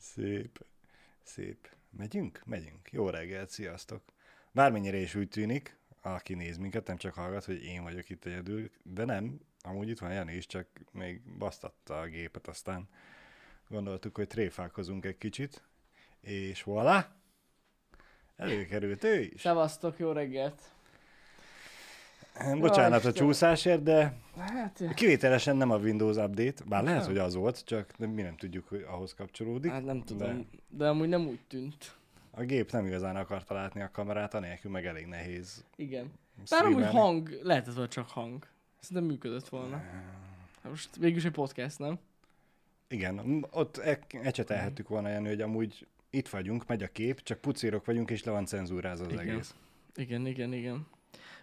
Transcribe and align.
Szép. 0.00 0.64
Szép. 1.22 1.68
Megyünk? 1.90 2.42
Megyünk. 2.44 2.92
Jó 2.92 3.08
reggelt, 3.08 3.50
sziasztok. 3.50 4.02
Bármennyire 4.52 4.96
is 4.96 5.14
úgy 5.14 5.28
tűnik, 5.28 5.76
aki 6.02 6.34
néz 6.34 6.56
minket, 6.56 6.86
nem 6.86 6.96
csak 6.96 7.14
hallgat, 7.14 7.44
hogy 7.44 7.64
én 7.64 7.82
vagyok 7.82 8.08
itt 8.08 8.24
egyedül, 8.24 8.70
de 8.82 9.04
nem, 9.04 9.40
amúgy 9.62 9.88
itt 9.88 9.98
van 9.98 10.12
Jani 10.12 10.34
is, 10.34 10.46
csak 10.46 10.66
még 10.92 11.20
basztatta 11.38 12.00
a 12.00 12.06
gépet, 12.06 12.48
aztán 12.48 12.88
gondoltuk, 13.68 14.16
hogy 14.16 14.26
tréfálkozunk 14.26 15.04
egy 15.04 15.18
kicsit, 15.18 15.62
és 16.20 16.62
voilà, 16.66 17.04
előkerült 18.36 19.04
ő 19.04 19.20
is. 19.20 19.40
Szevasztok, 19.40 19.98
jó 19.98 20.12
reggelt! 20.12 20.62
Bocsánat 22.58 22.92
a 22.92 23.08
Istenem. 23.08 23.14
csúszásért, 23.14 23.82
de 23.82 24.16
Hát, 24.38 24.82
kivételesen 24.94 25.56
nem 25.56 25.70
a 25.70 25.76
Windows 25.76 26.16
Update, 26.16 26.64
bár 26.68 26.82
lehet, 26.82 27.06
hogy 27.06 27.18
az 27.18 27.34
volt, 27.34 27.64
csak 27.64 27.98
mi 27.98 28.22
nem 28.22 28.36
tudjuk, 28.36 28.68
hogy 28.68 28.84
ahhoz 28.90 29.14
kapcsolódik. 29.14 29.70
hát 29.70 29.84
nem 29.84 30.02
tudom, 30.02 30.36
de... 30.36 30.44
de 30.68 30.88
amúgy 30.88 31.08
nem 31.08 31.26
úgy 31.26 31.40
tűnt. 31.48 31.94
A 32.30 32.42
gép 32.42 32.70
nem 32.70 32.86
igazán 32.86 33.16
akarta 33.16 33.54
látni 33.54 33.80
a 33.82 33.90
kamerát, 33.92 34.34
anélkül 34.34 34.70
meg 34.70 34.86
elég 34.86 35.06
nehéz. 35.06 35.64
Igen. 35.76 36.12
Bár 36.50 36.64
amúgy 36.64 36.86
hang, 36.86 37.38
lehetett 37.42 37.74
volna 37.74 37.88
csak 37.88 38.08
hang. 38.08 38.46
Szerintem 38.80 39.10
működött 39.10 39.48
volna. 39.48 39.76
Hát 40.62 40.70
Most 40.70 40.96
végülis 40.96 41.24
egy 41.24 41.32
podcast, 41.32 41.78
nem? 41.78 41.98
Igen, 42.88 43.46
ott 43.50 43.76
e- 43.76 43.98
ecsetelhettük 44.22 44.88
volna, 44.88 45.08
Jani, 45.08 45.28
hogy 45.28 45.40
amúgy 45.40 45.86
itt 46.10 46.28
vagyunk, 46.28 46.66
megy 46.66 46.82
a 46.82 46.88
kép, 46.88 47.22
csak 47.22 47.38
pucérok 47.38 47.84
vagyunk, 47.84 48.10
és 48.10 48.24
le 48.24 48.32
van 48.32 48.46
cenzúrázva 48.46 49.04
az 49.06 49.12
Igen. 49.12 49.28
egész. 49.28 49.54
Igen, 49.94 50.26
igen, 50.26 50.52
igen. 50.52 50.86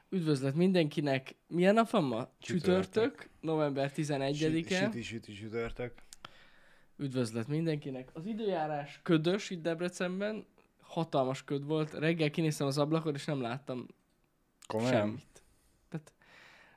Üdvözlet 0.09 0.55
mindenkinek. 0.55 1.35
Milyen 1.47 1.73
nap 1.73 1.89
van 1.89 2.03
ma? 2.03 2.29
Csütörtök. 2.39 2.84
Csütörtök, 2.84 3.29
november 3.41 3.91
11-e. 3.95 4.75
Süti, 4.75 5.02
süti, 5.02 5.33
sütörtök. 5.33 5.94
Üdvözlet 6.97 7.47
mindenkinek. 7.47 8.09
Az 8.14 8.25
időjárás 8.25 8.99
ködös 9.03 9.49
itt 9.49 9.61
Debrecenben. 9.61 10.45
Hatalmas 10.81 11.44
köd 11.44 11.66
volt. 11.66 11.94
Reggel 11.94 12.30
kinéztem 12.30 12.67
az 12.67 12.77
ablakon, 12.77 13.14
és 13.14 13.25
nem 13.25 13.41
láttam 13.41 13.88
Komolyan? 14.67 14.91
semmit. 14.91 15.44
Tehát 15.89 16.14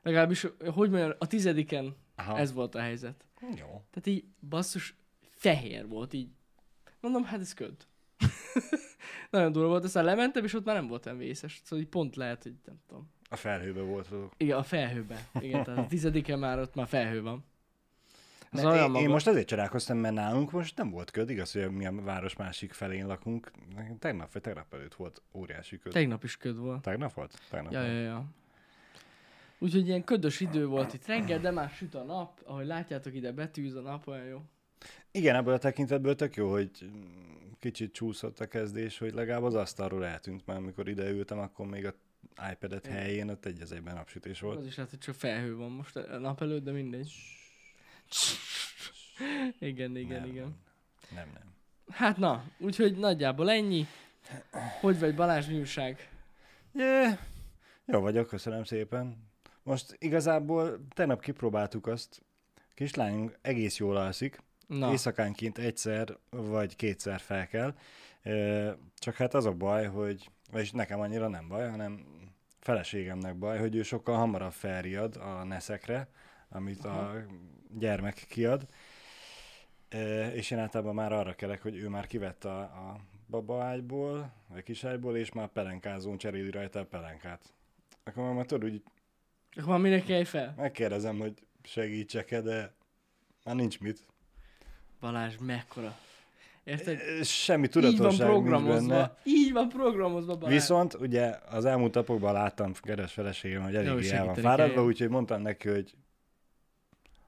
legalábbis, 0.01 0.47
hogy 0.59 0.89
mondjam, 0.89 1.13
a 1.17 1.27
tizediken 1.27 1.95
Aha. 2.15 2.37
ez 2.37 2.53
volt 2.53 2.75
a 2.75 2.79
helyzet. 2.79 3.25
Jó. 3.41 3.83
Tehát 3.89 4.05
így 4.05 4.25
basszus 4.49 4.95
fehér 5.21 5.87
volt 5.87 6.13
így. 6.13 6.29
Mondom, 6.99 7.23
hát 7.23 7.39
ez 7.39 7.53
köd. 7.53 7.87
Nagyon 9.31 9.51
durva 9.51 9.69
volt, 9.69 9.83
aztán 9.83 10.03
lementem, 10.03 10.43
és 10.43 10.53
ott 10.53 10.65
már 10.65 10.75
nem 10.75 10.87
volt 10.87 11.05
olyan 11.05 11.17
vészes. 11.17 11.61
Szóval 11.63 11.85
így 11.85 11.89
pont 11.89 12.15
lehet, 12.15 12.43
hogy 12.43 12.55
nem 12.65 12.79
tudom. 12.87 13.09
A 13.31 13.35
felhőbe 13.35 13.81
voltatok. 13.81 14.33
Igen, 14.37 14.57
a 14.57 14.63
felhőbe. 14.63 15.27
Igen, 15.39 15.63
tehát 15.63 15.79
a 15.79 15.87
tizediken 15.87 16.39
már 16.39 16.59
ott 16.59 16.75
már 16.75 16.87
felhő 16.87 17.21
van. 17.21 17.43
Az 18.51 18.59
én, 18.59 18.65
maga. 18.65 18.99
én, 18.99 19.09
most 19.09 19.27
azért 19.27 19.47
csodálkoztam, 19.47 19.97
mert 19.97 20.13
nálunk 20.13 20.51
most 20.51 20.77
nem 20.77 20.89
volt 20.89 21.11
köd, 21.11 21.29
igaz, 21.29 21.51
hogy 21.51 21.71
mi 21.71 21.85
a 21.85 21.91
város 22.01 22.35
másik 22.35 22.73
felén 22.73 23.07
lakunk. 23.07 23.51
Tegnap 23.99 24.33
vagy 24.33 24.41
tegnap 24.41 24.73
előtt 24.73 24.93
volt 24.93 25.21
óriási 25.33 25.79
köd. 25.79 25.91
Tegnap 25.91 26.23
is 26.23 26.37
köd 26.37 26.57
volt. 26.57 26.81
Tegnap 26.81 27.13
volt? 27.13 27.39
Tegnap 27.49 27.71
Ja, 27.71 27.79
volt. 27.79 27.91
ja, 27.91 27.99
ja. 27.99 28.25
Úgyhogy 29.59 29.87
ilyen 29.87 30.03
ködös 30.03 30.39
idő 30.39 30.65
volt 30.65 30.93
itt 30.93 31.05
reggel, 31.05 31.39
de 31.39 31.51
már 31.51 31.69
süt 31.69 31.95
a 31.95 32.03
nap. 32.03 32.39
Ahogy 32.45 32.65
látjátok 32.65 33.13
ide, 33.15 33.31
betűz 33.31 33.75
a 33.75 33.81
nap, 33.81 34.07
olyan 34.07 34.25
jó. 34.25 34.41
Igen, 35.11 35.35
ebből 35.35 35.53
a 35.53 35.57
tekintetből 35.57 36.15
tök 36.15 36.35
jó, 36.35 36.51
hogy 36.51 36.69
kicsit 37.59 37.93
csúszott 37.93 38.39
a 38.39 38.47
kezdés, 38.47 38.97
hogy 38.97 39.13
legalább 39.13 39.43
az 39.43 39.55
asztalról 39.55 40.05
eltűnt, 40.05 40.45
mert 40.45 40.59
amikor 40.59 40.87
ide 40.87 41.09
ültem, 41.09 41.39
akkor 41.39 41.65
még 41.65 41.85
a 41.85 41.93
iPad-et 42.51 42.85
helyén 42.85 43.29
ott 43.29 43.45
egy 43.45 43.61
az 43.61 43.71
egyben 43.71 43.95
napsütés 43.95 44.39
volt. 44.39 44.57
Az 44.57 44.65
is 44.65 44.75
lehet, 44.75 44.91
hogy 44.91 44.99
csak 44.99 45.15
felhő 45.15 45.55
van 45.55 45.71
most 45.71 45.95
a 45.95 46.17
nap 46.17 46.41
előtt, 46.41 46.63
de 46.63 46.71
mindegy. 46.71 47.13
Igen, 49.59 49.95
igen, 49.95 50.21
Nem, 50.21 50.29
igen. 50.29 50.55
Nem, 51.15 51.29
nem. 51.33 51.53
Hát 51.89 52.17
na, 52.17 52.43
úgyhogy 52.57 52.97
nagyjából 52.97 53.49
ennyi. 53.49 53.85
Hogy 54.79 54.99
vagy 54.99 55.15
Balázs 55.15 55.47
mi 55.47 55.57
újság? 55.57 56.09
Yeah. 56.73 57.17
Jó 57.85 57.99
vagyok, 57.99 58.27
köszönöm 58.27 58.63
szépen. 58.63 59.29
Most 59.63 59.95
igazából 59.99 60.87
tegnap 60.89 61.21
kipróbáltuk 61.21 61.87
azt, 61.87 62.23
kislányunk 62.73 63.37
egész 63.41 63.77
jól 63.77 63.97
alszik, 63.97 64.43
Na, 64.67 64.91
éjszakánként 64.91 65.57
egyszer 65.57 66.17
vagy 66.29 66.75
kétszer 66.75 67.19
fel 67.19 67.47
kell, 67.47 67.75
csak 68.95 69.15
hát 69.15 69.33
az 69.33 69.45
a 69.45 69.51
baj, 69.51 69.85
hogy, 69.85 70.29
vagyis 70.51 70.71
nekem 70.71 70.99
annyira 70.99 71.27
nem 71.27 71.47
baj, 71.47 71.69
hanem 71.69 72.05
feleségemnek 72.59 73.35
baj, 73.35 73.59
hogy 73.59 73.75
ő 73.75 73.83
sokkal 73.83 74.17
hamarabb 74.17 74.51
felriad 74.51 75.15
a 75.15 75.43
neszekre, 75.43 76.07
amit 76.49 76.85
a 76.85 77.25
gyermek 77.77 78.25
kiad, 78.29 78.67
és 80.33 80.51
én 80.51 80.59
általában 80.59 80.95
már 80.95 81.11
arra 81.11 81.35
kelek, 81.35 81.61
hogy 81.61 81.75
ő 81.75 81.87
már 81.87 82.07
kivette 82.07 82.49
a, 82.49 82.61
a 82.61 82.99
babaágyból, 83.29 84.33
vagy 84.47 84.63
kiságyból, 84.63 85.17
és 85.17 85.31
már 85.31 85.47
pelenkázón 85.47 86.17
cseréli 86.17 86.51
rajta 86.51 86.79
a 86.79 86.85
pelenkát. 86.85 87.53
Akkor 88.03 88.33
már 88.33 88.45
tudod, 88.45 88.69
úgy 88.69 88.83
akkor 89.55 89.69
már 89.69 89.79
minek 89.79 90.03
kelj 90.03 90.23
fel? 90.23 90.53
megkérdezem, 90.57 91.19
hogy 91.19 91.33
segítsek-e, 91.63 92.41
de 92.41 92.73
már 93.43 93.55
nincs 93.55 93.79
mit. 93.79 94.05
Balázs, 94.99 95.35
mekkora. 95.37 95.97
Érted? 96.63 97.23
Semmi 97.23 97.65
Így 97.65 97.73
van 97.73 97.83
tudatosság 97.83 98.27
programozva. 98.27 98.87
benne. 98.87 99.17
Így 99.23 99.51
van 99.51 99.69
programozva, 99.69 100.35
Balázs. 100.37 100.53
Viszont 100.53 100.93
ugye 100.93 101.35
az 101.49 101.65
elmúlt 101.65 101.93
napokban 101.93 102.33
láttam 102.33 102.73
keres 102.81 103.13
feleségem, 103.13 103.61
hogy 103.63 103.75
eléggé 103.75 104.09
el 104.09 104.25
van 104.25 104.35
fáradva, 104.35 104.83
úgyhogy 104.83 105.09
mondtam 105.09 105.41
neki, 105.41 105.69
hogy 105.69 105.93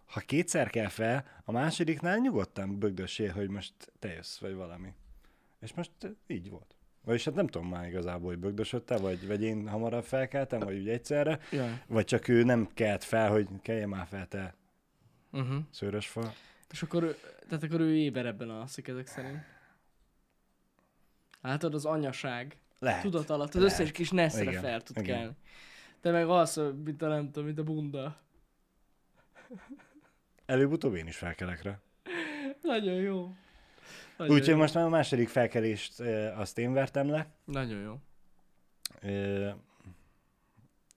ha 0.05 0.19
kétszer 0.19 0.69
kell 0.69 0.87
fel, 0.87 1.25
a 1.43 1.51
másodiknál 1.51 2.17
nyugodtan 2.17 2.79
bögdössél, 2.79 3.31
hogy 3.31 3.49
most 3.49 3.73
te 3.99 4.13
jössz, 4.13 4.37
vagy 4.39 4.53
valami. 4.55 4.93
És 5.61 5.73
most 5.73 5.91
így 6.27 6.49
volt. 6.49 6.75
Vagyis 7.05 7.25
hát 7.25 7.35
nem 7.35 7.47
tudom 7.47 7.67
már 7.67 7.87
igazából, 7.87 8.29
hogy 8.29 8.39
bögdösödte, 8.39 8.97
vagy, 8.97 9.27
vagy 9.27 9.43
én 9.43 9.67
hamarabb 9.67 10.03
felkeltem, 10.03 10.59
vagy 10.59 10.77
úgy 10.77 10.89
egyszerre, 10.89 11.39
Jaj. 11.51 11.81
vagy 11.87 12.05
csak 12.05 12.27
ő 12.27 12.43
nem 12.43 12.69
kelt 12.73 13.03
fel, 13.03 13.29
hogy 13.29 13.47
keljen 13.61 13.89
már 13.89 14.07
fel 14.09 14.27
te 14.27 14.55
Uh-huh. 15.31 15.55
szőrös 15.71 16.07
fa. 16.07 16.33
És 16.73 16.81
akkor, 16.81 17.03
ő- 17.03 17.17
tehát 17.47 17.63
akkor 17.63 17.79
ő 17.79 17.95
éberebben 17.95 18.49
alszik 18.49 18.87
ezek 18.87 19.07
szerint. 19.07 19.43
Látod, 21.41 21.73
az 21.73 21.85
anyaság. 21.85 22.57
Lehet. 22.79 23.01
Tudat 23.01 23.29
alatt, 23.29 23.47
az 23.47 23.61
lehet. 23.61 23.79
összes 23.79 23.91
kis 23.91 24.09
neszre 24.11 24.41
Igen, 24.43 24.61
fel 24.61 24.81
tud 24.81 24.97
igen. 24.97 25.17
kelni. 25.17 25.33
Te 26.01 26.11
meg 26.11 26.27
alszol, 26.27 26.73
mint 26.73 27.01
a 27.01 27.07
nem 27.07 27.25
tudom, 27.25 27.45
mint 27.45 27.59
a 27.59 27.63
bunda. 27.63 28.17
Előbb-utóbb 30.45 30.95
én 30.95 31.07
is 31.07 31.17
felkelek 31.17 31.61
rá. 31.61 31.79
Nagyon 32.61 32.93
jó. 32.93 33.35
Úgyhogy 34.17 34.55
most 34.55 34.73
már 34.73 34.83
a 34.85 34.89
második 34.89 35.29
felkelést 35.29 35.99
e, 35.99 36.37
azt 36.39 36.57
én 36.57 36.73
vertem 36.73 37.09
le. 37.09 37.27
Nagyon 37.45 37.81
jó. 37.81 37.99
Ö, 39.01 39.49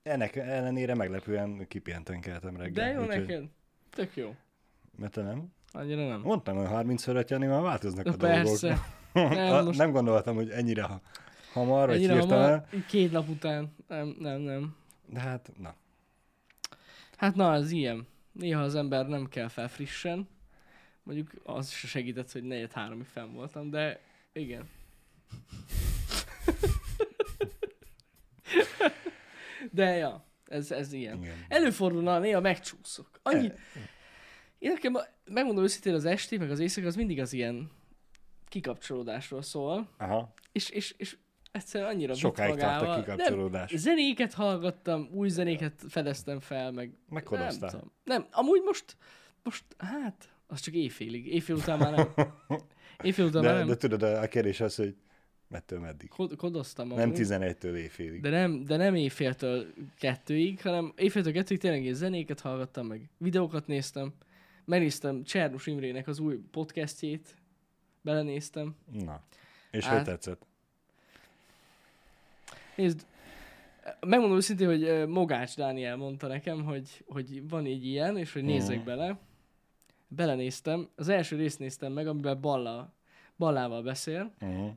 ennek 0.02 0.36
ellenére 0.36 0.94
meglepően 0.94 1.68
kipihenten 1.68 2.20
keltem 2.20 2.56
reggel. 2.56 2.84
De 2.86 2.92
jó 2.92 3.00
úgyhogy- 3.06 3.18
neked. 3.26 3.44
Tök 3.90 4.16
jó. 4.16 4.36
Mert 4.98 5.12
te 5.12 5.22
nem? 5.22 5.54
Annyira 5.72 6.08
nem. 6.08 6.20
Mondtam, 6.20 6.56
hogy 6.56 6.66
30 6.66 7.02
fölött 7.02 7.30
Jani, 7.30 7.46
már 7.46 7.60
változnak 7.62 8.04
Na 8.04 8.12
a 8.12 8.16
persze. 8.16 8.66
dolgok. 9.12 9.34
Nem, 9.36 9.52
A- 9.54 9.62
most- 9.62 9.78
nem 9.78 9.90
gondoltam, 9.90 10.34
hogy 10.34 10.50
ennyire 10.50 10.82
ha- 10.82 11.00
hamar, 11.52 11.86
vagy 11.86 11.96
Ennyire 11.96 12.12
hirtelen. 12.12 12.44
hamar, 12.44 12.64
két 12.88 13.12
nap 13.12 13.28
után. 13.28 13.74
Nem, 13.88 14.16
nem, 14.18 14.40
nem. 14.40 14.76
De 15.06 15.20
hát, 15.20 15.50
na. 15.58 15.74
Hát 17.16 17.34
na, 17.34 17.54
ez 17.54 17.70
ilyen. 17.70 18.06
Néha 18.32 18.62
az 18.62 18.74
ember 18.74 19.06
nem 19.06 19.28
kell 19.28 19.48
fel 19.48 19.68
frissen. 19.68 20.28
Mondjuk 21.02 21.30
az 21.44 21.68
is 21.68 21.76
segített, 21.90 22.32
hogy 22.32 22.42
negyed 22.42 22.72
háromig 22.72 23.06
fenn 23.06 23.32
voltam, 23.32 23.70
de 23.70 24.00
igen. 24.32 24.68
de 29.70 29.84
ja, 29.96 30.24
ez, 30.46 30.70
ez 30.70 30.92
ilyen. 30.92 31.22
Igen. 31.22 31.34
Előfordulna, 31.48 32.18
néha 32.18 32.40
megcsúszok. 32.40 33.08
Annyi... 33.22 33.52
Én 34.58 34.72
nekem, 34.72 34.96
megmondom 35.30 35.64
őszintén, 35.64 35.94
az 35.94 36.04
esti, 36.04 36.36
meg 36.36 36.50
az 36.50 36.58
éjszaka, 36.58 36.86
az 36.86 36.96
mindig 36.96 37.20
az 37.20 37.32
ilyen 37.32 37.70
kikapcsolódásról 38.48 39.42
szól, 39.42 39.88
Aha, 39.98 40.32
és, 40.52 40.68
és, 40.70 40.94
és 40.98 41.16
egyszerűen 41.52 41.90
annyira 41.90 42.14
sokáig 42.14 42.54
tart 42.54 42.82
a 42.82 42.94
kikapcsolódás. 43.00 43.70
Nem, 43.70 43.80
zenéket 43.80 44.32
hallgattam, 44.32 45.08
új 45.12 45.28
zenéket 45.28 45.82
fedeztem 45.88 46.40
fel, 46.40 46.72
meg 46.72 46.86
nem 46.86 46.96
Megkodoztál. 47.08 47.70
tudom. 47.70 47.92
Nem, 48.04 48.26
amúgy 48.30 48.62
most, 48.64 48.96
most, 49.42 49.64
hát, 49.78 50.28
az 50.46 50.60
csak 50.60 50.74
éjfélig. 50.74 51.26
Éjfél 51.26 51.56
után 51.56 51.78
már 51.78 51.94
nem. 51.94 52.08
Éjfél 53.02 53.24
után 53.26 53.42
már 53.42 53.52
De, 53.52 53.58
nem. 53.58 53.66
de 53.66 53.76
tudod, 53.76 54.02
a 54.02 54.28
kérdés 54.28 54.60
az, 54.60 54.74
hogy 54.76 54.96
mettől 55.48 55.80
meddig? 55.80 56.08
Kod- 56.08 56.36
kodoztam 56.36 56.88
Nem 56.88 56.98
amúgy. 56.98 57.18
11-től 57.20 57.74
éjfélig. 57.74 58.20
De 58.20 58.30
nem, 58.30 58.64
de 58.64 58.76
nem 58.76 58.94
éjféltől 58.94 59.66
kettőig, 59.98 60.62
hanem 60.62 60.92
éjféltől 60.96 61.32
kettőig 61.32 61.60
tényleg 61.60 61.84
én 61.84 61.94
zenéket 61.94 62.40
hallgattam, 62.40 62.86
meg 62.86 63.10
videókat 63.18 63.66
néztem. 63.66 64.12
Megnéztem 64.66 65.22
Csernus 65.24 65.66
Imrének 65.66 66.06
az 66.08 66.18
új 66.18 66.36
podcastjét, 66.50 67.34
belenéztem. 68.00 68.76
Na. 68.92 69.20
És 69.70 69.84
Hát- 69.84 69.94
hogy 69.96 70.04
tetszett? 70.04 70.46
Nézd, 72.76 73.06
megmondom 74.00 74.36
őszintén, 74.36 74.66
hogy 74.66 75.08
Mogács 75.08 75.56
Dániel 75.56 75.96
mondta 75.96 76.26
nekem, 76.26 76.64
hogy, 76.64 77.04
hogy 77.06 77.48
van 77.48 77.64
egy 77.64 77.86
ilyen, 77.86 78.16
és 78.18 78.32
hogy 78.32 78.42
nézzek 78.44 78.76
Mhm. 78.76 78.84
bele. 78.86 79.18
Belenéztem, 80.08 80.88
az 80.96 81.08
első 81.08 81.36
részt 81.36 81.58
néztem 81.58 81.92
meg, 81.92 82.06
amiben 82.06 82.40
Balla, 82.40 82.92
Ballával 83.36 83.82
beszél. 83.82 84.32
Uh-huh. 84.40 84.70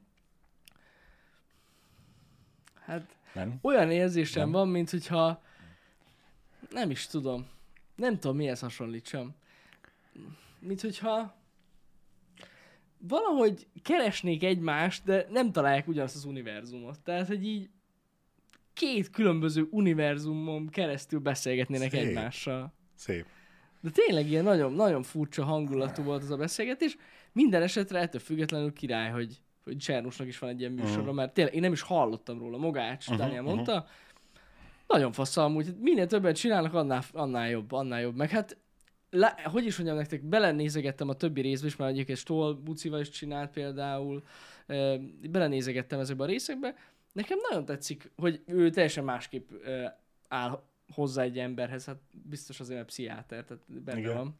Hát 2.80 3.16
Nem? 3.34 3.60
olyan 3.62 3.92
érzésem 3.92 4.42
Nem. 4.44 4.52
van, 4.52 4.68
mint 4.68 4.90
hogyha 4.90 5.44
nem 6.70 6.90
is 6.90 7.08
tudom. 7.08 7.48
Nem 7.96 8.20
tudom, 8.20 8.36
mihez 8.36 8.60
hasonlítsam. 8.60 9.36
Mint 10.60 10.82
hogyha 10.82 11.38
valahogy 12.98 13.68
keresnék 13.84 14.44
egymást, 14.44 15.04
de 15.04 15.26
nem 15.30 15.52
találják 15.52 15.88
ugyanazt 15.88 16.16
az 16.16 16.26
univerzumot. 16.26 17.00
Tehát, 17.00 17.28
hogy 17.28 17.46
így 17.46 17.70
két 18.74 19.10
különböző 19.10 19.68
univerzumon 19.72 20.68
keresztül 20.70 21.20
beszélgetnének 21.20 21.90
Szép. 21.92 22.00
egymással. 22.08 22.74
Szép. 22.96 23.26
De 23.82 23.90
tényleg 23.90 24.30
ilyen 24.30 24.44
nagyon, 24.44 24.74
nagyon 24.74 25.04
furcsa 25.04 25.44
hangulatú 25.44 26.04
volt 26.04 26.22
az 26.24 26.32
a 26.32 26.38
beszélgetés. 26.38 26.98
Minden 27.32 27.62
esetre 27.62 28.00
ettől 28.00 28.22
függetlenül 28.22 28.74
király, 28.74 29.10
hogy, 29.12 29.42
hogy 29.64 29.78
Csernusnak 29.78 30.28
is 30.28 30.40
van 30.40 30.50
egy 30.50 30.60
ilyen 30.60 30.72
műsora, 30.72 31.02
Mhm. 31.04 31.16
mert 31.16 31.34
tényleg 31.34 31.54
én 31.56 31.62
nem 31.62 31.72
is 31.72 31.82
hallottam 31.82 32.40
róla. 32.40 32.58
Mogács, 32.58 33.08
Mhm, 33.10 33.18
Dániel 33.18 33.42
mhm. 33.42 33.52
mondta. 33.54 33.88
Nagyon 34.88 35.12
fasz 35.12 35.38
amúgy, 35.38 35.76
minél 35.80 36.08
többet 36.08 36.36
csinálnak, 36.38 36.74
annál, 36.74 37.04
annál 37.12 37.50
jobb, 37.50 37.72
annál 37.72 38.02
jobb. 38.02 38.16
Meg 38.16 38.30
hát, 38.30 38.58
lá, 39.12 39.36
hogy 39.44 39.66
is 39.66 39.76
mondjam 39.76 39.98
nektek, 39.98 40.22
belenézegettem 40.24 41.10
a 41.10 41.14
többi 41.14 41.42
részbe 41.42 41.68
is, 41.68 41.76
mert 41.76 41.92
egyébként 41.92 42.18
Stoll 42.18 42.54
Bucival 42.54 43.00
is 43.00 43.10
csinált 43.10 43.52
például, 43.52 44.24
belenézegettem 45.30 46.00
ezekbe 46.00 46.24
a 46.24 46.28
részekbe. 46.28 46.76
Nekem 47.14 47.38
nagyon 47.50 47.66
tetszik, 47.66 48.12
hogy 48.16 48.42
ő 48.46 48.70
teljesen 48.70 49.04
másképp 49.04 49.50
áll 50.28 50.64
hozzá 50.94 51.24
egy 51.24 51.40
emberhez, 51.40 51.86
hát 51.86 52.00
biztos 52.30 52.60
azért, 52.60 52.76
mert 52.78 52.88
pszichiáter, 52.90 53.44
tehát 53.46 53.64
benne 53.84 54.00
Igen. 54.00 54.16
van. 54.16 54.36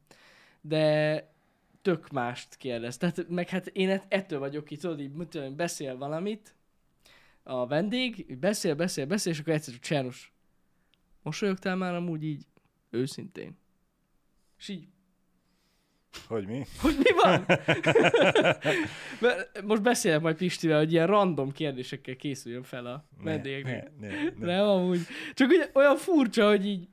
De 0.62 1.28
tök 1.82 2.10
mást 2.10 2.56
kérdez. 2.56 2.98
Tehát, 2.98 3.30
meg 3.30 3.50
hát 3.50 3.68
én 3.68 3.90
ett- 3.90 4.06
ettől 4.14 4.40
vagyok 4.40 4.66
ki, 4.66 4.78
tudod, 4.78 5.00
így 5.00 5.12
mit 5.12 5.28
tudom, 5.28 5.56
beszél 5.56 5.98
valamit, 5.98 6.56
a 7.44 7.68
vendég, 7.68 8.38
beszél, 8.40 8.76
beszél, 8.76 9.06
beszél, 9.06 9.32
és 9.34 9.40
akkor 9.40 9.54
egyszer 9.54 9.74
csak 9.74 9.84
Csernus, 9.84 10.34
mosolyogtál 11.24 11.76
már 11.76 11.94
amúgy 11.96 12.24
így 12.24 12.46
őszintén. 12.90 13.58
És 14.60 14.68
így, 14.68 14.88
Hogy 16.28 16.48
mi? 16.48 16.66
hogy 16.82 16.96
mi 16.98 17.12
van? 17.24 17.46
Mert 19.22 19.62
most 19.64 19.82
beszélek 19.82 20.22
majd 20.22 20.36
Pistivel, 20.36 20.78
hogy 20.78 20.92
ilyen 20.92 21.08
random 21.08 21.52
kérdésekkel 21.52 22.16
készüljön 22.16 22.64
fel 22.64 22.86
a 22.86 23.06
vendégeknek. 23.24 23.92
Ne, 24.00 24.08
ne, 24.08 24.24
ne. 24.38 24.46
Nem, 24.46 24.68
amúgy. 24.68 25.00
Csak 25.34 25.50
ugye 25.50 25.70
olyan 25.74 25.96
furcsa, 25.98 26.48
hogy 26.48 26.66
így, 26.66 26.88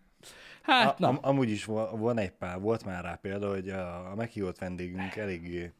hát 0.62 0.88
A, 0.88 0.96
na. 0.98 1.08
am, 1.08 1.18
amúgy 1.20 1.50
is 1.50 1.64
van 1.64 2.18
egy 2.18 2.30
pár, 2.32 2.60
volt 2.60 2.84
már 2.84 3.04
rá 3.04 3.14
példa, 3.14 3.50
hogy 3.50 3.68
a, 3.68 4.10
a 4.10 4.14
meghívott 4.14 4.58
vendégünk 4.58 5.16
eléggé 5.16 5.72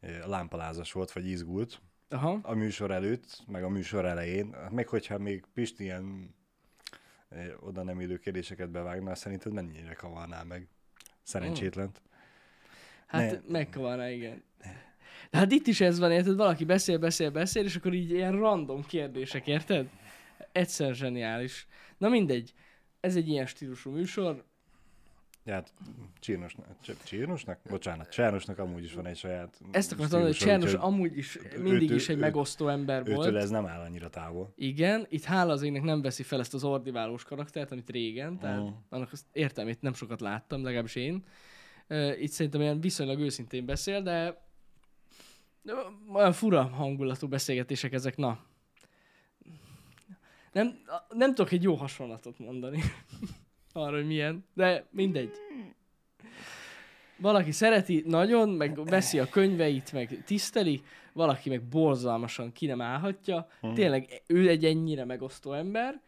eh, 0.00 0.20
lámpalázas 0.26 0.92
volt, 0.92 1.12
vagy 1.12 1.26
izgult 1.26 1.80
Aha. 2.08 2.38
a 2.42 2.54
műsor 2.54 2.90
előtt, 2.90 3.42
meg 3.46 3.64
a 3.64 3.68
műsor 3.68 4.04
elején. 4.04 4.54
Meg 4.70 4.88
hogyha 4.88 5.18
még 5.18 5.44
Pisti 5.54 5.82
ilyen 5.82 6.34
eh, 7.28 7.46
oda 7.60 7.82
nem 7.82 8.00
illő 8.00 8.16
kérdéseket 8.18 8.70
bevágna, 8.70 9.14
szerinted 9.14 9.52
mennyire 9.52 9.92
kavarná 9.92 10.42
meg? 10.42 10.68
Szerencsétlent. 11.22 12.02
Hát 13.06 13.30
Ne. 13.30 13.52
megkavarná, 13.52 14.10
igen. 14.10 14.42
De 15.30 15.38
hát 15.38 15.52
itt 15.52 15.66
is 15.66 15.80
ez 15.80 15.98
van, 15.98 16.10
érted? 16.10 16.36
Valaki 16.36 16.64
beszél, 16.64 16.98
beszél, 16.98 17.30
beszél, 17.30 17.64
és 17.64 17.76
akkor 17.76 17.94
így 17.94 18.10
ilyen 18.10 18.32
random 18.32 18.84
kérdések, 18.84 19.46
érted? 19.46 19.88
Egyszer 20.52 20.94
zseniális. 20.94 21.66
Na 21.98 22.08
mindegy. 22.08 22.52
Ez 23.00 23.16
egy 23.16 23.28
ilyen 23.28 23.46
stílusú 23.46 23.90
műsor. 23.90 24.44
Ja, 25.44 25.52
hát 25.54 25.72
Csirnosnak, 26.20 26.66
Cs- 26.82 27.04
Csirnosnak? 27.04 27.58
Bocsánat, 27.68 28.08
Csárnosnak 28.10 28.58
amúgy 28.58 28.84
is 28.84 28.92
van 28.94 29.06
egy 29.06 29.16
saját 29.16 29.60
Ezt 29.70 29.92
akartam 29.92 30.20
mondani, 30.20 30.38
hogy 30.38 30.52
úgyhogy 30.62 30.78
amúgy 30.80 31.16
is 31.16 31.38
mindig 31.56 31.82
őtől- 31.82 31.96
is 31.96 32.08
egy 32.08 32.16
ő- 32.16 32.20
megosztó 32.20 32.68
ember 32.68 33.00
Őtől 33.00 33.14
volt. 33.14 33.34
ez 33.34 33.50
nem 33.50 33.66
áll 33.66 33.80
annyira 33.80 34.08
távol. 34.08 34.52
Igen, 34.56 35.06
itt 35.08 35.24
hála 35.24 35.52
az 35.52 35.62
égnek 35.62 35.82
nem 35.82 36.02
veszi 36.02 36.22
fel 36.22 36.40
ezt 36.40 36.54
az 36.54 36.64
ordiválós 36.64 37.24
karaktert, 37.24 37.72
amit 37.72 37.90
régen, 37.90 38.38
tehát 38.38 38.60
Mhm. 38.62 38.72
annak 38.88 39.12
az 39.12 39.24
értelmét 39.32 39.80
nem 39.82 39.94
sokat 39.94 40.20
láttam, 40.20 40.62
legalábbis 40.62 40.94
én. 40.94 41.24
Itt 42.20 42.30
szerintem 42.30 42.60
olyan 42.60 42.80
viszonylag 42.80 43.18
őszintén 43.20 43.64
beszél, 43.64 44.02
de 44.02 44.40
de 45.64 45.72
olyan 46.12 46.32
fura 46.32 46.62
hangulatú 46.62 47.28
beszélgetések 47.28 47.92
ezek, 47.92 48.16
na. 48.16 48.38
Nem, 50.52 50.78
nem 51.08 51.34
tudok 51.34 51.52
egy 51.52 51.62
jó 51.62 51.74
hasonlatot 51.74 52.38
mondani 52.38 52.82
arra, 53.72 53.96
hogy 53.96 54.06
milyen, 54.06 54.44
de 54.54 54.86
mindegy. 54.90 55.32
Valaki 57.16 57.52
szereti 57.52 58.02
nagyon, 58.06 58.48
meg 58.48 58.84
veszi 58.84 59.18
a 59.18 59.28
könyveit, 59.28 59.92
meg 59.92 60.22
tiszteli, 60.24 60.82
valaki 61.12 61.48
meg 61.48 61.62
borzalmasan 61.62 62.52
ki 62.52 62.66
nem 62.66 62.80
állhatja. 62.80 63.48
Mhm. 63.60 63.74
Tényleg 63.74 64.22
ő 64.26 64.48
egy 64.48 64.64
ennyire 64.64 65.04
megosztó 65.04 65.52
ember. 65.52 66.00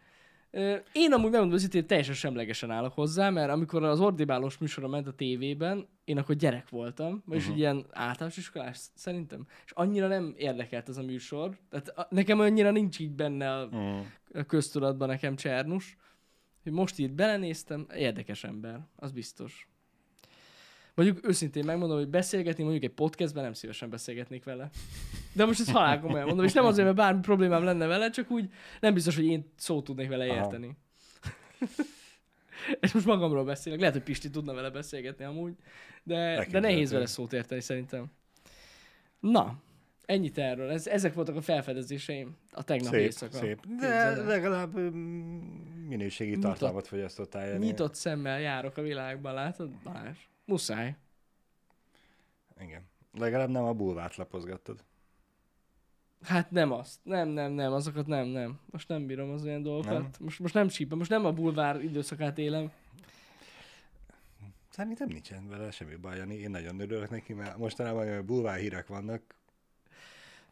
Én 0.92 1.12
amúgy 1.12 1.30
megmondom 1.30 1.52
őszintén, 1.52 1.86
teljesen 1.86 2.14
semlegesen 2.14 2.70
állok 2.70 2.92
hozzá, 2.92 3.30
mert 3.30 3.50
amikor 3.50 3.84
az 3.84 4.00
ordibálós 4.00 4.58
műsora 4.58 4.88
ment 4.88 5.06
a 5.06 5.12
tévében, 5.12 5.88
én 6.04 6.18
akkor 6.18 6.34
gyerek 6.34 6.68
voltam, 6.68 7.22
vagyis 7.26 7.48
egy 7.48 7.58
ilyen 7.58 7.86
általános 7.90 8.36
iskolás 8.36 8.78
szerintem, 8.94 9.46
és 9.64 9.70
annyira 9.74 10.08
nem 10.08 10.34
érdekelt 10.36 10.88
ez 10.88 10.96
a 10.96 11.02
műsor. 11.02 11.58
Tehát 11.70 12.10
nekem 12.10 12.40
annyira 12.40 12.70
nincs 12.70 12.98
így 12.98 13.14
benne 13.14 13.54
a, 13.54 13.68
Mm. 13.76 13.98
a 14.34 14.42
köztudatban 14.42 15.08
nekem 15.08 15.36
Csernus, 15.36 15.96
hogy 16.64 16.72
most 16.72 16.98
itt 16.98 17.12
belenéztem, 17.12 17.86
érdekes 17.94 18.44
ember, 18.44 18.80
az 18.96 19.12
biztos. 19.12 19.68
Mondjuk 20.94 21.28
őszintén 21.28 21.64
megmondom, 21.64 21.96
hogy 21.96 22.08
beszélgetni 22.08 22.62
mondjuk 22.62 22.84
egy 22.84 22.94
podcastben 22.94 23.42
nem 23.42 23.52
szívesen 23.52 23.90
beszélgetnék 23.90 24.44
vele. 24.44 24.70
De 25.32 25.44
most 25.44 25.60
ezt 25.60 25.70
halál 25.70 26.00
komolyan 26.00 26.26
mondom, 26.26 26.44
és 26.44 26.52
nem 26.52 26.64
azért, 26.64 26.84
mert 26.84 26.96
bármi 26.96 27.20
problémám 27.20 27.64
lenne 27.64 27.86
vele, 27.86 28.10
csak 28.10 28.30
úgy 28.30 28.48
nem 28.80 28.94
biztos, 28.94 29.14
hogy 29.14 29.24
én 29.24 29.52
szót 29.56 29.84
tudnék 29.84 30.08
vele 30.08 30.26
érteni. 30.26 30.76
és 32.80 32.92
most 32.92 33.06
magamról 33.06 33.44
beszélek. 33.44 33.78
Lehet, 33.78 33.94
hogy 33.94 34.04
Pisti 34.04 34.30
tudna 34.30 34.52
vele 34.52 34.70
beszélgetni 34.70 35.24
amúgy, 35.24 35.54
de, 36.02 36.46
de 36.50 36.60
nehéz 36.60 36.90
vele 36.90 37.06
szót 37.06 37.32
érteni 37.32 37.60
szerintem. 37.60 38.06
Na, 39.20 39.62
ennyit 40.06 40.38
erről. 40.38 40.70
Ez, 40.70 40.86
ezek 40.86 41.14
voltak 41.14 41.36
a 41.36 41.40
felfedezéseim 41.40 42.36
a 42.52 42.62
tegnap 42.62 42.92
Szép, 42.92 43.00
éjszaka. 43.00 43.36
szép. 43.36 43.66
De 43.80 44.22
legalább 44.22 44.78
mm, 44.78 45.38
minőségi 45.88 46.30
Nyitott- 46.30 46.44
tartalmat 46.50 46.86
fogyasztottál. 46.86 47.46
Jani. 47.46 47.64
Nyitott 47.64 47.94
szemmel 47.94 48.40
járok 48.40 48.76
a 48.76 48.82
világban, 48.82 49.34
látod? 49.34 49.70
Balázs. 49.82 50.18
Muszáj. 50.44 50.96
Igen. 52.60 52.82
Legalább 53.18 53.48
nem 53.48 53.64
a 53.64 53.72
bulvárt 53.72 54.16
lapozgattad. 54.16 54.84
Hát 56.22 56.50
nem 56.50 56.72
azt. 56.72 56.98
Nem, 57.02 57.28
nem, 57.28 57.52
nem, 57.52 57.72
azokat 57.72 58.06
nem, 58.06 58.26
nem. 58.26 58.60
Most 58.70 58.88
nem 58.88 59.06
bírom 59.06 59.30
az 59.30 59.44
olyan 59.44 59.62
dolgokat. 59.62 59.92
Nem? 59.92 60.10
Most, 60.18 60.38
most 60.38 60.54
nem 60.54 60.68
csípem, 60.68 60.98
most 60.98 61.10
nem 61.10 61.24
a 61.24 61.32
bulvár 61.32 61.82
időszakát 61.82 62.38
élem. 62.38 62.70
Szerintem 64.70 65.08
nincsen 65.08 65.48
vele 65.48 65.70
semmi 65.70 65.94
baj, 65.94 66.16
Jani. 66.16 66.34
Én 66.34 66.50
nagyon 66.50 66.80
örülök 66.80 67.10
neki, 67.10 67.32
mert 67.32 67.56
mostanában 67.56 68.06
olyan 68.06 68.26
bulvár 68.26 68.58
hírek 68.58 68.86
vannak. 68.86 69.22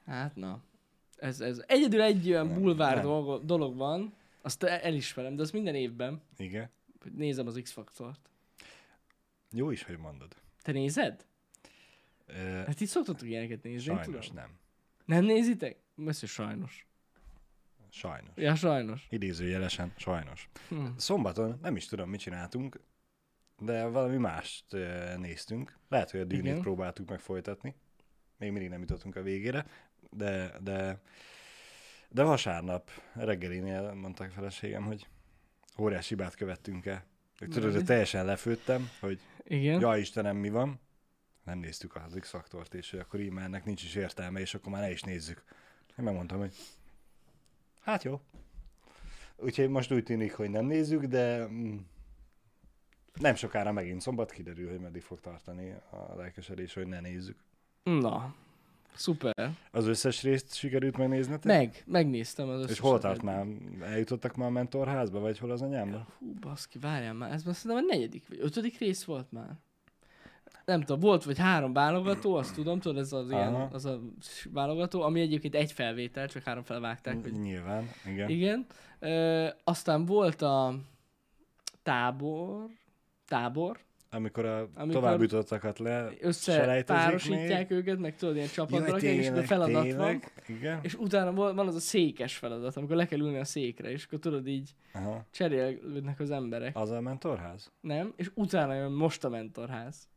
Hát 0.06 0.36
na. 0.36 0.62
Ez, 1.16 1.40
ez. 1.40 1.64
Egyedül 1.66 2.02
egy 2.02 2.28
olyan 2.28 2.46
Nem, 2.46 2.60
bulvár 2.60 2.94
nem. 2.94 3.04
dolog, 3.04 3.44
dolog 3.44 3.76
van, 3.76 4.14
azt 4.42 4.62
el- 4.62 4.80
elismerem, 4.80 5.34
de 5.36 5.42
az 5.42 5.50
minden 5.50 5.74
évben, 5.74 6.22
Igen. 6.36 6.70
nézem 7.14 7.46
az 7.46 7.60
X-faktort. 7.62 8.30
Jó 9.52 9.70
is, 9.70 9.82
hogy 9.82 9.98
mondod. 9.98 10.36
Te 10.62 10.72
nézed? 10.72 11.26
Ö, 12.26 12.34
Hát 12.66 12.80
itt 12.80 12.88
szoktatok 12.88 13.28
ilyeneket 13.28 13.62
nézni, 13.62 13.94
sajnos 13.94 14.26
tudom. 14.26 14.42
nem. 14.42 14.50
Nem 15.04 15.24
nézitek? 15.24 15.76
Messze 15.94 16.26
sajnos. 16.26 16.86
Sajnos. 17.90 18.30
Ja, 18.36 18.54
sajnos. 18.54 19.06
Idézőjelesen, 19.10 19.92
sajnos. 19.96 20.48
Hm. 20.68 20.86
Szombaton 20.96 21.58
nem 21.62 21.76
is 21.76 21.86
tudom, 21.86 22.08
mit 22.10 22.20
csináltunk, 22.20 22.80
de 23.58 23.86
valami 23.86 24.16
mást 24.16 24.64
néztünk. 25.16 25.78
Lehet, 25.88 26.10
hogy 26.10 26.20
a 26.20 26.24
dűnét 26.24 26.44
Igen. 26.44 26.60
próbáltuk 26.60 27.08
meg 27.08 27.20
folytatni. 27.20 27.74
Még 28.38 28.50
mindig 28.50 28.70
nem 28.70 28.80
jutottunk 28.80 29.16
a 29.16 29.22
végére, 29.22 29.66
de, 30.10 30.52
de, 30.60 31.00
de 32.08 32.22
vasárnap 32.22 32.90
reggelinél 33.12 33.92
mondták 33.92 34.30
a 34.30 34.34
feleségem, 34.34 34.84
hogy 34.84 35.06
óriási 35.78 36.08
hibát 36.08 36.34
követtünk 36.34 36.86
el. 36.86 37.04
Tudod, 37.38 37.72
hogy 37.72 37.84
teljesen 37.84 38.24
lefőttem, 38.24 38.90
hogy 39.00 39.20
Igen. 39.42 39.80
ja 39.80 39.96
Istenem, 39.96 40.36
mi 40.36 40.50
van? 40.50 40.80
Nem 41.44 41.58
néztük 41.58 41.96
az 41.96 42.16
X-faktort, 42.20 42.74
és 42.74 42.90
hogy 42.90 43.00
akkor 43.00 43.20
így 43.20 43.30
már 43.30 43.44
ennek 43.44 43.64
nincs 43.64 43.82
is 43.84 43.94
értelme, 43.94 44.40
és 44.40 44.54
akkor 44.54 44.72
már 44.72 44.82
ne 44.82 44.90
is 44.90 45.02
nézzük. 45.02 45.44
Én 45.98 46.04
megmondtam, 46.04 46.38
hogy 46.38 46.54
hát 47.80 48.02
jó. 48.02 48.20
Úgyhogy 49.36 49.68
most 49.68 49.92
úgy 49.92 50.04
tűnik, 50.04 50.34
hogy 50.34 50.50
nem 50.50 50.64
nézzük, 50.64 51.04
de 51.04 51.46
mm, 51.46 51.76
nem 53.14 53.34
sokára 53.34 53.72
megint 53.72 54.00
szombat 54.00 54.30
kiderül, 54.30 54.70
hogy 54.70 54.80
meddig 54.80 55.02
fog 55.02 55.20
tartani 55.20 55.74
a 55.90 56.14
lelkesedés, 56.16 56.74
hogy 56.74 56.86
ne 56.86 57.00
nézzük. 57.00 57.36
Na, 57.82 58.34
szuper. 58.94 59.50
Az 59.70 59.86
összes 59.86 60.22
részt 60.22 60.54
sikerült 60.54 60.96
megnéznetek? 60.96 61.44
Meg, 61.44 61.82
megnéztem 61.86 62.48
az 62.48 62.54
összeset. 62.54 62.70
És 62.70 62.78
hol 62.78 62.98
tart 62.98 63.22
már? 63.22 63.46
Eljutottak 63.82 64.36
már 64.36 64.48
a 64.48 64.50
mentorházba, 64.50 65.20
vagy 65.20 65.38
hol 65.38 65.50
az 65.50 65.62
anyámba? 65.62 66.06
Hú, 66.18 66.34
baszki, 66.40 66.78
várjál 66.78 67.14
már, 67.14 67.32
ez 67.32 67.42
már 67.44 67.54
szerintem 67.54 67.86
a 67.86 67.92
negyedik 67.92 68.28
vagy 68.28 68.38
ötödik 68.40 68.78
rész 68.78 69.04
volt 69.04 69.32
már. 69.32 69.50
nem 70.64 70.80
tudom, 70.80 71.00
volt 71.00 71.24
vagy 71.24 71.38
három 71.38 71.72
válogató, 71.72 72.34
azt 72.34 72.54
tudom, 72.54 72.80
tudod, 72.80 72.98
ez 72.98 73.12
az 73.12 73.30
ilyen, 73.30 73.54
az 73.54 73.84
a 73.84 74.00
válogató, 74.50 75.02
ami 75.02 75.20
egyébként 75.20 75.54
egy 75.54 75.72
felvétel, 75.72 76.28
csak 76.28 76.42
három 76.42 76.62
felvágták, 76.62 77.22
hogy 77.22 77.32
Nyilván, 77.40 77.90
igen. 78.06 78.28
igen. 78.28 78.66
Ö, 78.98 79.48
aztán 79.64 80.04
volt 80.04 80.42
a 80.42 80.74
tábor, 81.82 82.66
tábor, 83.26 83.78
Amikor 84.14 84.44
a 84.44 84.68
Amikor 84.74 84.92
tovább 85.00 85.20
jutottakat 85.20 85.78
le 85.78 86.10
összepárosítják 86.20 87.70
őket, 87.70 87.98
meg 87.98 88.16
tudod, 88.16 88.36
ilyen 88.36 88.48
csapatba 88.48 88.90
rakják, 88.90 89.14
és 89.14 89.28
a 89.28 89.42
feladat 89.42 89.74
van. 89.74 89.82
tényleg, 89.82 90.32
Igen. 90.46 90.78
És 90.82 90.94
utána 90.94 91.32
van 91.32 91.54
van 91.54 91.66
az 91.66 91.74
a 91.74 91.80
székes 91.80 92.36
feladat, 92.36 92.76
amikor 92.76 92.96
le 92.96 93.06
kell 93.06 93.18
ülni 93.18 93.38
a 93.38 93.44
székre, 93.44 93.90
és 93.90 94.04
akkor 94.04 94.18
tudod 94.18 94.46
így 94.46 94.74
Aha. 94.92 95.24
cserélődnek 95.30 96.20
az 96.20 96.30
emberek. 96.30 96.76
Az 96.76 96.90
a 96.90 97.00
mentorház? 97.00 97.72
Nem? 97.80 98.12
És 98.16 98.30
utána 98.34 98.74
jön 98.74 98.92
most 98.92 99.24
a 99.24 99.28
mentorház. 99.28 100.08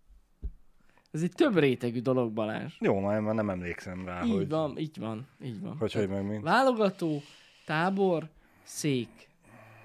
Ez 1.11 1.21
egy 1.21 1.31
több 1.31 1.57
rétegű 1.57 2.01
dolog, 2.01 2.31
Balázs. 2.31 2.73
Jó, 2.79 2.99
már, 2.99 3.19
már 3.19 3.35
nem 3.35 3.49
emlékszem 3.49 4.05
rá, 4.05 4.23
így 4.23 4.31
hogy 4.31 4.49
van, 4.49 4.77
így 4.77 4.97
van, 4.99 5.27
így 5.43 5.61
van. 5.61 5.77
hogy, 5.77 5.93
hogy 5.93 6.09
meg 6.09 6.25
mint. 6.25 6.43
Válogató, 6.43 7.21
tábor, 7.65 8.29
szék. 8.63 9.27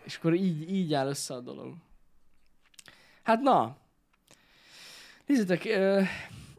És 0.05 0.17
akkor 0.17 0.35
így, 0.35 0.71
így 0.71 0.95
áll 0.95 1.09
össze 1.09 1.35
a 1.35 1.41
dolog. 1.41 1.75
Hát 3.23 3.41
na, 3.41 3.77
nézzétek, 5.31 5.65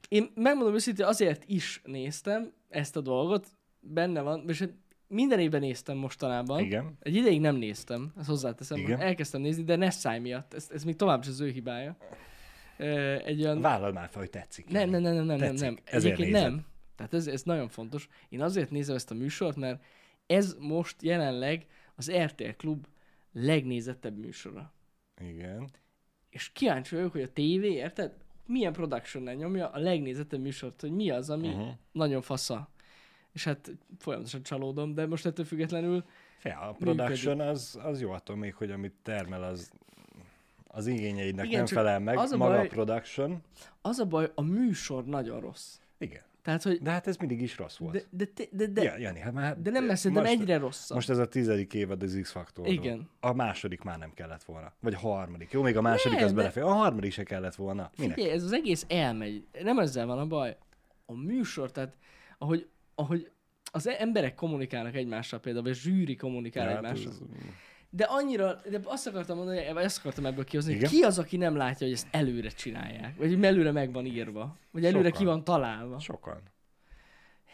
én 0.09 0.31
megmondom 0.35 0.73
őszintén, 0.73 1.05
azért 1.05 1.43
is 1.47 1.81
néztem 1.85 2.53
ezt 2.69 2.95
a 2.95 3.01
dolgot, 3.01 3.47
benne 3.79 4.21
van, 4.21 4.43
és 4.47 4.59
hát 4.59 4.73
minden 5.07 5.39
évben 5.39 5.59
néztem 5.59 5.97
mostanában. 5.97 6.59
Igen. 6.59 6.97
Egy 6.99 7.15
ideig 7.15 7.39
nem 7.39 7.55
néztem, 7.55 8.13
ezt 8.17 8.27
hozzáteszem, 8.27 8.77
Igen. 8.77 8.99
elkezdtem 8.99 9.41
nézni, 9.41 9.63
de 9.63 9.75
Nessai 9.75 10.19
miatt, 10.19 10.53
ez, 10.53 10.69
ez 10.73 10.83
még 10.83 10.95
tovább 10.95 11.21
is 11.21 11.27
az 11.27 11.39
ő 11.39 11.49
hibája. 11.49 11.97
Egy 13.25 13.41
olyan... 13.41 13.61
Vállal 13.61 13.91
már 13.91 14.09
fel, 14.09 14.21
hogy 14.21 14.29
tetszik. 14.29 14.69
Nem, 14.69 14.89
nem, 14.89 15.01
nem, 15.01 15.13
nem, 15.13 15.25
nem, 15.25 15.37
Tetszik. 15.37 15.59
nem. 15.59 15.77
Ezért 15.83 16.17
nézed. 16.17 16.41
nem. 16.41 16.65
Tehát 16.95 17.13
ez, 17.13 17.27
ez 17.27 17.43
nagyon 17.43 17.67
fontos. 17.67 18.07
Én 18.29 18.41
azért 18.41 18.71
nézem 18.71 18.95
ezt 18.95 19.11
a 19.11 19.13
műsort, 19.13 19.55
mert 19.55 19.83
ez 20.25 20.55
most 20.59 21.01
jelenleg 21.01 21.65
az 21.95 22.11
RTL 22.11 22.49
Klub 22.57 22.87
legnézettebb 23.33 24.17
műsora. 24.17 24.73
Igen. 25.21 25.69
És 26.29 26.51
kíváncsi 26.51 26.95
vagyok, 26.95 27.11
hogy 27.11 27.21
a 27.21 27.33
tévé, 27.33 27.71
érted? 27.71 28.13
Milyen 28.51 28.73
production 28.73 29.23
nyomja 29.35 29.67
a 29.69 29.77
legnézettebb 29.79 30.41
műsort, 30.41 30.81
hogy 30.81 30.91
mi 30.91 31.09
az, 31.09 31.29
ami 31.29 31.47
uh-huh. 31.47 31.67
Nagyon 31.91 32.21
fasza. 32.21 32.69
És 33.33 33.43
hát 33.43 33.71
folyamatosan 33.99 34.43
csalódom, 34.43 34.93
de 34.93 35.07
most 35.07 35.25
ettől 35.25 35.45
függetlenül 35.45 36.03
Ja, 36.43 36.59
a 36.59 36.71
production 36.71 37.39
az, 37.39 37.79
az 37.83 38.01
jó 38.01 38.11
attól 38.11 38.35
még, 38.35 38.53
hogy 38.55 38.71
amit 38.71 38.93
termel, 39.03 39.43
az 39.43 39.71
az 40.73 40.87
igényeidnek 40.87 41.45
Igen, 41.45 41.57
nem 41.57 41.65
felel 41.65 41.99
meg. 41.99 42.17
az 42.17 42.31
a 42.31 42.37
Maga 42.37 42.55
baj- 42.55 42.65
a 42.65 42.69
production. 42.69 43.41
az 43.81 43.99
a 43.99 44.05
baj, 44.05 44.31
a 44.35 44.41
műsor 44.41 45.05
nagyon 45.05 45.39
rossz. 45.39 45.79
Igen. 45.97 46.21
Tehát, 46.41 46.63
hogy 46.63 46.81
De 46.81 46.91
hát 46.91 47.07
ez 47.07 47.17
mindig 47.17 47.41
is 47.41 47.57
rossz 47.57 47.77
volt. 47.77 47.93
de, 47.93 48.01
de, 48.09 48.25
de, 48.33 48.45
de, 48.51 48.67
de, 48.67 48.83
ja, 48.83 48.97
Jani, 48.97 49.19
hát 49.19 49.33
már, 49.33 49.61
de 49.61 49.69
nem 49.69 49.85
lesz, 49.87 50.03
most, 50.03 50.27
egyre 50.27 50.57
rosszabb. 50.57 50.95
Most 50.95 51.09
ez 51.09 51.17
a 51.17 51.27
tizedik 51.27 51.73
évad 51.73 52.03
az 52.03 52.19
x 52.21 52.31
faktor 52.31 52.67
Igen. 52.67 53.09
A 53.19 53.33
második 53.33 53.81
már 53.81 53.97
nem 53.97 54.13
kellett 54.13 54.43
volna. 54.43 54.73
Vagy 54.79 54.93
a 54.93 54.97
harmadik. 54.97 55.51
Jó, 55.51 55.61
még 55.61 55.77
a 55.77 55.81
második 55.81 56.15
Nem, 56.17 56.25
az 56.25 56.31
de- 56.31 56.37
belefér. 56.37 56.63
A 56.63 56.71
harmadik 56.73 57.11
se 57.11 57.23
kellett 57.23 57.55
volna. 57.55 57.91
Minek? 57.97 58.13
Figyelj, 58.15 58.33
ez 58.33 58.43
az 58.43 58.51
egész 58.51 58.85
elmegy. 58.87 59.45
Nem 59.63 59.79
ezzel 59.79 60.05
van 60.05 60.19
a 60.19 60.25
baj. 60.25 60.57
A 61.05 61.13
műsor, 61.13 61.71
tehát 61.71 61.95
ahogy, 62.37 62.67
ahogy 62.95 63.31
az 63.71 63.87
emberek 63.87 64.35
kommunikálnak 64.35 64.95
egymással 64.95 65.39
például, 65.39 65.63
vagy 65.63 65.73
a 65.73 65.75
zsűri 65.79 66.15
kommunikál 66.15 66.63
Ja, 66.69 66.75
hát 66.75 66.83
egymással. 66.83 67.11
ez- 67.11 67.21
De 67.93 68.03
annyira, 68.03 68.61
de 68.69 68.79
azt 68.83 69.07
akartam 69.07 69.37
mondani, 69.37 69.73
vagy 69.73 69.83
azt 69.83 69.97
akartam 69.99 70.25
ebből 70.25 70.43
kihozni, 70.43 70.79
hogy 70.79 70.89
ki 70.89 71.01
az, 71.01 71.19
aki 71.19 71.37
nem 71.37 71.55
látja, 71.55 71.85
hogy 71.87 71.95
ezt 71.95 72.07
előre 72.11 72.49
csinálják? 72.49 73.17
Vagy 73.17 73.33
hogy 73.33 73.43
előre 73.43 73.71
meg 73.71 73.91
van 73.93 74.05
írva? 74.05 74.57
Vagy 74.71 74.85
előre 74.85 75.03
Sokan. 75.07 75.19
ki 75.19 75.25
van 75.25 75.43
találva? 75.43 75.99
Sokan. 75.99 76.41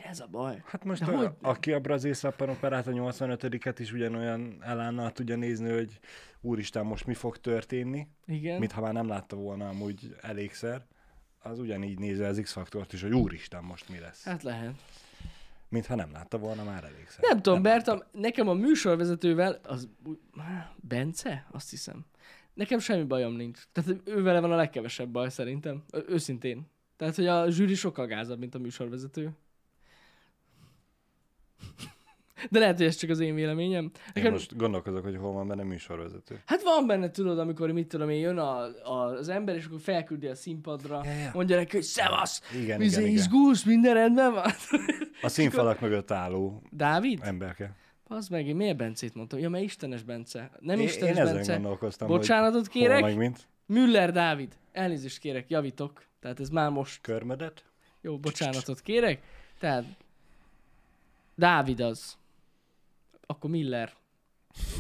Ez 0.03 0.19
a 0.19 0.27
baj. 0.31 0.61
Hát 0.65 0.83
most 0.83 1.05
De 1.05 1.11
a, 1.11 1.17
hogy- 1.17 1.29
aki 1.41 1.71
a 1.73 1.79
brazil 1.79 2.13
szappanoperát 2.13 2.87
a 2.87 2.91
85-et 2.91 3.75
is 3.77 3.91
ugyanolyan 3.91 4.57
elánnal 4.61 5.11
tudja 5.11 5.35
nézni, 5.35 5.69
hogy 5.71 5.99
úristen, 6.41 6.85
most 6.85 7.05
mi 7.05 7.13
fog 7.13 7.37
történni, 7.37 8.07
Igen. 8.25 8.59
mintha 8.59 8.81
már 8.81 8.93
nem 8.93 9.07
látta 9.07 9.35
volna 9.35 9.67
amúgy 9.69 10.15
elégszer, 10.21 10.85
az 11.39 11.59
ugyanígy 11.59 11.99
nézi 11.99 12.23
az 12.23 12.39
X-faktort 12.41 12.93
is, 12.93 13.01
hogy 13.01 13.13
úristen, 13.13 13.63
most 13.63 13.89
mi 13.89 13.99
lesz. 13.99 14.23
Hát 14.25 14.43
lehet. 14.43 14.73
Mintha 15.69 15.95
nem 15.95 16.11
látta 16.11 16.37
volna 16.37 16.63
már 16.63 16.83
elégszer. 16.83 17.23
Nem 17.23 17.41
tudom, 17.41 17.63
látta. 17.63 17.91
Berta, 17.93 18.09
nekem 18.11 18.47
a 18.47 18.53
műsorvezetővel, 18.53 19.59
az 19.63 19.89
Bence? 20.75 21.47
Azt 21.51 21.69
hiszem. 21.69 22.05
Nekem 22.53 22.79
semmi 22.79 23.03
bajom 23.03 23.33
nincs. 23.33 23.59
Tehát 23.71 24.01
ővele 24.05 24.39
van 24.39 24.51
a 24.51 24.55
legkevesebb 24.55 25.09
baj 25.09 25.29
szerintem. 25.29 25.83
Ö- 25.91 26.09
őszintén. 26.09 26.67
Tehát, 26.95 27.15
hogy 27.15 27.27
a 27.27 27.49
zsűri 27.49 27.75
sokkal 27.75 28.05
gázabb, 28.05 28.39
mint 28.39 28.55
a 28.55 28.59
műsorvezető. 28.59 29.31
De 32.49 32.59
lehet, 32.59 32.77
hogy 32.77 32.85
ez 32.85 32.95
csak 32.95 33.09
az 33.09 33.19
én 33.19 33.35
véleményem. 33.35 33.83
Én 33.83 33.91
Nekem, 34.13 34.31
most 34.31 34.57
gondolkozok, 34.57 35.03
hogy 35.03 35.15
hol 35.15 35.31
van 35.31 35.47
benne 35.47 35.63
műsorvezető. 35.63 36.41
Hát 36.45 36.61
van 36.63 36.87
benne, 36.87 37.11
tudod, 37.11 37.39
amikor 37.39 37.71
mit 37.71 37.87
tudom 37.87 38.09
én, 38.09 38.19
jön 38.19 38.37
a, 38.37 38.59
a, 38.83 39.05
az 39.17 39.29
ember, 39.29 39.55
és 39.55 39.65
akkor 39.65 39.79
felküldi 39.79 40.27
a 40.27 40.35
színpadra, 40.35 41.01
Ja, 41.05 41.11
ja. 41.11 41.31
mondja 41.33 41.55
neki, 41.55 41.75
hogy 41.75 41.85
szevasz, 41.85 42.41
Igen, 42.53 42.81
igen, 42.81 42.99
igen. 43.01 43.11
izgulsz, 43.13 43.63
minden 43.63 43.93
rendben 43.93 44.33
van. 44.33 44.45
A 45.21 45.27
színfalak 45.29 45.79
mögött 45.79 46.11
álló 46.11 46.61
Dávid? 46.71 47.19
emberke. 47.23 47.75
Az 48.09 48.27
meg, 48.27 48.47
én 48.47 48.55
miért 48.55 48.77
Bencét 48.77 49.15
mondtam? 49.15 49.39
Ja, 49.39 49.49
mert 49.49 49.63
Istenes 49.63 50.03
Bence. 50.03 50.51
Nem 50.59 50.79
Én, 50.79 50.85
Istenes 50.85 51.15
én 51.15 51.21
ezen 51.21 51.35
Bence. 51.35 51.53
gondolkoztam, 51.53 52.07
Bocsánatot 52.07 52.67
kérek. 52.67 53.01
meg 53.01 53.17
mint. 53.17 53.47
Müller 53.65 54.11
Dávid. 54.11 54.53
Elnézést 54.71 55.19
kérek, 55.19 55.49
javítok. 55.49 56.03
Tehát 56.19 56.39
ez 56.39 56.49
már 56.49 56.69
most. 56.69 57.01
Körmödet? 57.01 57.63
Jó, 58.01 58.17
bocsánatot 58.17 58.81
kérek. 58.81 59.21
Tehát 59.59 59.83
Dávid 61.35 61.79
az. 61.79 62.17
Akkor 63.27 63.49
Miller. 63.49 63.91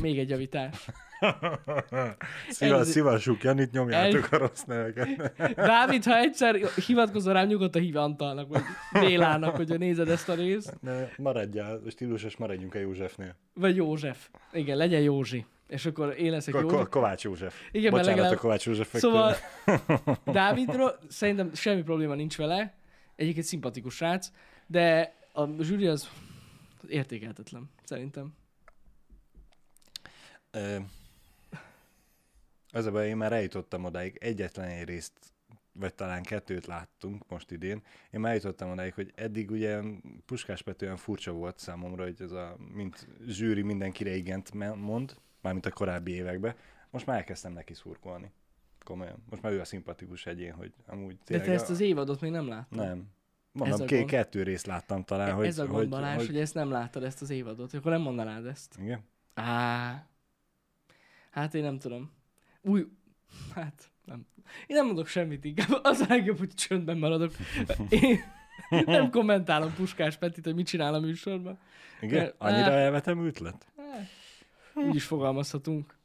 Még 0.01 0.19
egy 0.19 0.29
javítás. 0.29 0.85
Szíva, 2.49 2.79
Ez- 2.79 2.89
szívassuk, 2.89 3.43
Janit, 3.43 3.71
nyomjátok 3.71 4.31
a 4.31 4.37
rossz 4.37 4.63
neveket. 4.63 5.33
Dávid, 5.55 6.03
ha 6.03 6.17
egyszer 6.17 6.55
hivatkozol 6.85 7.33
rám, 7.33 7.47
nyugodtan 7.47 7.81
hív 7.81 7.95
Antalnak, 7.95 8.47
vagy 8.47 8.61
Bélának, 8.93 9.55
hogyha 9.55 9.75
nézed 9.77 10.09
ezt 10.09 10.29
a 10.29 10.33
részt. 10.33 10.77
Ne, 10.81 11.07
maradjál, 11.17 11.81
stílusos, 11.89 12.37
maradjunk 12.37 12.75
a 12.75 12.79
Józsefnél. 12.79 13.35
Vagy 13.53 13.75
József. 13.75 14.29
Igen, 14.51 14.77
legyen 14.77 15.01
Józsi. 15.01 15.45
És 15.67 15.85
akkor 15.85 16.15
én 16.17 16.31
leszek 16.31 16.53
Ko- 16.53 16.61
Józsi. 16.63 16.75
Ko- 16.75 16.89
Kovács 16.89 17.23
József. 17.23 17.61
Igen, 17.71 17.89
Bocsánat 17.91 18.09
legalább- 18.15 18.33
a 18.35 18.39
Kovács 18.39 18.65
József. 18.65 18.93
Szóval 18.97 19.35
Dávidról 20.25 20.97
szerintem 21.07 21.53
semmi 21.53 21.81
probléma 21.83 22.13
nincs 22.15 22.37
vele. 22.37 22.73
Egyébként 23.15 23.45
szimpatikus 23.45 23.95
srác, 23.95 24.31
de 24.67 25.13
a 25.33 25.63
zsűri 25.63 25.87
az 25.87 26.09
értékeltetlen, 26.87 27.69
szerintem. 27.83 28.33
Ö, 30.51 30.77
Az 32.71 32.85
a 32.85 32.91
baj, 32.91 33.07
én 33.07 33.17
már 33.17 33.33
eljutottam 33.33 33.83
odáig, 33.83 34.17
egyetlen 34.19 34.67
egy 34.67 34.83
részt, 34.87 35.13
vagy 35.71 35.93
talán 35.93 36.23
kettőt 36.23 36.65
láttunk 36.65 37.29
most 37.29 37.51
idén. 37.51 37.81
Én 38.11 38.19
már 38.19 38.29
eljutottam 38.31 38.71
odáig, 38.71 38.93
hogy 38.93 39.11
eddig 39.15 39.51
ugye 39.51 39.81
Puskás 40.25 40.61
Pető 40.61 40.85
olyan 40.85 40.97
furcsa 40.97 41.31
volt 41.31 41.57
számomra, 41.59 42.03
hogy 42.03 42.21
ez 42.21 42.31
a, 42.31 42.55
mint 42.73 43.07
zsűri 43.27 43.61
mindenkire 43.61 44.15
igent 44.15 44.53
mond, 44.75 45.15
mármint 45.41 45.65
a 45.65 45.71
korábbi 45.71 46.11
években. 46.11 46.55
Most 46.89 47.05
már 47.05 47.17
elkezdtem 47.17 47.53
neki 47.53 47.73
szurkolni. 47.73 48.31
Komolyan. 48.83 49.23
Most 49.29 49.41
már 49.41 49.51
ő 49.51 49.59
a 49.59 49.65
szimpatikus 49.65 50.25
egyén, 50.25 50.53
hogy 50.53 50.73
amúgy 50.85 51.15
De 51.17 51.23
tényleg... 51.23 51.45
te 51.45 51.53
ezt 51.53 51.69
az 51.69 51.79
évadot 51.79 52.21
még 52.21 52.31
nem 52.31 52.47
láttad. 52.47 52.77
Nem. 52.79 53.07
Ez 53.63 53.69
Mondom, 53.69 53.81
a 53.81 53.89
két, 53.89 53.99
gond. 53.99 54.09
kettő 54.09 54.43
részt 54.43 54.65
láttam 54.65 55.03
talán, 55.03 55.33
hogy... 55.33 55.45
Ez 55.45 55.59
a 55.59 55.65
gond, 55.65 55.77
hogy, 55.77 55.89
Balázs, 55.89 56.15
hogy... 56.15 56.25
hogy... 56.25 56.37
ezt 56.39 56.53
nem 56.53 56.71
láttad, 56.71 57.03
ezt 57.03 57.21
az 57.21 57.29
évadot. 57.29 57.73
Akkor 57.73 57.91
nem 57.91 58.01
mondanád 58.01 58.45
ezt. 58.45 58.75
Igen? 58.81 59.03
Á, 59.33 60.07
hát 61.31 61.53
én 61.53 61.63
nem 61.63 61.79
tudom. 61.79 62.11
Új, 62.61 62.87
hát 63.55 63.91
nem. 64.05 64.25
Én 64.67 64.75
nem 64.75 64.85
mondok 64.85 65.07
semmit 65.07 65.45
inkább. 65.45 65.79
Az 65.83 65.99
a 65.99 66.05
legjobb, 66.09 66.37
hogy 66.37 66.53
csöndben 66.53 66.97
maradok. 66.97 67.33
Én 68.69 68.83
nem 68.85 69.09
kommentálom 69.09 69.73
Puskás 69.73 70.17
Petit, 70.17 70.43
hogy 70.43 70.55
mit 70.55 70.67
csinál 70.67 70.93
a 70.93 70.99
műsorban. 70.99 71.59
Igen? 72.01 72.23
De- 72.23 72.33
Annyira 72.37 72.71
Á. 72.71 72.77
elvetemült 72.77 73.39
lett? 73.39 73.67
Úgy 74.73 74.95
is 74.95 75.03
fogalmazhatunk. 75.03 75.96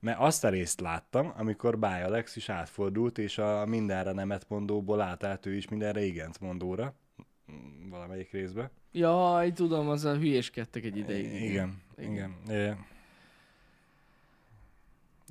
Mert 0.00 0.18
azt 0.18 0.44
a 0.44 0.48
részt 0.48 0.80
láttam, 0.80 1.32
amikor 1.36 1.78
Báj 1.78 2.02
Alex 2.02 2.36
is 2.36 2.48
átfordult, 2.48 3.18
és 3.18 3.38
a 3.38 3.66
mindenre 3.66 4.12
nemet 4.12 4.48
mondóból 4.48 5.00
átállt 5.00 5.46
ő 5.46 5.54
is 5.54 5.68
mindenre 5.68 6.04
igent 6.04 6.40
mondóra. 6.40 6.94
Valamelyik 7.88 8.30
részbe. 8.30 8.70
Jaj, 8.92 9.52
tudom, 9.52 9.88
az 9.88 10.04
a 10.04 10.16
hülyéskedtek 10.16 10.84
egy 10.84 10.96
ideig. 10.96 11.24
Igen, 11.24 11.82
Igen. 11.96 12.12
igen. 12.12 12.34
igen. 12.44 12.86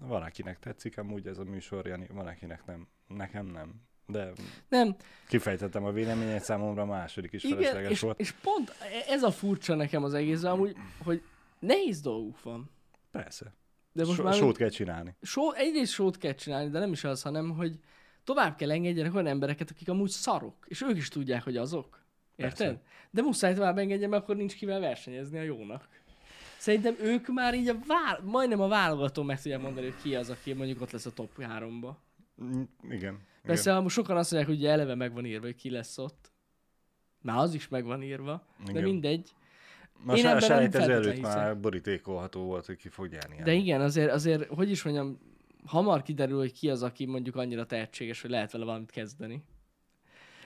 Van, 0.01 0.21
akinek 0.21 0.59
tetszik 0.59 0.97
amúgy 0.97 1.27
ez 1.27 1.37
a 1.37 1.43
műsor, 1.43 1.85
Jani, 1.85 2.07
van, 2.13 2.27
akinek 2.27 2.65
nem. 2.65 2.87
Nekem 3.07 3.45
nem. 3.45 3.81
De 4.05 4.31
Nem, 4.69 4.95
kifejtettem 5.27 5.83
a 5.85 5.91
véleményet, 5.91 6.43
számomra 6.43 6.81
a 6.81 6.85
második 6.85 7.33
is 7.33 7.43
igen, 7.43 7.57
felesleges 7.57 7.91
és, 7.91 7.99
volt. 7.99 8.19
és 8.19 8.31
pont 8.31 8.73
ez 9.07 9.23
a 9.23 9.31
furcsa 9.31 9.75
nekem 9.75 10.03
az 10.03 10.13
egész, 10.13 10.43
amúgy, 10.43 10.75
hogy 11.03 11.21
nehéz 11.59 12.01
dolguk 12.01 12.43
van. 12.43 12.69
Persze. 13.11 13.53
De 13.97 14.05
most 14.05 14.17
So, 14.17 14.23
már 14.23 14.33
sót 14.33 14.57
kell 14.57 14.69
csinálni. 14.69 15.15
só, 15.21 15.53
egyrészt 15.53 15.91
sót 15.91 16.17
kell 16.17 16.33
csinálni, 16.33 16.69
de 16.69 16.79
nem 16.79 16.91
is 16.91 17.03
az, 17.03 17.21
hanem 17.21 17.49
hogy 17.49 17.79
tovább 18.23 18.55
kell 18.55 18.71
engedjenek 18.71 19.13
olyan 19.13 19.27
embereket, 19.27 19.69
akik 19.69 19.89
amúgy 19.89 20.09
szarok, 20.09 20.65
és 20.67 20.81
ők 20.81 20.97
is 20.97 21.07
tudják, 21.09 21.43
hogy 21.43 21.57
azok. 21.57 22.05
Érted? 22.35 22.57
Persze. 22.57 22.81
De 23.11 23.21
muszáj 23.21 23.53
tovább 23.53 23.77
engedjen, 23.77 24.09
mert 24.09 24.23
akkor 24.23 24.35
nincs 24.35 24.55
kivel 24.55 24.79
versenyezni 24.79 25.37
a 25.39 25.41
jónak. 25.41 25.87
Szerintem 26.57 26.95
ők 27.01 27.27
már 27.27 27.53
így 27.55 27.67
a 27.67 27.75
vál, 27.87 28.21
majdnem 28.23 28.61
a 28.61 28.67
válogató 28.67 29.23
meg 29.23 29.41
tudják 29.41 29.61
mondani, 29.61 29.85
hogy 29.85 30.01
ki 30.01 30.15
az, 30.15 30.29
aki 30.29 30.53
mondjuk 30.53 30.81
ott 30.81 30.91
lesz 30.91 31.05
a 31.05 31.13
top 31.13 31.29
3-ba. 31.39 31.95
Mm, 32.43 32.61
Igen. 32.89 33.19
Persze, 33.43 33.75
amúgy 33.75 33.91
sokan 33.91 34.17
azt 34.17 34.31
mondják, 34.31 34.51
hogy 34.53 34.61
ugye 34.61 34.71
eleve 34.71 34.95
meg 34.95 35.13
van 35.13 35.25
írva, 35.25 35.45
hogy 35.45 35.55
ki 35.55 35.69
lesz 35.69 35.97
ott. 35.97 36.31
Már 37.21 37.37
az 37.37 37.53
is 37.53 37.67
meg 37.67 37.85
van 37.85 38.03
írva, 38.03 38.45
de 38.65 38.71
Igen. 38.71 38.83
mindegy. 38.83 39.29
Most 40.03 40.23
Én 40.23 40.29
a 40.29 40.39
selejtező 40.39 40.91
előtt 40.91 41.21
már 41.21 41.59
borítékolható 41.59 42.41
volt, 42.41 42.65
hogy 42.65 42.75
ki 42.75 42.89
fog 42.89 43.07
nyerni. 43.07 43.41
De 43.43 43.53
igen, 43.53 43.81
azért, 43.81 44.11
azért, 44.11 44.45
hogy 44.47 44.69
is 44.69 44.83
mondjam, 44.83 45.19
hamar 45.65 46.01
kiderül, 46.01 46.37
hogy 46.37 46.53
ki 46.53 46.69
az, 46.69 46.83
aki 46.83 47.05
mondjuk 47.05 47.35
annyira 47.35 47.65
tehetséges, 47.65 48.21
hogy 48.21 48.29
lehet 48.29 48.51
vele 48.51 48.65
valamit 48.65 48.91
kezdeni. 48.91 49.43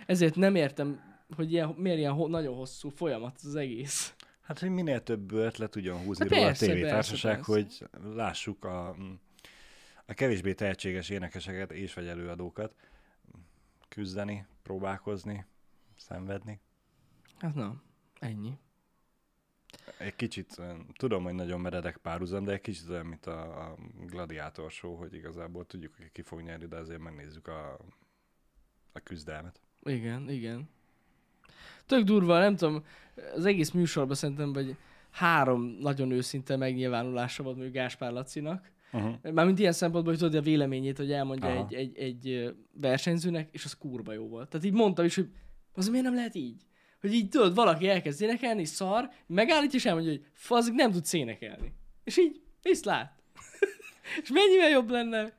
Ezért 0.05 0.35
nem 0.35 0.55
értem, 0.55 0.99
hogy 1.35 1.51
ilyen, 1.51 1.69
miért 1.69 1.97
ilyen 1.97 2.11
ho- 2.13 2.29
nagyon 2.29 2.55
hosszú 2.55 2.89
folyamat 2.89 3.39
az 3.43 3.55
egész. 3.55 4.15
Hát, 4.41 4.59
hogy 4.59 4.69
minél 4.69 5.03
több 5.03 5.31
le 5.31 5.67
tudjon 5.67 5.97
húzni 5.97 6.23
Hát 6.23 6.33
róla 6.33 6.45
persze, 6.45 6.65
a 6.65 6.67
tévétársaság, 6.67 7.35
persze, 7.45 7.89
hogy 7.91 8.13
lássuk 8.15 8.65
a, 8.65 8.95
a 10.05 10.13
kevésbé 10.13 10.53
tehetséges 10.53 11.09
énekeseket 11.09 11.71
és 11.71 11.93
vagy 11.93 12.07
előadókat 12.07 12.75
küzdeni, 13.87 14.45
próbálkozni, 14.63 15.45
szenvedni. 15.97 16.59
Hát 17.37 17.55
na, 17.55 17.81
ennyi. 18.19 18.57
Egy 19.97 20.15
kicsit, 20.15 20.55
olyan- 20.59 20.85
tudom, 20.93 21.23
hogy 21.23 21.33
nagyon 21.33 21.61
meredek 21.61 21.97
párhuzam, 21.97 22.43
de 22.43 22.51
egy 22.51 22.61
kicsit 22.61 22.89
olyan, 22.89 23.05
mint 23.05 23.25
a, 23.25 23.41
a 23.41 23.77
gladiátor 24.05 24.71
show, 24.71 24.95
hogy 24.95 25.13
igazából 25.13 25.65
tudjuk, 25.65 25.95
hogy 25.97 26.11
ki 26.11 26.21
fog 26.21 26.41
nyerni, 26.41 26.65
de 26.65 26.75
azért 26.75 26.99
megnézzük 26.99 27.47
a, 27.47 27.79
a 28.91 28.99
küzdelmet. 28.99 29.61
Igen, 29.83 30.29
igen. 30.29 30.69
Tök 31.85 32.03
durva, 32.03 32.39
nem 32.39 32.55
tudom, 32.55 32.83
az 33.35 33.45
egész 33.45 33.71
műsorban 33.71 34.15
szerintem, 34.15 34.53
hogy 34.53 34.75
három 35.09 35.63
nagyon 35.63 36.11
őszinte 36.11 36.55
megnyilvánulása 36.55 37.43
volt 37.43 37.55
mondjuk 37.55 37.75
Gáspár 37.75 38.11
Lacinak. 38.11 38.71
Uh-huh. 38.93 39.31
Mármint 39.31 39.59
ilyen 39.59 39.71
szempontból, 39.71 40.13
hogy 40.13 40.21
tudod 40.21 40.39
a 40.39 40.43
véleményét, 40.43 40.97
hogy 40.97 41.11
elmondja 41.11 41.47
Aha. 41.49 41.67
egy, 41.69 41.73
egy, 41.73 41.97
egy 41.97 42.55
versenyzőnek, 42.73 43.49
és 43.51 43.65
az 43.65 43.73
kurva 43.77 44.13
jó 44.13 44.27
volt. 44.27 44.49
Tehát 44.49 44.65
így 44.65 44.73
mondtam 44.73 45.05
is, 45.05 45.15
hogy 45.15 45.29
az 45.73 45.87
miért 45.87 46.05
nem 46.05 46.15
lehet 46.15 46.35
így? 46.35 46.65
Hogy 47.01 47.13
így 47.13 47.29
tudod, 47.29 47.55
valaki 47.55 47.87
elkezd 47.87 48.21
énekelni, 48.21 48.65
szar, 48.65 49.09
megállítja, 49.27 49.79
és 49.79 49.85
elmondja, 49.85 50.11
hogy 50.11 50.25
fasz, 50.33 50.69
nem 50.71 50.91
tudsz 50.91 51.13
énekelni. 51.13 51.73
És 52.03 52.17
így, 52.17 52.41
viszlát. 52.61 53.13
és 54.21 54.29
mennyivel 54.29 54.69
jobb 54.69 54.89
lenne? 54.89 55.33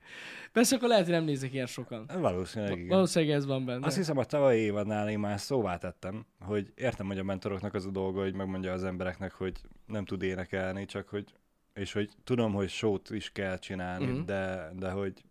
Persze 0.52 0.76
akkor 0.76 0.88
lehet, 0.88 1.04
hogy 1.04 1.14
nem 1.14 1.24
nézek 1.24 1.52
ilyen 1.52 1.66
sokan. 1.66 2.10
Valószínűleg 2.14 2.76
igen. 2.76 2.88
Valószínűleg 2.88 3.34
ez 3.34 3.46
van 3.46 3.64
benne. 3.64 3.86
Azt 3.86 3.96
hiszem 3.96 4.18
a 4.18 4.24
tavalyi 4.24 4.60
évadnál 4.60 5.10
én 5.10 5.18
már 5.18 5.40
szóvá 5.40 5.76
tettem, 5.76 6.26
hogy 6.40 6.72
értem, 6.74 7.06
hogy 7.06 7.18
a 7.18 7.22
mentoroknak 7.22 7.74
az 7.74 7.86
a 7.86 7.90
dolga, 7.90 8.20
hogy 8.20 8.34
megmondja 8.34 8.72
az 8.72 8.84
embereknek, 8.84 9.32
hogy 9.32 9.60
nem 9.86 10.04
tud 10.04 10.22
énekelni, 10.22 10.84
csak 10.84 11.08
hogy, 11.08 11.34
és 11.74 11.92
hogy 11.92 12.10
tudom, 12.24 12.52
hogy 12.52 12.68
sót 12.68 13.10
is 13.10 13.32
kell 13.32 13.58
csinálni, 13.58 14.04
uh-huh. 14.04 14.24
de, 14.24 14.70
de 14.78 14.90
hogy 14.90 15.24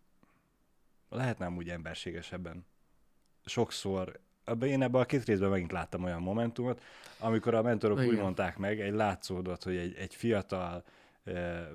lehetne 1.08 1.48
úgy 1.48 1.68
emberségesebben. 1.68 2.66
Sokszor, 3.44 4.20
ebben 4.44 4.68
én 4.68 4.82
ebben 4.82 5.00
a 5.00 5.04
két 5.04 5.24
részben 5.24 5.50
megint 5.50 5.72
láttam 5.72 6.04
olyan 6.04 6.22
momentumot, 6.22 6.82
amikor 7.18 7.54
a 7.54 7.62
mentorok 7.62 7.98
Igen. 7.98 8.10
úgy 8.10 8.20
mondták 8.20 8.58
meg, 8.58 8.80
egy 8.80 8.92
látszódott, 8.92 9.62
hogy 9.62 9.76
egy, 9.76 9.94
egy 9.94 10.14
fiatal 10.14 10.84
eh, 11.24 11.66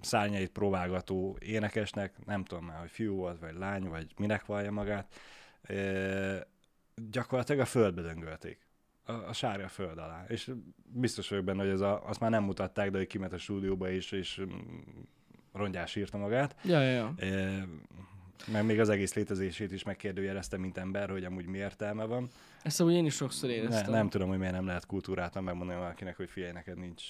szárnyait 0.00 0.50
próbálgató 0.50 1.36
énekesnek, 1.40 2.24
nem 2.24 2.44
tudom 2.44 2.64
már, 2.64 2.78
hogy 2.78 2.90
fiú 2.90 3.14
volt, 3.14 3.40
vagy 3.40 3.54
lány, 3.54 3.88
vagy 3.88 4.14
minek 4.18 4.46
vallja 4.46 4.70
magát, 4.70 5.14
eh, 5.62 6.40
gyakorlatilag 7.10 7.60
a 7.60 7.64
földbe 7.64 8.02
döngölték. 8.02 8.58
A, 9.04 9.12
a 9.12 9.32
sárga 9.32 9.68
föld 9.68 9.98
alá. 9.98 10.24
És 10.28 10.50
biztos 10.84 11.28
vagyok 11.28 11.44
benne, 11.44 11.62
hogy 11.62 11.72
ez 11.72 11.80
a, 11.80 12.08
azt 12.08 12.20
már 12.20 12.30
nem 12.30 12.44
mutatták, 12.44 12.90
de 12.90 12.98
hogy 12.98 13.06
kiment 13.06 13.32
a 13.32 13.38
stúdióba 13.38 13.88
is, 13.88 14.12
és 14.12 14.40
mm, 14.40 15.00
rongyás 15.52 15.96
írta 15.96 16.18
magát. 16.18 16.56
Ja, 16.64 16.80
ja, 16.80 16.90
ja. 16.90 17.14
Eh, 17.16 17.62
meg 18.46 18.64
még 18.64 18.80
az 18.80 18.88
egész 18.88 19.14
létezését 19.14 19.72
is 19.72 19.82
megkérdőjelezte, 19.82 20.56
mint 20.56 20.78
ember, 20.78 21.10
hogy 21.10 21.24
amúgy 21.24 21.46
mi 21.46 21.58
értelme 21.58 22.04
van. 22.04 22.28
Ezt 22.62 22.80
amúgy 22.80 22.92
én 22.92 23.06
is 23.06 23.14
sokszor 23.14 23.48
Ne, 23.48 23.54
éreztem. 23.54 23.90
nem 23.90 24.08
tudom, 24.08 24.28
hogy 24.28 24.38
miért 24.38 24.52
nem 24.52 24.66
lehet 24.66 24.86
kultúráltan 24.86 25.44
megmondani 25.44 25.78
valakinek, 25.78 26.16
hogy 26.16 26.30
figyelj, 26.30 26.52
neked 26.52 26.78
nincs 26.78 27.04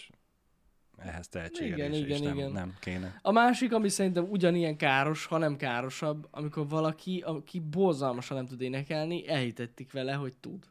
ehhez 0.97 1.29
tehetséged, 1.29 1.79
Igen, 1.79 1.92
és, 1.92 1.99
igen, 1.99 2.11
és 2.11 2.21
nem, 2.21 2.37
igen. 2.37 2.53
nem 2.53 2.75
kéne. 2.81 3.18
A 3.23 3.33
másik, 3.33 3.73
ami 3.73 3.88
szerintem 3.88 4.25
ugyanilyen 4.31 4.77
káros, 4.77 5.27
ha 5.27 5.38
nem 5.38 5.57
károsabb, 5.57 6.29
amikor 6.31 6.68
valaki, 6.68 7.23
aki 7.27 7.61
borzalmasan 7.61 8.37
nem 8.37 8.47
tud 8.47 8.61
énekelni, 8.61 9.29
elhitették 9.29 9.92
vele, 9.92 10.12
hogy 10.12 10.35
tud. 10.35 10.64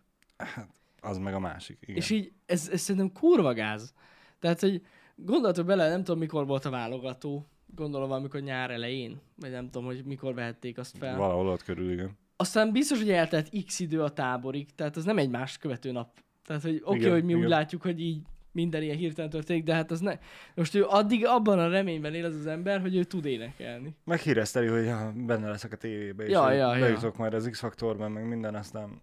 Az 1.01 1.17
meg 1.17 1.33
a 1.33 1.39
másik. 1.39 1.77
Igen. 1.81 1.95
És 1.95 2.09
így, 2.09 2.31
ez, 2.45 2.69
ez 2.71 2.81
szerintem 2.81 3.11
kurva 3.11 3.53
gáz. 3.53 3.93
Tehát, 4.39 4.59
hogy 4.59 4.81
gondoltok 5.15 5.65
bele, 5.65 5.89
nem 5.89 6.03
tudom, 6.03 6.19
mikor 6.19 6.45
volt 6.45 6.65
a 6.65 6.69
válogató, 6.69 7.47
gondolom 7.75 8.07
valamikor 8.09 8.39
nyár 8.39 8.71
elején, 8.71 9.21
vagy 9.35 9.51
nem 9.51 9.69
tudom, 9.69 9.85
hogy 9.85 10.03
mikor 10.05 10.33
vehették 10.33 10.77
azt 10.77 10.97
fel. 10.97 11.17
Valahol 11.17 11.47
ott 11.47 11.63
körül, 11.63 11.91
igen. 11.91 12.17
Aztán 12.35 12.71
biztos, 12.71 12.97
hogy 12.97 13.11
eltelt 13.11 13.49
x 13.65 13.79
idő 13.79 14.01
a 14.03 14.09
táborig, 14.09 14.75
tehát 14.75 14.95
az 14.95 15.03
nem 15.03 15.17
egy 15.17 15.29
más 15.29 15.57
követő 15.57 15.91
nap. 15.91 16.19
Tehát, 16.45 16.61
hogy 16.61 16.75
oké, 16.75 16.83
okay, 16.83 16.99
Igen, 16.99 17.11
hogy 17.11 17.23
mi 17.23 17.33
úgy 17.33 17.37
igen. 17.37 17.49
látjuk, 17.49 17.81
hogy 17.81 17.99
így 17.99 18.21
minden 18.51 18.81
ilyen 18.81 18.97
hirtelen 18.97 19.29
történik, 19.29 19.63
de 19.63 19.73
hát 19.73 19.91
az 19.91 19.99
ne. 19.99 20.17
Most 20.55 20.75
ő 20.75 20.85
addig 20.85 21.25
abban 21.25 21.59
a 21.59 21.69
reményben 21.69 22.13
él 22.13 22.25
az 22.25 22.35
az 22.35 22.45
ember, 22.47 22.81
hogy 22.81 22.95
ő 22.95 23.03
tud 23.03 23.25
énekelni. 23.25 23.95
Meg 24.03 24.19
hírezteli, 24.19 24.67
hogy 24.67 24.85
ja, 24.85 25.13
benne 25.15 25.49
leszek 25.49 25.71
a 25.71 25.77
tévébe, 25.77 26.23
és 26.23 26.31
Ja, 26.31 26.51
ja, 26.51 26.75
ja. 26.75 26.79
bejutok 26.79 27.17
majd 27.17 27.33
az 27.33 27.47
X-faktorban, 27.51 28.11
meg 28.11 28.27
minden, 28.27 28.55
aztán, 28.55 29.01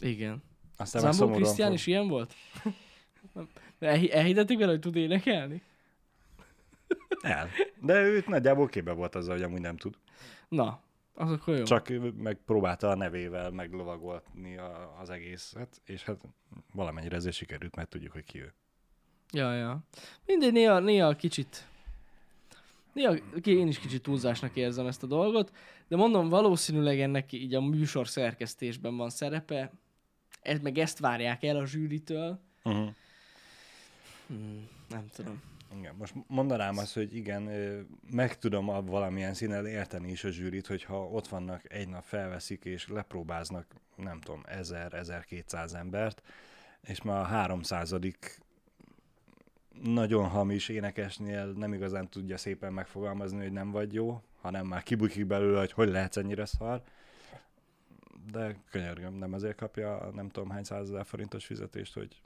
Igen. 0.00 0.42
aztán 0.76 1.12
Zambó 1.12 1.34
Krisztián 1.34 1.72
is 1.72 1.86
ilyen 1.86 2.08
volt? 2.08 2.34
Elhi- 3.78 4.12
elhitették 4.12 4.58
vele, 4.58 4.70
hogy 4.70 4.80
tud 4.80 4.96
énekelni? 4.96 5.62
El. 7.20 7.48
De 7.80 8.00
ő 8.00 8.24
nagyjából 8.26 8.68
képbe 8.68 8.92
volt 8.92 9.14
azzal, 9.14 9.34
hogy 9.34 9.42
amúgy 9.42 9.60
nem 9.60 9.76
tud. 9.76 9.94
Na, 10.48 10.80
az 11.14 11.30
akkor 11.30 11.56
jó. 11.56 11.62
Csak 11.62 11.92
megpróbálta 12.16 12.88
a 12.90 12.94
nevével 12.94 13.50
meglovagolni 13.50 14.56
a, 14.56 14.96
az 15.00 15.10
egészet, 15.10 15.80
és 15.84 16.02
hát 16.02 16.20
valamennyire 16.72 17.16
ezért 17.16 17.36
sikerült, 17.36 17.76
mert 17.76 17.88
tudjuk, 17.88 18.12
hogy 18.12 18.24
ki 18.24 18.40
ő. 18.40 18.54
Ja, 19.32 19.52
ja. 19.52 19.78
Mindegy, 20.26 20.52
néha, 20.52 20.78
néha 20.78 21.16
kicsit... 21.16 21.66
Néha 22.92 23.14
ki- 23.40 23.56
én 23.56 23.68
is 23.68 23.78
kicsit 23.78 24.02
túlzásnak 24.02 24.56
érzem 24.56 24.86
ezt 24.86 25.02
a 25.02 25.06
dolgot, 25.06 25.52
de 25.88 25.96
mondom, 25.96 26.28
valószínűleg 26.28 27.00
ennek 27.00 27.32
így 27.32 27.54
a 27.54 27.60
műsor 27.60 28.08
szerkesztésben 28.08 28.96
van 28.96 29.10
szerepe, 29.10 29.72
ez, 30.42 30.60
meg 30.60 30.78
ezt 30.78 30.98
várják 30.98 31.42
el 31.42 31.56
a 31.56 31.66
zsűritől. 31.66 32.40
Uh-huh. 32.64 32.88
Hmm, 34.26 34.68
nem 34.88 35.08
tudom. 35.14 35.42
Igen, 35.74 35.94
most 35.94 36.14
mondanám 36.26 36.78
azt, 36.78 36.94
hogy 36.94 37.16
igen, 37.16 37.42
meg 38.10 38.38
tudom 38.38 38.66
valamilyen 38.86 39.34
színen 39.34 39.66
érteni 39.66 40.10
is 40.10 40.24
a 40.24 40.30
zsűrit, 40.30 40.66
hogyha 40.66 41.04
ott 41.04 41.28
vannak, 41.28 41.72
egy 41.72 41.88
nap 41.88 42.04
felveszik 42.04 42.64
és 42.64 42.88
lepróbáznak, 42.88 43.66
nem 43.96 44.20
tudom, 44.20 44.42
1000-1200 44.46 45.74
embert, 45.74 46.22
és 46.80 47.02
már 47.02 47.20
a 47.20 47.24
300 47.24 47.94
nagyon 49.82 50.28
hamis 50.28 50.68
énekesnél 50.68 51.46
nem 51.46 51.72
igazán 51.72 52.08
tudja 52.08 52.36
szépen 52.36 52.72
megfogalmazni, 52.72 53.38
hogy 53.38 53.52
nem 53.52 53.70
vagy 53.70 53.94
jó, 53.94 54.22
hanem 54.40 54.66
már 54.66 54.82
kibukik 54.82 55.26
belőle, 55.26 55.58
hogy 55.58 55.72
hogy 55.72 55.88
lehetsz 55.88 56.16
ennyire 56.16 56.44
szar. 56.44 56.82
De 58.32 58.56
könyörgöm, 58.70 59.14
nem 59.14 59.32
azért 59.32 59.56
kapja 59.56 60.10
nem 60.14 60.28
tudom 60.28 60.50
hány 60.50 60.64
százezer 60.64 61.06
forintos 61.06 61.46
fizetést, 61.46 61.94
hogy 61.94 62.22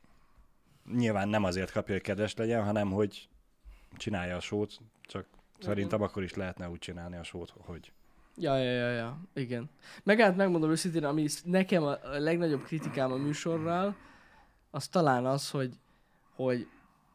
nyilván 0.93 1.29
nem 1.29 1.45
azért 1.45 1.71
kapja, 1.71 1.95
hogy 1.95 2.03
kedves 2.03 2.35
legyen, 2.35 2.65
hanem 2.65 2.91
hogy 2.91 3.29
csinálja 3.97 4.37
a 4.37 4.41
sót, 4.41 4.81
csak 5.03 5.27
szerintem 5.59 6.03
akkor 6.03 6.23
is 6.23 6.35
lehetne 6.35 6.69
úgy 6.69 6.79
csinálni 6.79 7.17
a 7.17 7.23
sót, 7.23 7.53
hogy 7.59 7.93
Ja, 8.37 8.57
ja, 8.57 8.71
ja, 8.71 8.91
ja, 8.91 9.21
igen. 9.35 9.71
Meg 10.03 10.21
hát 10.21 10.37
megmondom 10.37 10.71
őszintén, 10.71 11.05
ami 11.05 11.27
nekem 11.45 11.83
a 11.83 11.99
legnagyobb 12.03 12.63
kritikám 12.63 13.13
a 13.13 13.17
műsorral, 13.17 13.97
az 14.71 14.89
talán 14.89 15.27
az, 15.27 15.51
hogy, 15.51 15.75
hogy 16.35 16.69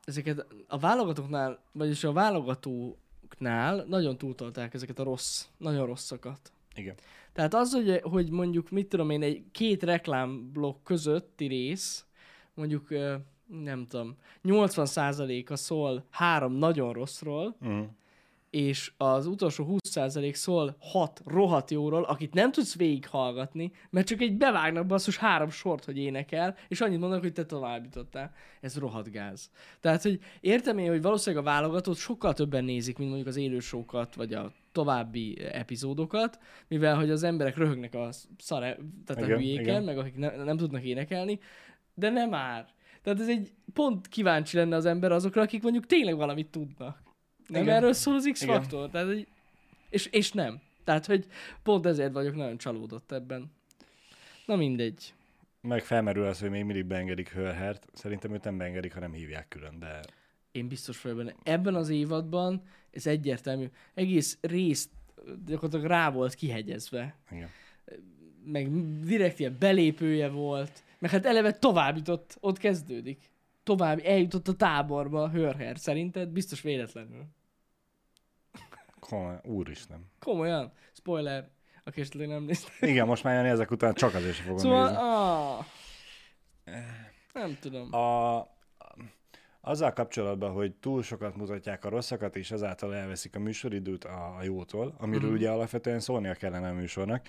ezeket 0.04 0.46
a 0.68 0.80
válogatóknál, 0.80 1.60
vagyis 1.72 2.04
a 2.04 2.12
válogatóknál 2.12 3.86
nagyon 3.88 4.18
túltolták 4.18 4.74
ezeket 4.74 5.00
a 5.00 5.04
rossz, 5.04 5.46
nagyon 5.58 5.86
rosszakat. 5.86 6.52
igen. 6.76 6.96
Tehát 7.34 7.54
az, 7.54 7.74
hogy, 7.74 8.00
hogy 8.04 8.30
mondjuk, 8.30 8.70
mit 8.70 8.88
tudom 8.88 9.10
én, 9.10 9.24
egy 9.24 9.44
két 9.52 9.84
reklámblokk 9.84 10.84
közötti 10.84 11.48
rész, 11.48 12.06
mondjuk, 12.54 12.88
nem 13.48 13.88
tudom, 13.88 14.16
80%-a 14.44 15.56
szól 15.56 16.06
három 16.10 16.54
nagyon 16.54 16.94
rosszról, 16.94 17.56
Uh-huh. 17.62 17.86
és 18.50 18.92
az 18.98 19.26
utolsó 19.26 19.78
20% 19.84 20.34
szól 20.34 20.76
hat 20.80 21.22
rohadt 21.26 21.72
jóról, 21.72 22.04
akit 22.04 22.34
nem 22.34 22.52
tudsz 22.52 22.76
végighallgatni, 22.76 23.72
mert 23.90 24.08
csak 24.08 24.22
egy 24.22 24.38
bevágnak 24.38 24.86
basszus 24.86 25.18
három 25.18 25.50
sort, 25.50 25.86
hogy 25.86 25.98
énekel, 25.98 26.56
és 26.68 26.82
annyit 26.82 27.00
mondanak, 27.00 27.24
hogy 27.24 27.34
te 27.34 27.46
továbbítottál. 27.46 28.34
Ez 28.62 28.78
rohadt 28.78 29.12
gáz. 29.12 29.50
Tehát, 29.80 30.02
hogy 30.02 30.20
értem 30.40 30.78
én, 30.78 30.90
hogy 30.90 31.02
valószínűleg 31.02 31.46
a 31.46 31.50
válogatót 31.50 31.98
sokkal 31.98 32.34
többen 32.34 32.64
nézik, 32.64 32.98
mint 32.98 33.10
mondjuk 33.10 33.30
az 33.30 33.38
élősókat, 33.38 34.16
vagy 34.16 34.34
a 34.34 34.52
további 34.72 35.40
epizódokat, 35.52 36.40
mivel 36.68 36.96
hogy 36.96 37.10
az 37.10 37.24
emberek 37.24 37.58
röhögnek 37.58 37.94
a 37.94 38.10
szare, 38.38 38.78
tehát 39.06 39.24
a 39.24 39.26
Igen, 39.26 39.38
hülyéken, 39.38 39.64
igen. 39.64 39.84
meg 39.84 39.98
akik 39.98 40.16
ne, 40.16 40.44
nem 40.44 40.58
tudnak 40.58 40.84
énekelni, 40.84 41.40
de 41.94 42.10
nem 42.10 42.30
már. 42.30 42.74
Tehát 43.06 43.20
ez 43.20 43.30
egy 43.30 43.52
pont 43.74 44.08
kíváncsi 44.08 44.58
lenne 44.58 44.76
az 44.76 44.86
ember 44.86 45.12
azokra, 45.12 45.42
akik 45.42 45.62
mondjuk 45.62 45.86
tényleg 45.86 46.16
valamit 46.16 46.48
tudnak. 46.48 47.04
Nem 47.48 47.62
Igen. 47.62 47.76
erről 47.76 47.94
szól 47.94 48.16
az. 48.16 48.30
X-faktor. 48.32 48.90
Tehát, 48.90 49.08
hogy, 49.08 49.28
és, 49.90 50.06
és 50.06 50.32
nem. 50.32 50.62
Tehát, 50.84 51.06
hogy 51.06 51.26
pont 51.64 51.86
ezért 51.86 52.14
vagyok 52.14 52.36
nagyon 52.36 52.58
csalódott 52.58 53.12
ebben. 53.12 53.52
Na 54.46 54.56
mindegy. 54.56 55.14
Meg 55.62 55.84
felmerül 55.84 56.26
az, 56.26 56.40
hogy 56.40 56.50
még 56.50 56.64
mindig 56.64 56.86
beengedik 56.86 57.30
Hörhert. 57.30 57.88
Szerintem 57.94 58.34
őt 58.34 58.44
nem 58.44 58.58
beengedik, 58.58 58.94
hanem 58.94 59.12
hívják 59.12 59.48
külön, 59.48 59.80
de 59.80 60.00
Én 60.52 60.68
biztos 60.68 61.02
vagyok 61.02 61.18
benne. 61.18 61.36
Ebben 61.44 61.76
az 61.76 61.90
évadban 61.90 62.62
ez 62.92 63.08
egyértelmű. 63.08 63.70
Egész 63.94 64.38
részt 64.42 64.90
gyakorlatilag 65.46 65.86
rá 65.86 66.12
volt 66.12 66.34
kihegyezve. 66.34 67.16
igen. 67.32 67.50
Meg 68.46 68.70
direkt 69.04 69.40
ilyen 69.40 69.56
belépője 69.60 70.30
volt. 70.30 70.84
Meg 71.06 71.14
hát 71.14 71.26
eleve 71.26 71.52
továbbított, 71.52 72.38
ott 72.40 72.58
kezdődik. 72.58 73.30
Tovább 73.64 74.00
eljutott 74.04 74.48
a 74.48 74.54
táborba 74.54 75.30
Hörher. 75.30 75.78
Szerinted 75.80 76.30
biztos 76.30 76.62
véletlenül. 76.62 77.26
Komoly, 79.00 79.40
úristen. 79.44 80.12
Komolyan. 80.20 80.72
Spoiler. 80.94 81.50
Aki 81.84 82.02
esetleg 82.02 82.28
nem 82.28 82.44
nézte. 82.44 82.72
Igen, 82.88 83.08
most 83.08 83.24
már 83.24 83.36
Jani 83.36 83.50
ezek 83.50 83.72
után 83.72 83.94
csak 83.94 84.14
azért 84.14 84.36
sem 84.36 84.46
fogom 84.46 84.60
Szóval, 84.60 84.88
nézni. 84.88 85.04
ah, 85.04 85.66
nem 87.34 87.58
tudom. 87.60 87.94
A, 87.94 88.40
azzal 89.62 89.94
kapcsolatban, 89.94 90.52
hogy 90.52 90.74
túl 90.76 91.04
sokat 91.04 91.36
mutatják 91.36 91.86
a 91.86 91.90
rosszakat, 91.90 92.36
és 92.36 92.52
ezáltal 92.52 92.96
elveszik 92.96 93.36
a 93.36 93.40
műsoridőt 93.40 94.04
a, 94.04 94.36
a 94.38 94.44
jótól, 94.44 94.96
amiről 94.98 95.30
mm. 95.30 95.34
ugye 95.34 95.50
alapvetően 95.50 96.00
szólnia 96.00 96.34
kellene 96.34 96.70
a 96.70 96.74
műsornak. 96.74 97.28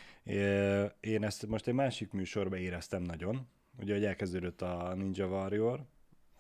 Én 1.01 1.25
ezt 1.25 1.47
most 1.47 1.67
egy 1.67 1.75
másik 1.75 2.13
műsorba 2.13 2.57
éreztem 2.57 3.03
nagyon. 3.03 3.49
Ugye, 3.81 3.95
hogy 3.95 4.05
elkezdődött 4.05 4.63
a 4.63 4.95
Ninja 4.95 5.27
Warrior, 5.27 5.81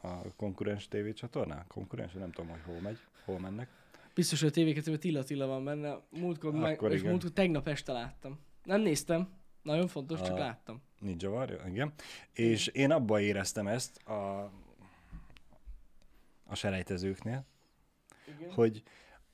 a 0.02 0.34
konkurens 0.36 0.88
tévécsatornán. 0.88 1.64
Konkurens, 1.68 2.12
nem 2.12 2.30
tudom, 2.30 2.50
hogy 2.50 2.60
hol 2.64 2.80
megy, 2.80 2.98
hol 3.24 3.38
mennek. 3.38 3.68
Biztos, 4.14 4.40
hogy 4.40 4.48
a 4.48 4.52
tévéket 4.52 4.98
Tilla 5.00 5.22
Tilla 5.22 5.46
van 5.46 5.64
benne. 5.64 5.98
Múltkor, 6.10 6.52
meg, 6.52 6.82
és 6.90 7.02
múltkor 7.02 7.30
tegnap 7.30 7.68
este 7.68 7.92
láttam. 7.92 8.38
Nem 8.64 8.80
néztem. 8.80 9.28
Nagyon 9.62 9.86
fontos, 9.86 10.20
csak 10.22 10.34
A- 10.36 10.38
láttam. 10.38 10.82
Ninja 11.00 11.30
Warrior, 11.30 11.66
igen. 11.68 11.92
És 12.32 12.66
én 12.66 12.90
abban 12.90 13.20
éreztem 13.20 13.66
ezt 13.66 13.96
a, 14.02 14.50
a 16.44 16.54
selejtezőknél, 16.54 17.44
Igen. 18.36 18.52
hogy 18.52 18.82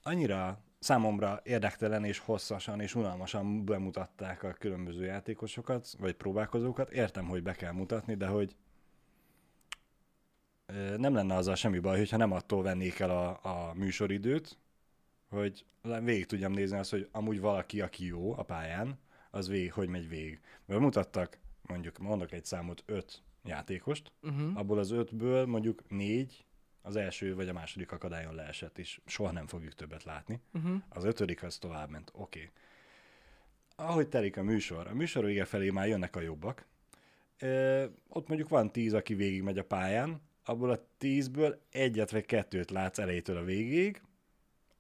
annyira 0.03 0.63
számomra 0.83 1.41
érdektelen 1.45 2.05
és 2.05 2.19
hosszasan 2.19 2.81
és 2.81 2.95
unalmasan 2.95 3.65
bemutatták 3.65 4.43
a 4.43 4.53
különböző 4.53 5.05
játékosokat, 5.05 5.89
vagy 5.99 6.15
próbálkozókat. 6.15 6.91
Értem, 6.91 7.27
hogy 7.27 7.43
be 7.43 7.53
kell 7.53 7.73
mutatni, 7.73 8.15
de 8.15 8.27
hogy 8.27 8.57
nem 10.97 11.15
lenne 11.15 11.35
azzal 11.35 11.55
semmi 11.55 11.79
baj, 11.79 11.99
hogyha 11.99 12.17
nem 12.17 12.33
attól 12.33 12.63
vennék 12.63 12.99
el 12.99 13.11
a, 13.11 13.41
a 13.43 13.75
műsoridőt, 13.75 14.59
hogy 15.29 15.65
végig 16.03 16.27
tudjam 16.27 16.53
nézni 16.53 16.79
azt, 16.79 16.91
hogy 16.91 17.09
amúgy 17.13 17.41
valaki, 17.41 17.81
aki 17.81 18.07
jó 18.07 18.39
a 18.39 18.43
pályán, 18.43 18.99
az 19.31 19.49
végig, 19.49 19.73
hogy 19.73 19.89
megy 19.89 20.09
végig. 20.09 20.41
Mert 20.67 20.81
mutattak, 20.81 21.39
mondjuk 21.63 21.99
mondok 21.99 22.33
egy 22.33 22.45
számot, 22.45 22.83
öt 22.87 23.23
játékost, 23.45 24.13
Uh-huh. 24.23 24.59
abból 24.59 24.79
az 24.79 24.91
ötből 24.91 25.47
mondjuk 25.47 25.83
négy 25.89 26.45
az 26.83 26.97
első 26.97 27.35
vagy 27.35 27.49
a 27.49 27.53
második 27.53 27.93
akadályon 27.93 28.35
leesett, 28.35 28.79
és 28.79 29.01
soha 29.07 29.33
nem 29.33 29.47
fogjuk 29.47 29.75
többet 29.75 30.05
látni. 30.05 30.41
Uh-huh. 30.53 30.83
Az 30.89 31.05
ötödik 31.05 31.43
az 31.43 31.59
tovább 31.59 31.91
ment, 31.91 32.11
oké. 32.15 32.39
Okay. 32.39 32.51
Ahogy 33.87 34.09
telik 34.09 34.37
a 34.37 34.43
műsor, 34.43 34.87
a 34.87 34.95
műsor 34.95 35.25
vége 35.25 35.45
felé 35.45 35.71
már 35.71 35.89
jönnek 35.89 36.17
a 36.17 36.21
jobbak. 36.21 36.67
Ö, 37.39 37.85
ott 38.09 38.29
mondjuk 38.29 38.49
van 38.49 38.73
tíz, 38.73 38.95
aki 38.95 39.15
végig 39.15 39.43
megy 39.43 39.59
a 39.59 39.65
pályán, 39.65 40.21
abból 40.45 40.71
a 40.71 40.87
tízből 40.99 41.63
egyet 41.71 42.11
vagy 42.11 42.27
kettőt 42.27 42.71
látsz 42.71 42.99
elejétől 42.99 43.37
a 43.37 43.45
végig, 43.45 44.03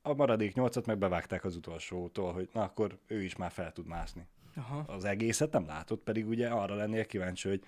a 0.02 0.14
maradék 0.14 0.54
nyolcat 0.54 0.86
meg 0.86 0.98
bevágták 0.98 1.44
az 1.44 1.56
utolsótól, 1.56 2.32
hogy 2.32 2.48
na 2.52 2.62
akkor 2.62 2.98
ő 3.06 3.22
is 3.22 3.36
már 3.36 3.50
fel 3.50 3.72
tud 3.72 3.86
mászni 3.86 4.26
Aha. 4.54 4.84
az 4.86 5.04
egészet 5.04 5.52
nem 5.52 5.66
látott, 5.66 6.02
pedig 6.02 6.28
ugye 6.28 6.48
arra 6.48 6.74
lennél 6.74 7.06
kíváncsi, 7.06 7.48
hogy 7.48 7.62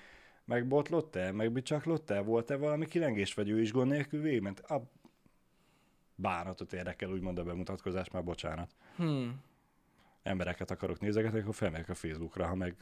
megbotlott-e, 0.44 1.32
megbicsaklott-e, 1.32 2.20
volt-e 2.20 2.56
valami 2.56 2.86
kilengés, 2.86 3.34
vagy 3.34 3.48
ő 3.48 3.60
is 3.60 3.72
gond 3.72 3.90
nélkül 3.90 4.20
végigment. 4.20 4.60
A 4.60 4.90
bánatot 6.14 6.72
érdekel, 6.72 7.10
úgymond 7.10 7.38
a 7.38 7.44
bemutatkozás, 7.44 8.10
már 8.10 8.24
bocsánat. 8.24 8.74
Hmm. 8.96 9.40
Embereket 10.22 10.70
akarok 10.70 11.00
nézegetni, 11.00 11.40
akkor 11.40 11.54
felmegyek 11.54 11.88
a 11.88 11.94
Facebookra, 11.94 12.46
ha 12.46 12.54
meg 12.54 12.74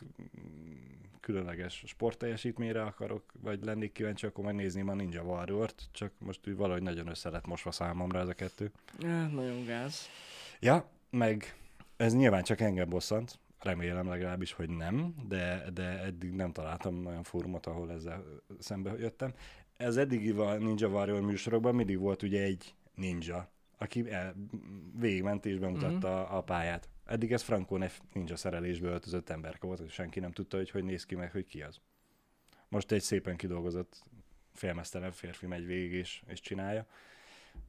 különleges 1.20 1.82
sportteljesítményre 1.86 2.82
akarok, 2.82 3.32
vagy 3.40 3.64
lennék 3.64 3.92
kíváncsi, 3.92 4.26
akkor 4.26 4.44
megnézném 4.44 4.88
a 4.88 4.94
Ninja 4.94 5.22
Warrior-t, 5.22 5.88
csak 5.92 6.12
most 6.18 6.48
úgy 6.48 6.56
valahogy 6.56 6.82
nagyon 6.82 7.06
össze 7.06 7.30
lett 7.30 7.46
mosva 7.46 7.70
számomra 7.70 8.18
ez 8.18 8.28
a 8.28 8.34
kettő. 8.34 8.70
Ja, 8.98 9.26
nagyon 9.26 9.64
gáz. 9.64 10.08
Ja, 10.60 10.88
meg 11.10 11.56
ez 11.96 12.14
nyilván 12.14 12.42
csak 12.42 12.60
engem 12.60 12.88
bosszant, 12.88 13.38
remélem 13.64 14.08
legalábbis, 14.08 14.52
hogy 14.52 14.70
nem, 14.70 15.14
de, 15.28 15.70
de 15.74 16.02
eddig 16.02 16.32
nem 16.32 16.52
találtam 16.52 17.06
olyan 17.06 17.22
fórumot, 17.22 17.66
ahol 17.66 17.92
ezzel 17.92 18.24
szembe 18.58 18.92
jöttem. 18.98 19.34
Ez 19.76 19.96
eddigi 19.96 20.32
Ninja 20.58 20.88
Warrior 20.88 21.20
műsorokban 21.20 21.74
mindig 21.74 21.98
volt 21.98 22.22
ugye 22.22 22.42
egy 22.42 22.74
ninja, 22.94 23.50
aki 23.78 24.10
el, 24.10 24.34
végigment 24.98 25.46
és 25.46 25.58
bemutatta 25.58 26.20
uh-huh. 26.20 26.34
a 26.34 26.42
pályát. 26.42 26.88
Eddig 27.04 27.32
ez 27.32 27.42
Franco 27.42 27.76
Neff 27.76 27.98
ninja 28.12 28.36
szerelésbe 28.36 28.88
öltözött 28.88 29.28
emberke 29.28 29.66
volt, 29.66 29.80
és 29.80 29.92
senki 29.92 30.20
nem 30.20 30.32
tudta, 30.32 30.56
hogy 30.56 30.70
hogy 30.70 30.84
néz 30.84 31.04
ki 31.04 31.14
meg, 31.14 31.30
hogy 31.30 31.46
ki 31.46 31.62
az. 31.62 31.80
Most 32.68 32.92
egy 32.92 33.02
szépen 33.02 33.36
kidolgozott 33.36 34.02
félmeztelen 34.52 35.12
férfi 35.12 35.46
megy 35.46 35.66
végig 35.66 35.92
és, 35.92 36.22
és 36.26 36.40
csinálja. 36.40 36.86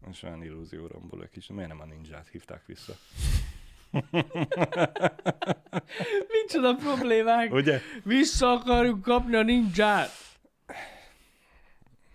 És 0.09 0.23
olyan 0.23 0.43
illúzió 0.43 0.87
rombol 0.87 1.23
egy 1.23 1.29
kicsit. 1.29 1.55
Miért 1.55 1.69
nem 1.69 1.79
a 1.79 1.85
ninját 1.85 2.27
hívták 2.27 2.65
vissza? 2.65 2.93
Micsoda 6.31 6.75
problémák? 6.75 7.53
Ugye? 7.53 7.79
Vissza 8.03 8.51
akarjuk 8.51 9.01
kapni 9.01 9.35
a 9.35 9.43
ninját. 9.43 10.09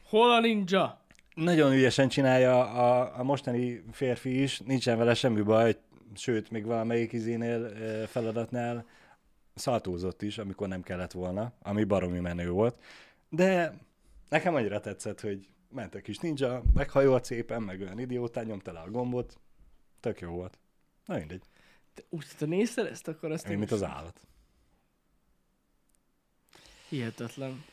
Hol 0.09 0.31
a 0.31 0.41
ninja? 0.41 1.01
Nagyon 1.35 1.73
ügyesen 1.73 2.09
csinálja 2.09 2.71
a, 2.71 3.19
a 3.19 3.23
mostani 3.23 3.83
férfi 3.93 4.43
is, 4.43 4.59
nincsen 4.59 4.99
vele 4.99 5.14
semmi 5.14 5.41
baj, 5.41 5.77
sőt, 6.14 6.51
még 6.51 6.64
valamelyik 6.64 7.12
izénél, 7.12 7.71
feladatnál 8.07 8.87
szaltózott 9.55 10.23
is, 10.23 10.38
amikor 10.38 10.69
nem 10.69 10.83
kellett 10.83 11.12
volna, 11.12 11.53
ami 11.62 11.85
baromi 11.85 12.19
menő 12.19 12.51
volt. 12.51 12.79
De 13.29 13.75
nekem 14.29 14.55
annyira 14.55 14.81
tetszett, 14.81 15.21
hogy 15.21 15.49
ment 15.71 15.95
a 15.95 16.01
kis 16.01 16.19
ninja, 16.19 16.62
meghajolt 16.75 17.25
szépen, 17.25 17.62
meg 17.62 17.81
olyan 17.81 17.99
idiótán 17.99 18.45
nyomta 18.45 18.73
le 18.73 18.81
a 18.81 18.91
gombot. 18.91 19.38
Tök 20.01 20.21
jó 20.21 20.31
volt. 20.31 20.59
Na 21.05 21.17
mindegy. 21.17 21.43
Te, 21.99 22.05
úgy, 22.09 22.27
te 22.39 22.47
nézted 22.47 22.87
ezt, 22.87 23.09
akkor 23.09 23.31
azt 23.31 23.49
Én, 23.49 23.59
mint 23.59 23.71
az 23.71 23.83
állat. 23.83 24.21
Hihetetlen. 26.89 27.65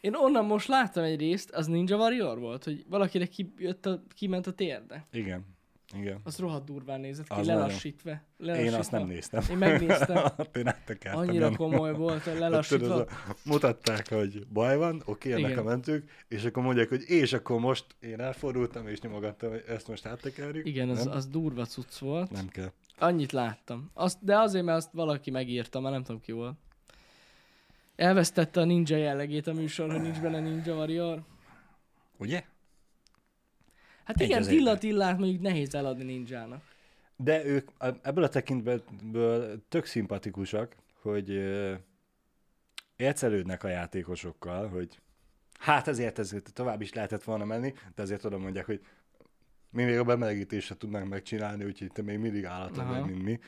Én 0.00 0.14
onnan 0.14 0.44
most 0.44 0.68
láttam 0.68 1.04
egy 1.04 1.18
részt, 1.18 1.50
az 1.50 1.66
Ninja 1.66 1.96
Warrior 1.96 2.38
volt, 2.38 2.64
hogy 2.64 2.84
valakinek 2.88 3.28
ki, 3.28 3.52
jött 3.56 3.86
a, 3.86 4.02
kiment 4.08 4.46
a 4.46 4.52
térde. 4.52 5.06
Igen. 5.12 5.44
Igen. 5.94 6.20
Az 6.24 6.38
rohadt 6.38 6.64
durván 6.64 7.00
nézett 7.00 7.28
ki, 7.28 7.40
Az 7.40 7.46
lelassítva. 7.46 8.20
Én 8.38 8.74
azt 8.74 8.90
nem 8.90 9.06
néztem. 9.06 9.42
Én 9.50 9.56
megnéztem. 9.56 10.24
Én. 10.56 10.74
Annyira 11.12 11.56
komoly 11.56 11.94
volt, 11.94 12.22
hogy 12.22 12.32
Tudod, 12.32 12.38
lelassítva. 12.50 12.94
a- 12.94 13.06
mutatták, 13.44 14.08
hogy 14.08 14.46
baj 14.46 14.76
van, 14.76 15.02
oké, 15.04 15.32
ennek 15.32 15.50
Igen. 15.50 15.58
a 15.58 15.62
mentők, 15.62 16.24
és 16.28 16.44
akkor 16.44 16.62
mondják, 16.62 16.88
hogy 16.88 17.02
és 17.06 17.32
akkor 17.32 17.60
most 17.60 17.86
én 18.00 18.20
elfordultam, 18.20 18.88
és 18.88 19.00
nyomogattam, 19.00 19.50
hogy 19.50 19.64
ezt 19.68 19.88
most 19.88 20.06
áttekerjük. 20.06 20.66
Igen, 20.66 20.88
az, 20.88 21.04
nem? 21.04 21.14
az 21.14 21.26
durva 21.26 21.64
cucc 21.64 21.98
volt. 21.98 22.30
nem 22.30 22.48
kell. 22.48 22.72
Annyit 22.98 23.32
láttam. 23.32 23.90
Azt, 23.94 24.18
de 24.20 24.38
azért, 24.38 24.64
mert 24.64 24.76
azt 24.78 24.92
valaki 24.92 25.30
megírta, 25.30 25.80
már 25.80 25.92
nem 25.92 26.02
tudom 26.02 26.20
ki 26.20 26.32
volt. 26.32 26.56
Elvesztette 27.96 28.60
a 28.60 28.64
ninja 28.64 28.96
jellegét 28.96 29.46
a 29.46 29.52
műsor, 29.52 29.90
hogy 29.90 30.00
nincs 30.00 30.20
benne 30.20 30.40
Ninja 30.40 30.74
Warrior. 30.74 31.22
Ugye? 32.16 32.44
Hát 34.04 34.20
Egy 34.20 34.28
igen, 34.28 34.42
Tilla. 34.42 34.78
Tillát 34.78 35.18
mondjuk 35.18 35.40
nehéz 35.40 35.74
eladni 35.74 36.04
ninjának. 36.04 36.62
De 37.16 37.44
ők 37.44 37.70
ebből 38.02 38.24
a 38.24 38.28
tekintből 38.28 38.82
tök 39.68 39.84
szimpatikusak, 39.84 40.76
hogy 41.00 41.30
ércelődnek 42.96 43.64
a 43.64 43.68
játékosokkal, 43.68 44.68
hogy 44.68 45.00
hát 45.58 45.88
ezért 45.88 46.18
ez 46.18 46.34
tovább 46.52 46.80
is 46.80 46.92
lehetett 46.92 47.24
volna 47.24 47.44
menni, 47.44 47.74
de 47.94 48.02
azért 48.02 48.24
oda 48.24 48.38
mondják, 48.38 48.66
hogy 48.66 48.80
Mi 49.70 49.84
még 49.84 49.98
a 49.98 50.04
bemelegítést 50.04 50.76
tudnánk 50.76 51.08
megcsinálni, 51.08 51.64
úgyhogy 51.64 51.92
te 51.92 52.02
még 52.02 52.18
mindig 52.18 52.44
állatod 52.44 52.78
Aha. 52.78 52.92
vagy, 52.92 53.10
mint 53.10 53.22
mi. 53.22 53.38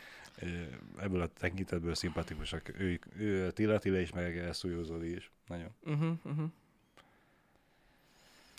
Ebből 0.98 1.20
a 1.20 1.26
tekintetből 1.26 1.94
szimpatikusak. 1.94 2.78
Ő, 2.78 2.98
ő 3.16 3.50
Tilla, 3.50 3.78
Tilla 3.78 3.98
is, 3.98 4.12
meg 4.12 4.48
Szújó 4.52 4.82
Zoli 4.82 5.14
is. 5.14 5.30
Nagyon. 5.46 5.68
Uh-huh, 5.84 6.16
uh-huh. 6.24 6.50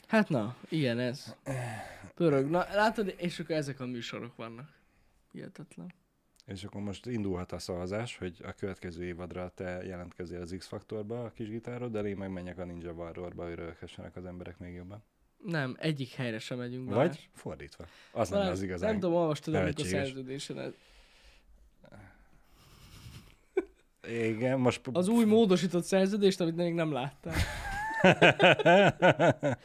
Hát 0.08 0.30
na, 0.30 0.56
ilyen 0.70 1.00
ez. 1.00 1.36
Pörög. 2.16 2.50
Na, 2.50 2.66
látod, 2.74 3.14
és 3.18 3.40
akkor 3.40 3.56
ezek 3.56 3.80
a 3.80 3.86
műsorok 3.86 4.36
vannak. 4.36 4.70
Hihetetlen. 5.32 5.94
És 6.46 6.64
akkor 6.64 6.82
most 6.82 7.06
indulhat 7.06 7.52
a 7.52 7.60
szavazás, 7.60 8.18
hogy 8.18 8.38
a 8.44 8.52
következő 8.52 9.04
évadra 9.04 9.52
te 9.56 9.84
jelentkezzél 9.84 10.42
az 10.42 10.56
X-faktorba 10.58 11.24
a 11.24 11.32
kis 11.32 11.50
gitárod, 11.50 11.92
de 11.92 12.02
én 12.02 12.18
meg 12.18 12.32
menjek 12.32 12.58
a 12.58 12.66
Ninja 12.66 12.92
Warriorba, 12.92 13.46
hogy 13.46 13.56
röhöghessenek 13.56 14.16
az 14.16 14.26
emberek 14.26 14.58
még 14.58 14.74
jobban. 14.74 15.04
Nem, 15.38 15.76
egyik 15.80 16.10
helyre 16.10 16.40
sem 16.40 16.58
megyünk. 16.58 16.86
Vagy 16.86 16.96
Balázs. 16.96 17.20
fordítva. 17.34 17.86
Az 18.12 18.30
Balázs, 18.30 18.50
az 18.50 18.62
igazán. 18.62 18.90
Nem 18.90 19.00
tudom, 19.00 19.16
olvastad 19.16 19.56
a 19.56 19.84
szerződésen. 19.84 20.74
Igen, 24.08 24.60
most... 24.60 24.82
Az 24.92 25.08
új 25.08 25.26
módosított 25.26 25.84
szerződést, 25.84 26.42
amit 26.42 26.56
még 26.56 26.74
nem 26.74 26.92
láttál. 26.92 27.36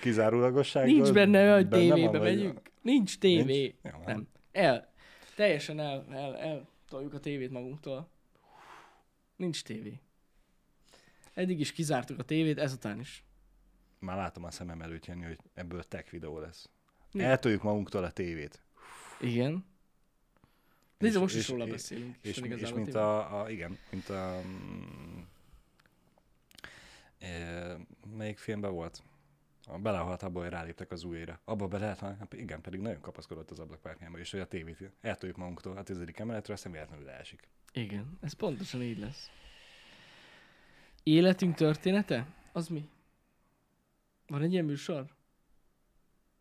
Kizárólagosság. 0.00 0.86
Nincs 0.86 1.12
benne, 1.12 1.54
hogy 1.54 1.68
tévébe 1.68 2.18
vagy- 2.18 2.20
megyünk. 2.20 2.60
Nincs 2.82 3.18
tévé. 3.18 3.60
Nincs? 3.82 3.94
Hát. 3.94 4.06
Nem. 4.06 4.28
El. 4.52 4.92
Teljesen 5.36 5.80
el, 5.80 6.04
el, 6.10 6.36
el 6.36 6.68
toljuk 6.88 7.14
a 7.14 7.18
tévét 7.20 7.50
magunktól. 7.50 8.08
Nincs 9.36 9.62
tévé. 9.62 10.00
Eddig 11.34 11.60
is 11.60 11.72
kizártuk 11.72 12.18
a 12.18 12.22
tévét, 12.22 12.58
ezután 12.58 13.00
is. 13.00 13.24
Már 13.98 14.16
látom 14.16 14.44
a 14.44 14.50
szemem 14.50 14.82
előtt 14.82 15.06
jönni, 15.06 15.24
hogy 15.24 15.38
ebből 15.54 15.82
tech 15.82 16.10
videó 16.10 16.38
lesz. 16.38 16.68
Mi? 17.12 17.22
Eltoljuk 17.22 17.62
magunktól 17.62 18.04
a 18.04 18.10
tévét. 18.10 18.62
Igen. 19.20 19.64
Nézd, 20.98 21.14
És- 21.14 21.20
most 21.20 21.34
is 21.34 21.40
és- 21.40 21.48
róla 21.48 21.64
és- 21.64 21.70
beszélünk. 21.70 22.16
És, 22.20 22.30
és 22.30 22.36
igazából 22.44 22.78
mint 22.78 22.94
a, 22.94 23.40
a, 23.42 23.50
igen, 23.50 23.78
mint 23.90 24.08
a... 24.08 24.40
melyik 28.16 28.38
filmben 28.38 28.72
volt? 28.72 29.02
A 29.66 29.78
belehalt 29.78 30.22
abba, 30.22 30.40
hogy 30.40 30.48
ráléptek 30.48 30.90
az 30.90 31.04
újra. 31.04 31.40
Abba 31.44 31.68
be 31.68 31.78
lehet, 31.78 31.98
hát 31.98 32.32
igen, 32.32 32.60
pedig 32.60 32.80
nagyon 32.80 33.00
kapaszkodott 33.00 33.50
az 33.50 33.58
ablakpárkányba, 33.58 34.18
és 34.18 34.30
hogy 34.30 34.40
a 34.40 34.46
tévét 34.46 34.90
eltoljuk 35.00 35.36
magunktól 35.36 35.76
a 35.76 35.82
tizedik 35.82 36.18
emeletre, 36.18 36.52
aztán 36.52 36.72
véletlenül 36.72 37.04
leesik. 37.04 37.48
Igen, 37.72 38.18
ez 38.20 38.32
pontosan 38.32 38.82
így 38.82 38.98
lesz. 38.98 39.30
Életünk 41.02 41.54
története? 41.54 42.26
Az 42.52 42.68
mi? 42.68 42.88
Van 44.26 44.42
egy 44.42 44.52
ilyen 44.52 44.64
műsor? 44.64 45.06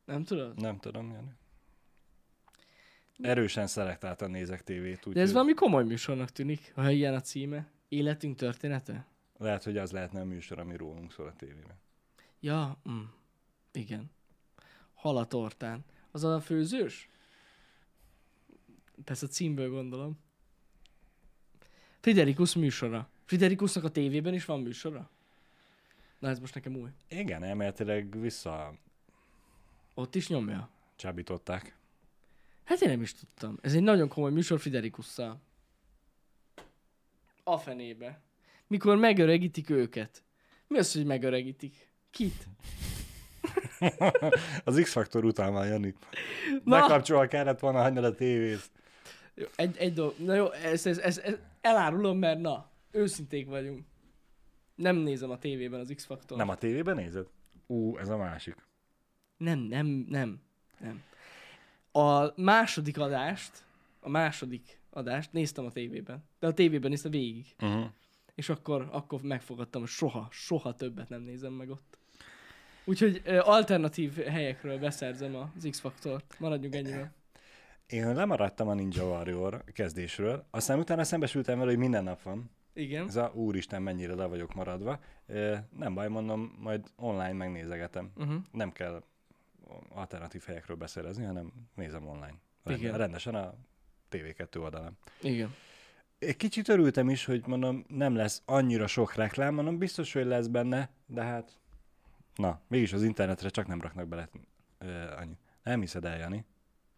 Nem 0.05 0.23
tudod? 0.23 0.61
Nem 0.61 0.79
tudom, 0.79 1.11
Jani. 1.11 1.31
Erősen 3.21 3.67
szelektáltan 3.67 4.31
nézek 4.31 4.63
tévét, 4.63 5.05
úgy 5.05 5.13
De 5.13 5.21
ez 5.21 5.31
valami 5.31 5.53
komoly 5.53 5.83
műsornak 5.83 6.29
tűnik, 6.29 6.71
ha 6.75 6.89
ilyen 6.89 7.13
a 7.13 7.21
címe. 7.21 7.71
Életünk 7.87 8.35
története? 8.35 9.05
Lehet, 9.43 9.63
hogy 9.63 9.77
az 9.77 9.91
lehetne 9.91 10.19
a 10.19 10.25
műsor, 10.25 10.59
ami 10.59 10.75
rólunk 10.75 11.11
szól 11.11 11.27
a 11.27 11.33
tévében. 11.35 11.77
Ja, 12.39 12.77
mm, 12.89 13.03
igen. 13.71 14.11
Hal 14.93 15.17
a 15.17 15.25
tortán. 15.25 15.85
Az 16.11 16.23
a 16.23 16.41
főzős? 16.41 17.09
Persze 19.03 19.25
a 19.25 19.29
címből 19.29 19.69
gondolom. 19.69 20.19
Friderikus 21.99 22.55
műsora. 22.55 23.09
Friderikusnak 23.25 23.83
a 23.83 23.89
tévében 23.91 24.33
is 24.33 24.45
van 24.45 24.61
műsora? 24.61 25.09
Na 26.19 26.29
ez 26.29 26.39
most 26.39 26.53
nekem 26.53 26.75
új. 26.75 26.89
Igen, 27.07 27.43
elméletileg 27.43 28.19
vissza 28.19 28.73
Ott 29.93 30.15
is 30.15 30.27
nyomja? 30.27 30.69
csábították. 30.95 31.77
Hát 32.63 32.81
én 32.81 32.89
nem 32.89 33.01
is 33.01 33.13
tudtam. 33.13 33.57
Ez 33.61 33.73
egy 33.73 33.81
nagyon 33.83 34.07
komoly 34.07 34.31
műsor 34.31 34.59
Friderikusszal. 34.59 35.39
A 37.43 37.57
fenébe. 37.57 38.21
Mikor 38.73 38.97
megöregítik 38.97 39.69
őket. 39.69 40.23
Mi 40.67 40.77
az, 40.77 40.93
hogy 40.93 41.05
megöregítik? 41.05 41.87
Kit? 42.11 42.47
Az 44.65 44.79
X-faktor 44.81 45.25
után 45.25 45.53
már, 45.53 45.67
Jani. 45.67 45.93
Na! 46.63 46.79
Bekapcsolva 46.79 47.27
kellett 47.27 47.59
volna 47.59 47.81
hagyni 47.81 47.99
a 47.99 48.15
tévét. 48.15 48.71
Jó, 49.33 49.45
egy, 49.55 49.77
egy 49.77 49.93
dolog. 49.93 50.13
Na 50.17 50.33
jó, 50.33 50.51
ezt, 50.51 50.87
ezt, 50.87 50.99
ezt, 50.99 51.17
ezt 51.17 51.39
elárulom, 51.61 52.17
mert 52.17 52.39
na, 52.39 52.71
őszinték 52.91 53.47
vagyunk. 53.47 53.85
Nem 54.75 54.95
nézem 54.95 55.29
a 55.29 55.37
tévében 55.37 55.79
az 55.79 55.91
X-Faktor. 55.95 56.37
Nem 56.37 56.49
a 56.49 56.55
tévében 56.55 56.95
nézed? 56.95 57.27
Ú, 57.67 57.97
ez 57.97 58.09
a 58.09 58.17
másik. 58.17 58.55
nem, 59.37 59.59
nem, 59.59 60.05
nem, 60.09 60.41
nem. 60.79 61.03
A 61.91 62.41
második 62.41 62.99
adást, 62.99 63.63
a 63.99 64.09
második 64.09 64.81
adást 64.89 65.33
néztem 65.33 65.65
a 65.65 65.71
tévében. 65.71 66.23
De 66.39 66.47
a 66.47 66.53
tévében 66.53 66.89
néztem 66.89 67.11
végig. 67.11 67.55
Uh-huh. 67.59 67.85
És 68.35 68.49
akkor, 68.49 68.89
akkor 68.91 69.21
megfogadtam, 69.21 69.81
hogy 69.81 69.89
soha, 69.89 70.27
soha 70.31 70.75
többet 70.75 71.09
nem 71.09 71.21
nézem 71.21 71.53
meg 71.53 71.69
ott. 71.69 71.97
Úgyhogy 72.85 73.21
alternatív 73.25 74.15
helyekről 74.15 74.79
beszerzem 74.79 75.35
az 75.35 75.67
X-faktort. 75.69 76.35
Maradjunk 76.39 76.75
ennyivel. 76.75 77.13
Én 77.87 78.13
lemaradtam 78.13 78.67
a 78.67 78.73
Ninja 78.73 79.03
Warrior 79.03 79.63
kezdésről, 79.63 80.45
aztán 80.49 80.79
utána 80.79 81.03
szembesültem 81.03 81.57
vele, 81.57 81.69
hogy 81.69 81.79
minden 81.79 82.03
nap 82.03 82.21
van. 82.21 82.51
Igen. 82.73 83.07
Ez 83.07 83.15
a 83.15 83.31
úristen, 83.33 83.81
mennyire 83.81 84.15
le 84.15 84.25
vagyok 84.25 84.53
maradva. 84.53 84.99
Nem 85.77 85.93
baj, 85.93 86.07
mondom, 86.07 86.55
majd 86.59 86.91
online 86.95 87.33
megnézegetem. 87.33 88.11
Uh-huh. 88.15 88.35
Nem 88.51 88.71
kell 88.71 89.03
alternatív 89.89 90.43
helyekről 90.43 90.77
beszerezni, 90.77 91.23
hanem 91.23 91.53
nézem 91.75 92.07
online. 92.07 92.35
Igen. 92.65 92.97
Rendesen 92.97 93.35
a 93.35 93.53
TV2 94.11 94.59
oldalán. 94.59 94.97
Igen. 95.21 95.55
Kicsit 96.37 96.67
örültem 96.67 97.09
is, 97.09 97.25
hogy 97.25 97.47
mondom, 97.47 97.85
nem 97.87 98.15
lesz 98.15 98.41
annyira 98.45 98.87
sok 98.87 99.13
reklám, 99.13 99.53
mondom, 99.53 99.77
biztos, 99.77 100.13
hogy 100.13 100.25
lesz 100.25 100.47
benne, 100.47 100.89
de 101.05 101.23
hát, 101.23 101.59
na, 102.35 102.59
mégis 102.67 102.93
az 102.93 103.03
internetre 103.03 103.49
csak 103.49 103.67
nem 103.67 103.81
raknak 103.81 104.07
bele 104.07 104.29
ö, 104.77 105.11
annyi. 105.17 105.37
Nem 105.63 105.79
hiszed 105.79 106.05
el, 106.05 106.17
Jani? 106.17 106.45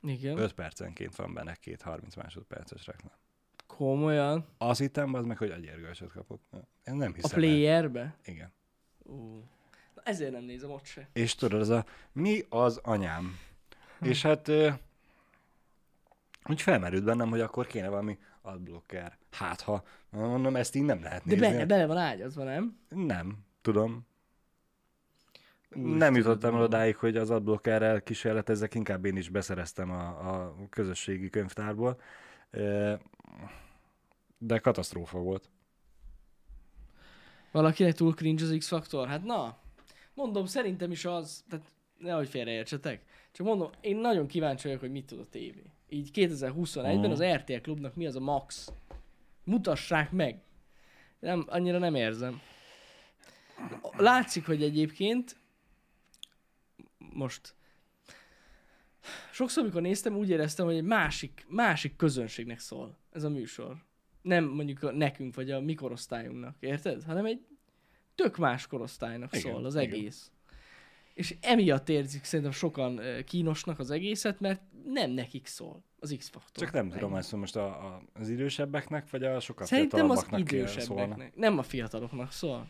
Igen. 0.01 0.37
5 0.37 0.53
percenként 0.53 1.15
van 1.15 1.33
benne 1.33 1.55
két 1.55 1.81
30 1.81 2.15
másodperces 2.15 2.85
reklám. 2.85 3.11
Komolyan. 3.67 4.45
Azt 4.57 4.79
hittem, 4.79 5.13
az 5.13 5.25
meg, 5.25 5.37
hogy 5.37 5.51
agyérgősöt 5.51 6.11
kapok. 6.11 6.39
Én 6.83 6.95
nem 6.95 7.11
A 7.11 7.15
hiszem 7.15 7.31
el. 7.31 7.37
playerbe? 7.37 8.15
Igen. 8.25 8.53
Ú. 9.03 9.43
Na 9.95 10.01
ezért 10.03 10.31
nem 10.31 10.43
nézem 10.43 10.71
ott 10.71 10.85
se. 10.85 11.09
És 11.13 11.35
tudod, 11.35 11.61
az 11.61 11.69
a 11.69 11.85
mi 12.11 12.43
az 12.49 12.79
anyám? 12.83 13.37
És 14.01 14.21
hát 14.21 14.47
ö, 14.47 14.69
úgy 16.49 16.61
felmerült 16.61 17.03
bennem, 17.03 17.29
hogy 17.29 17.41
akkor 17.41 17.67
kéne 17.67 17.89
valami 17.89 18.17
adblocker. 18.45 19.17
Hát 19.31 19.61
ha, 19.61 19.83
mondom, 20.09 20.55
ezt 20.55 20.75
így 20.75 20.83
nem 20.83 21.01
lehet 21.01 21.23
De 21.25 21.35
nézni. 21.35 21.47
benne, 21.47 21.65
bele 21.65 21.85
van 21.85 21.97
ágyazva, 21.97 22.43
nem? 22.43 22.79
Nem, 22.89 23.37
tudom. 23.61 24.07
Úristen, 25.75 25.97
nem 25.97 26.15
jutottam 26.15 26.55
el 26.55 26.61
odáig, 26.61 26.95
hogy 26.95 27.17
az 27.17 27.29
adblockerrel 27.29 28.01
kísérletezzek, 28.01 28.75
inkább 28.75 29.05
én 29.05 29.17
is 29.17 29.29
beszereztem 29.29 29.91
a, 29.91 30.07
a 30.33 30.55
közösségi 30.69 31.29
könyvtárból. 31.29 31.99
De 34.37 34.59
katasztrófa 34.61 35.19
volt. 35.19 35.49
Valakinek 37.51 37.93
túl 37.93 38.13
cringe 38.13 38.43
az 38.43 38.55
X-faktor? 38.57 39.07
Hát 39.07 39.23
na, 39.23 39.57
mondom, 40.13 40.45
szerintem 40.45 40.91
is 40.91 41.05
az, 41.05 41.43
tehát 41.49 41.71
nehogy 41.97 42.29
félreértsetek. 42.29 43.05
Csak 43.31 43.45
mondom, 43.45 43.69
én 43.81 43.97
nagyon 43.97 44.27
kíváncsi 44.27 44.67
vagyok, 44.67 44.79
hogy 44.81 44.91
mit 44.91 45.05
tud 45.05 45.19
a 45.19 45.25
tévé. 45.25 45.63
Így 45.89 46.09
2021-ben 46.13 47.09
Mhm. 47.09 47.11
az 47.11 47.23
RTL 47.23 47.53
klubnak 47.61 47.95
mi 47.95 48.05
az 48.05 48.15
a 48.15 48.19
max. 48.19 48.71
Mutassák 49.43 50.11
meg. 50.11 50.41
Nem, 51.19 51.45
annyira 51.47 51.77
nem 51.77 51.95
érzem. 51.95 52.41
Látszik, 53.97 54.45
hogy 54.45 54.63
egyébként 54.63 55.35
most 56.97 57.55
sokszor, 59.31 59.63
amikor 59.63 59.81
néztem, 59.81 60.15
úgy 60.17 60.29
éreztem, 60.29 60.65
hogy 60.65 60.75
egy 60.75 60.83
másik, 60.83 61.45
másik 61.49 61.95
közönségnek 61.95 62.59
szól 62.59 62.97
ez 63.11 63.23
a 63.23 63.29
műsor. 63.29 63.75
Nem 64.21 64.43
mondjuk 64.45 64.83
a 64.83 64.91
nekünk, 64.91 65.35
vagy 65.35 65.51
a 65.51 65.59
mi 65.61 65.73
korosztályunknak, 65.73 66.55
érted? 66.59 67.03
Hanem 67.03 67.25
egy 67.25 67.45
tök 68.15 68.37
más 68.37 68.67
korosztálynak 68.67 69.35
Igen, 69.35 69.51
szól 69.51 69.65
az 69.65 69.75
igen. 69.75 69.85
egész. 69.93 70.31
És 71.15 71.35
emiatt 71.41 71.89
érzik 71.89 72.23
szerintem 72.23 72.53
sokan 72.53 72.99
kínosnak 73.25 73.79
az 73.79 73.91
egészet, 73.91 74.39
mert 74.39 74.61
nem 74.85 75.11
nekik 75.11 75.45
szól 75.45 75.83
az 75.99 76.15
X-faktor. 76.17 76.63
Csak 76.63 76.73
nem 76.73 76.89
tudom, 76.89 77.15
ezt 77.15 77.35
most 77.35 77.55
a, 77.55 77.65
a, 77.65 78.01
az 78.13 78.29
idősebbeknek, 78.29 79.09
vagy 79.09 79.23
a 79.23 79.39
sokkal 79.39 79.65
Szerintem 79.65 80.09
az 80.09 80.27
idősebbeknek. 80.35 81.35
Nem 81.35 81.57
a 81.57 81.63
fiataloknak 81.63 82.31
szól. 82.31 82.69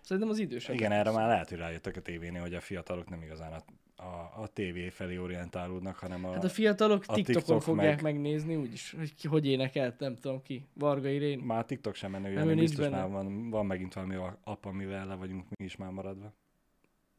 Szerintem 0.00 0.30
az 0.30 0.38
idősebbeknek 0.38 0.88
Igen, 0.88 1.00
erre 1.00 1.10
már 1.10 1.28
lehet, 1.28 1.48
hogy 1.48 1.58
rájöttek 1.58 1.96
a 1.96 2.00
tévénél, 2.00 2.40
hogy 2.40 2.54
a 2.54 2.60
fiatalok 2.60 3.08
nem 3.08 3.22
igazán 3.22 3.52
a, 3.52 3.62
a, 4.02 4.42
a 4.42 4.46
tévé 4.46 4.88
felé 4.88 5.16
orientálódnak, 5.16 5.96
hanem 5.96 6.24
a... 6.24 6.32
Hát 6.32 6.44
a 6.44 6.48
fiatalok 6.48 7.04
a 7.06 7.14
TikTokon 7.14 7.42
TikTok 7.42 7.62
fogják 7.62 8.02
meg- 8.02 8.14
megnézni 8.14 8.56
úgyis, 8.56 8.94
hogy 8.98 9.14
ki, 9.14 9.28
hogy 9.28 9.46
énekelt, 9.46 9.98
nem 9.98 10.16
tudom 10.16 10.42
ki. 10.42 10.66
Varga 10.74 11.08
Irén. 11.08 11.38
Már 11.38 11.64
TikTok 11.64 11.94
sem 11.94 12.10
menő, 12.10 12.34
Nem, 12.34 12.56
biztos 12.56 12.84
benne. 12.84 12.96
már 12.96 13.10
van, 13.10 13.50
van 13.50 13.66
megint 13.66 13.94
valami 13.94 14.16
app, 14.44 14.64
amivel 14.64 15.06
le 15.06 15.14
vagyunk 15.14 15.44
mi 15.58 15.64
is 15.64 15.76
már 15.76 15.90
maradva. 15.90 16.34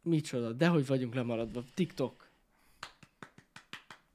Micsoda, 0.08 0.52
de 0.54 0.67
hogy 0.67 0.86
vagyunk 0.88 1.13
lemaradva. 1.13 1.63
TikTok. 1.74 2.30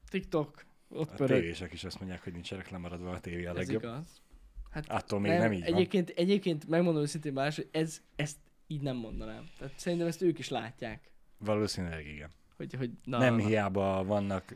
TikTok, 0.09 0.65
ott 0.89 1.11
A 1.11 1.15
pörög. 1.15 1.39
tévések 1.39 1.73
is 1.73 1.83
azt 1.83 1.99
mondják, 1.99 2.23
hogy 2.23 2.33
nincsenek 2.33 2.69
lemaradva 2.69 3.11
a 3.11 3.19
tévé 3.19 3.45
a 3.45 3.49
Ez 3.49 3.55
legjobb. 3.55 3.81
igaz. 3.83 4.21
Hát 4.69 4.89
Attól 4.89 5.19
még 5.19 5.31
nem, 5.31 5.39
nem 5.41 5.51
így 5.51 5.63
van. 5.63 5.73
egyébként, 5.73 6.09
egyébként 6.09 6.67
megmondom 6.67 7.01
őszintén 7.01 7.33
más, 7.33 7.55
hogy 7.55 7.67
ez, 7.71 8.01
ezt 8.15 8.37
így 8.67 8.81
nem 8.81 8.95
mondanám. 8.95 9.49
Tehát 9.57 9.73
szerintem 9.79 10.07
ezt 10.07 10.21
ők 10.21 10.39
is 10.39 10.49
látják. 10.49 11.11
Valószínűleg 11.37 12.07
igen. 12.07 12.29
Hogy, 12.57 12.73
hogy 12.73 12.91
na, 13.03 13.17
nem 13.17 13.35
na. 13.35 13.45
hiába 13.47 14.03
vannak, 14.03 14.55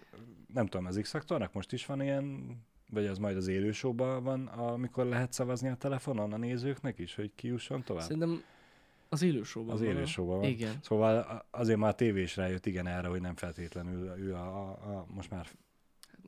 nem 0.54 0.66
tudom, 0.68 0.86
az 0.86 1.00
x 1.02 1.14
most 1.52 1.72
is 1.72 1.86
van 1.86 2.02
ilyen, 2.02 2.58
vagy 2.90 3.06
az 3.06 3.18
majd 3.18 3.38
az 3.38 3.48
élősóban 3.48 4.24
van, 4.24 4.46
amikor 4.48 5.06
lehet 5.06 5.34
szavazni 5.34 5.70
a 5.70 5.76
telefonon 5.76 6.34
a 6.34 6.38
nézőknek 6.38 7.00
is, 7.00 7.16
hogy 7.16 7.32
kijusson 7.36 7.84
tovább? 7.84 8.04
Szerintem 8.04 8.44
az 9.10 9.22
élősóban 9.22 9.74
Az 9.74 9.82
élősóban 9.82 10.40
van. 10.40 10.50
Igen. 10.50 10.78
Szóval 10.82 11.46
azért 11.52 11.80
már 11.80 11.90
a 11.90 11.96
tévé 11.96 12.22
is 12.22 12.36
rájött 12.36 12.66
igen 12.66 12.88
erre, 12.88 13.08
hogy 13.08 13.22
nem 13.22 13.36
feltétlenül 13.36 14.18
ő 14.18 14.34
a, 14.36 14.70
a, 14.70 14.70
a 14.70 15.06
most 15.10 15.30
már 15.30 15.48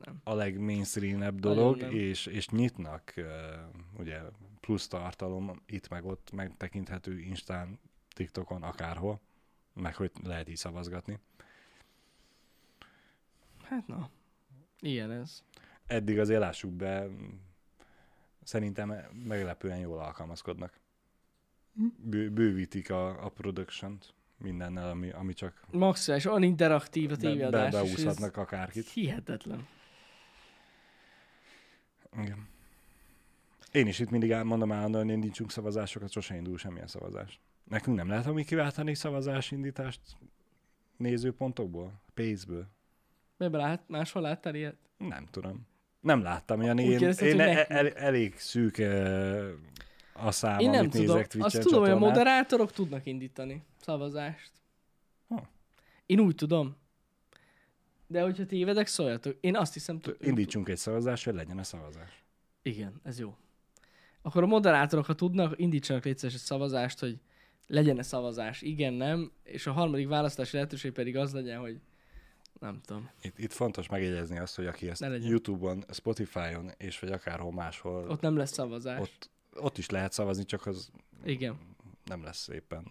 Hát 0.00 0.06
nem. 0.06 0.20
a 0.24 0.34
legmainstreamebb 0.34 1.38
dolog, 1.38 1.76
nem. 1.76 1.90
és, 1.90 2.26
és 2.26 2.48
nyitnak 2.48 3.12
uh, 3.16 3.24
ugye 3.98 4.20
plusz 4.60 4.88
tartalom 4.88 5.62
itt 5.66 5.88
meg 5.88 6.04
ott 6.04 6.30
megtekinthető 6.32 7.18
Instán, 7.18 7.80
TikTokon, 8.14 8.62
akárhol, 8.62 9.20
meg 9.74 9.94
hogy 9.94 10.10
lehet 10.24 10.48
így 10.48 10.56
szavazgatni. 10.56 11.18
Hát 13.62 13.86
na. 13.86 14.10
Ilyen 14.80 15.10
ez. 15.10 15.42
Eddig 15.86 16.18
azért 16.18 16.40
lássuk 16.40 16.72
be, 16.72 17.06
szerintem 18.42 18.94
meglepően 19.12 19.78
jól 19.78 19.98
alkalmazkodnak. 19.98 20.79
Bő, 21.96 22.30
bővítik 22.30 22.90
a, 22.90 23.24
a 23.24 23.28
production-t 23.28 24.14
mindennel, 24.38 24.88
ami, 24.90 25.10
ami 25.10 25.32
csak 25.32 25.60
Maximális, 25.70 26.24
olyan 26.24 26.42
interaktív 26.42 27.10
a 27.10 27.14
be, 27.14 27.20
be, 27.22 27.28
tévéadás. 27.28 27.72
és 27.72 27.78
ez 27.80 27.86
beúszhatnak 27.86 28.36
akárkit. 28.36 28.88
Hihetetlen. 28.88 29.66
Igen. 32.22 32.48
Én 33.72 33.86
is 33.86 33.98
itt 33.98 34.10
mindig 34.10 34.34
mondom 34.34 34.72
állandóan, 34.72 35.04
hogy 35.04 35.14
indítsunk 35.14 35.50
szavazásokat, 35.50 36.10
sose 36.10 36.34
indul 36.36 36.58
semmilyen 36.58 36.86
szavazás. 36.86 37.40
Nekünk 37.64 37.96
nem 37.96 38.08
lehet 38.08 38.26
ami 38.26 38.44
kiváltani 38.44 38.94
szavazásindítást 38.94 40.00
nézőpontokból? 40.96 42.00
Pénzből? 42.14 42.66
Miben 43.36 43.60
lát, 43.60 43.82
máshol 43.86 44.22
láttál 44.22 44.54
ilyet? 44.54 44.76
Nem 44.96 45.26
tudom. 45.30 45.66
Nem 46.00 46.22
láttam 46.22 46.62
ilyen. 46.62 46.80
Úgy 46.80 47.02
Én, 47.02 47.10
én 47.10 47.40
e- 47.40 47.44
nekünk. 47.44 47.68
el, 47.68 47.88
elég 47.88 48.38
szűk 48.38 48.78
uh, 48.78 49.48
a 50.12 50.30
szám, 50.30 50.58
Én 50.58 50.70
nem 50.70 50.78
amit 50.78 50.90
tudom. 50.90 51.06
nézek 51.06 51.26
Twitch-en 51.26 51.42
Azt 51.60 51.60
tudom, 51.68 51.80
hogy 51.80 51.88
a 51.90 51.92
csatornán. 51.92 52.16
moderátorok 52.16 52.72
tudnak 52.72 53.06
indítani 53.06 53.62
szavazást. 53.80 54.50
Ha. 55.28 55.48
Én 56.06 56.20
úgy 56.20 56.34
tudom. 56.34 56.76
De 58.06 58.22
hogyha 58.22 58.46
tévedek, 58.46 58.86
szóljatok. 58.86 59.36
Én 59.40 59.56
azt 59.56 59.72
hiszem, 59.72 60.00
ők 60.06 60.26
Indítsunk 60.26 60.68
egy 60.68 60.76
szavazást, 60.76 61.24
hogy 61.24 61.34
legyen 61.34 61.58
a 61.58 61.62
szavazás. 61.62 62.24
Igen, 62.62 63.00
ez 63.02 63.18
jó. 63.18 63.36
Akkor 64.22 64.42
a 64.42 64.46
moderátorok, 64.46 65.04
ha 65.04 65.14
tudnak, 65.14 65.58
indítsanak 65.60 66.04
létszeres 66.04 66.34
egy 66.34 66.40
szavazást, 66.40 66.98
hogy 66.98 67.18
legyen-e 67.66 68.02
szavazás, 68.02 68.62
igen, 68.62 68.92
nem, 68.92 69.32
és 69.42 69.66
a 69.66 69.72
harmadik 69.72 70.08
választási 70.08 70.54
lehetőség 70.56 70.92
pedig 70.92 71.16
az 71.16 71.32
legyen, 71.32 71.58
hogy 71.60 71.80
nem 72.60 72.80
tudom, 72.84 73.10
Itt, 73.22 73.38
itt 73.38 73.52
fontos 73.52 73.88
megjegyezni 73.88 74.38
azt, 74.38 74.56
hogy 74.56 74.66
aki 74.66 74.88
ezt 74.88 75.00
Ne 75.00 75.08
legyen. 75.08 75.28
YouTube-on, 75.28 75.84
Spotify-on 75.92 76.70
és 76.76 76.98
vagy 76.98 77.12
akárhol 77.12 77.52
máshol, 77.52 78.08
ott 78.08 78.20
nem 78.20 78.36
lesz 78.36 78.52
szavazás. 78.52 79.00
ott, 79.00 79.30
ott 79.56 79.78
is 79.78 79.88
lehet 79.90 80.12
szavazni, 80.12 80.44
csak 80.44 80.66
az 80.66 80.90
Igen. 81.24 81.58
nem 82.04 82.22
lesz 82.22 82.48
éppen 82.48 82.84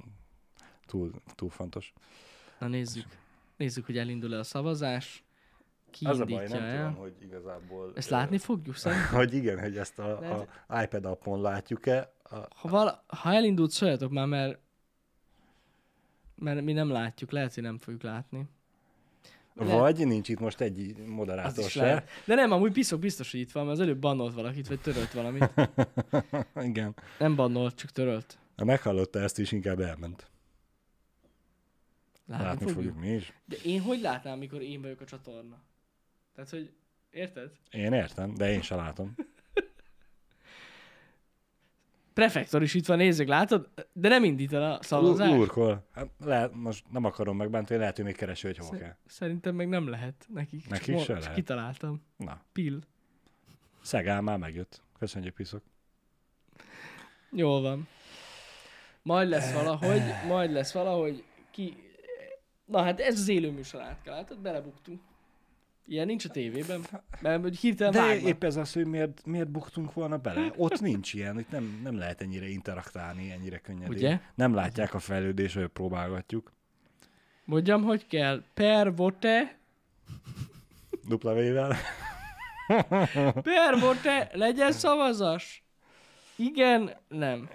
túl, 0.85 1.11
túl 1.35 1.49
fontos. 1.49 1.93
Na 2.59 2.67
nézzük. 2.67 3.05
Nézzük, 3.57 3.85
hogy 3.85 3.97
elindul-e 3.97 4.37
a 4.37 4.43
szavazás. 4.43 5.23
Ki 5.91 6.05
Az 6.05 6.19
a 6.19 6.25
baj, 6.25 6.47
nem 6.47 6.63
el. 6.63 6.77
tudom, 6.77 6.95
hogy 6.95 7.15
igazából... 7.21 7.91
Ezt 7.95 8.09
látni 8.09 8.37
fogjuk 8.37 8.75
szerintem. 8.75 9.13
Hogy 9.19 9.33
igen, 9.33 9.59
hogy 9.59 9.77
ezt 9.77 9.99
a, 9.99 10.19
Lehet- 10.19 10.63
a 10.67 10.81
iPad 10.81 11.05
appon 11.05 11.41
látjuk-e. 11.41 12.13
A, 12.23 12.35
Ha, 12.55 12.67
vala, 12.67 13.03
ha 13.07 13.33
elindult, 13.33 13.71
szóljatok 13.71 14.11
már, 14.11 14.27
mert, 14.27 14.59
mert 16.35 16.61
mi 16.61 16.73
nem 16.73 16.89
látjuk, 16.89 17.31
lehet, 17.31 17.53
hogy 17.53 17.63
nem 17.63 17.77
fogjuk 17.77 18.01
látni. 18.01 18.49
Le- 19.67 19.75
vagy 19.75 20.07
nincs 20.07 20.29
itt 20.29 20.39
most 20.39 20.61
egy 20.61 20.95
moderátor 21.07 21.69
se. 21.69 21.81
lehet. 21.81 22.09
De 22.25 22.35
nem, 22.35 22.51
amúgy 22.51 22.71
piszok 22.71 22.99
biztos, 22.99 23.31
hogy 23.31 23.39
itt 23.39 23.51
van, 23.51 23.65
mert 23.65 23.77
az 23.77 23.83
előbb 23.83 23.99
bannolt 23.99 24.33
valakit, 24.33 24.67
vagy 24.67 24.79
törölt 24.81 25.11
valamit. 25.13 25.49
igen. 26.69 26.95
Nem 27.19 27.35
bannolt, 27.35 27.75
csak 27.75 27.89
törölt. 27.91 28.37
Ha 28.57 28.65
meghallotta 28.65 29.19
ezt 29.19 29.39
is, 29.39 29.51
inkább 29.51 29.79
elment. 29.79 30.29
Látni, 32.25 32.45
Látni 32.45 32.59
fogjuk. 32.59 32.75
fogjuk 32.75 32.99
mi 32.99 33.15
is. 33.15 33.33
De 33.45 33.55
én 33.63 33.81
hogy 33.81 34.01
látnám, 34.01 34.37
mikor 34.37 34.61
én 34.61 34.81
vagyok 34.81 35.01
a 35.01 35.05
csatorna? 35.05 35.57
Tehát, 36.35 36.49
hogy 36.49 36.71
érted? 37.11 37.51
Én 37.71 37.93
értem, 37.93 38.33
de 38.33 38.51
én 38.51 38.61
se 38.61 38.75
látom. 38.75 39.15
Prefektor 42.19 42.61
is 42.61 42.73
itt 42.73 42.85
van, 42.85 42.97
nézzük, 42.97 43.27
látod? 43.27 43.69
De 43.93 44.09
nem 44.09 44.23
indít 44.23 44.53
el 44.53 44.71
a 44.71 44.83
szavazást. 44.83 45.33
Lurkol. 45.35 45.85
Hát 45.93 46.07
lehet, 46.25 46.53
most 46.53 46.85
nem 46.91 47.03
akarom 47.05 47.37
megbántani, 47.37 47.79
lehet, 47.79 47.95
hogy 47.95 48.05
még 48.05 48.15
keresi, 48.15 48.47
hogy 48.47 48.57
hol 48.57 48.77
kell. 48.77 48.95
Szerintem 49.05 49.55
meg 49.55 49.69
nem 49.69 49.89
lehet 49.89 50.27
nekik. 50.33 50.61
Csak 50.61 50.69
Nekik 50.71 50.93
mo- 50.95 51.03
se 51.03 51.13
csak 51.13 51.19
lehet. 51.19 51.35
kitaláltam. 51.35 52.01
Na, 52.17 52.41
Pill. 52.53 52.79
Szegál 53.81 54.21
már 54.21 54.37
megjött. 54.37 54.81
Köszönjük, 54.99 55.33
piszok. 55.33 55.63
Jól 57.31 57.61
van. 57.61 57.87
Majd 59.01 59.29
lesz 59.29 59.53
valahogy, 59.53 60.01
majd 60.27 60.51
lesz 60.51 60.71
valahogy 60.71 61.23
ki... 61.51 61.77
Na 62.65 62.81
hát 62.81 62.99
ez 62.99 63.19
az 63.19 63.27
élő 63.27 63.51
műsor 63.51 63.81
átkel, 63.81 64.13
látod? 64.15 64.39
Belebuktunk. 64.39 65.01
Ilyen 65.89 66.05
nincs 66.05 66.25
a 66.25 66.29
tévében. 66.29 66.81
Mert 67.21 67.41
hogy 67.41 67.57
hirtelen 67.57 67.91
De 67.93 67.99
vágnak. 67.99 68.27
épp 68.29 68.43
ez 68.43 68.55
az, 68.55 68.73
hogy 68.73 68.85
miért, 68.87 69.25
miért 69.25 69.47
buktunk 69.49 69.93
volna 69.93 70.17
bele. 70.17 70.53
Ott 70.57 70.79
nincs 70.81 71.13
ilyen, 71.13 71.39
itt 71.39 71.51
nem, 71.51 71.79
nem 71.83 71.97
lehet 71.97 72.21
ennyire 72.21 72.47
interaktálni, 72.47 73.31
ennyire 73.31 73.57
könnyedén. 73.57 73.89
Ugye? 73.89 74.19
Nem 74.35 74.53
látják 74.53 74.93
a 74.93 74.99
fejlődést, 74.99 75.55
hogy 75.55 75.67
próbálgatjuk. 75.67 76.53
Mondjam, 77.45 77.83
hogy 77.83 78.07
kell. 78.07 78.43
Per 78.53 78.95
vote, 78.95 79.57
Dupla 81.07 81.33
vével. 81.33 81.75
per 83.43 83.79
vote, 83.79 84.29
legyen 84.33 84.71
szavazás. 84.71 85.63
Igen, 86.35 86.91
nem. 87.07 87.49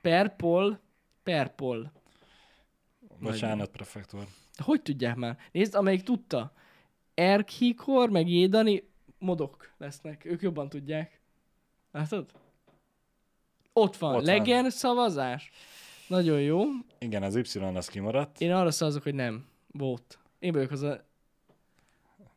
Per 0.00 0.36
pol, 0.36 0.80
per 1.22 1.54
pol. 1.54 1.92
Bocsánat, 3.20 3.70
prefektor. 3.70 4.26
Hogy 4.56 4.82
tudják 4.82 5.16
már? 5.16 5.38
Nézd, 5.52 5.74
amelyik 5.74 6.02
tudta. 6.02 6.52
Erkhikor, 7.14 8.10
meg 8.10 8.28
Jédani 8.28 8.90
modok 9.18 9.72
lesznek. 9.78 10.24
Ők 10.24 10.42
jobban 10.42 10.68
tudják. 10.68 11.20
Látod? 11.90 12.30
Ott 13.72 13.96
van. 13.96 14.14
Ott 14.14 14.24
Ott 14.28 14.46
van. 14.46 14.70
Szavazás. 14.70 15.50
Nagyon 16.06 16.40
jó. 16.40 16.64
Igen, 16.98 17.22
az 17.22 17.36
Y 17.36 17.58
az 17.58 17.88
kimaradt. 17.88 18.40
Én 18.40 18.52
arra 18.52 18.70
szavazok, 18.70 19.02
hogy 19.02 19.14
nem. 19.14 19.46
Volt. 19.66 20.18
Én 20.38 20.52
vagyok 20.52 20.70
az 20.70 20.82
a... 20.82 21.04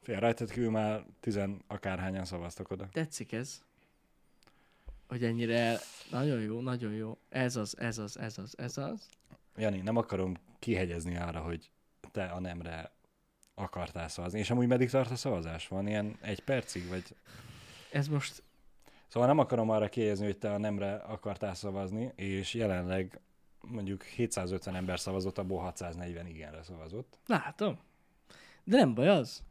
Fél 0.02 0.20
rajtad 0.20 0.52
kívül 0.52 0.70
már 0.72 1.06
tizen 1.20 1.62
akárhányan 1.68 2.26
szavaztak 2.26 2.72
oda. 2.72 2.90
Tetszik 2.92 3.32
ez. 3.32 3.64
Hogy 5.08 5.24
ennyire 5.24 5.58
el... 5.58 5.80
Nagyon 6.12 6.42
jó, 6.42 6.60
nagyon 6.62 6.94
jó. 6.94 7.18
Ez 7.30 7.56
az, 7.56 7.78
ez 7.80 7.98
az, 7.98 8.20
ez 8.20 8.38
az, 8.38 8.58
ez 8.58 8.78
az. 8.78 9.10
Jani, 9.56 9.78
nem 9.78 9.98
akarom 9.98 10.34
kihegyezni 10.60 11.18
arra, 11.18 11.40
hogy 11.40 11.72
te 12.16 12.26
a 12.26 12.40
nemre 12.40 12.92
akartál 13.56 14.08
szavazni. 14.08 14.40
És 14.40 14.50
amúgy 14.50 14.68
meddig 14.68 14.90
tart 14.90 15.12
a 15.12 15.16
szavazás? 15.16 15.68
Van 15.68 15.88
ilyen 15.88 16.18
egy 16.22 16.40
percig? 16.40 16.88
Vagy... 16.90 17.04
Ez 17.92 18.08
most... 18.08 18.44
Szóval 19.08 19.28
nem 19.30 19.40
akarom 19.40 19.70
arra 19.70 19.90
kihelyezni, 19.90 20.26
hogy 20.26 20.38
te 20.38 20.52
a 20.54 20.58
nemre 20.58 20.94
akartál 20.96 21.54
szavazni, 21.56 22.12
és 22.16 22.54
jelenleg 22.54 23.20
mondjuk 23.62 24.04
750 24.04 24.76
ember 24.76 25.00
szavazott, 25.00 25.38
abból 25.38 25.60
640 25.60 26.28
igenre 26.28 26.64
szavazott. 26.64 27.20
Látom. 27.26 27.80
De 28.64 28.78
nem 28.78 28.94
baj 28.94 29.08
az. 29.08 29.44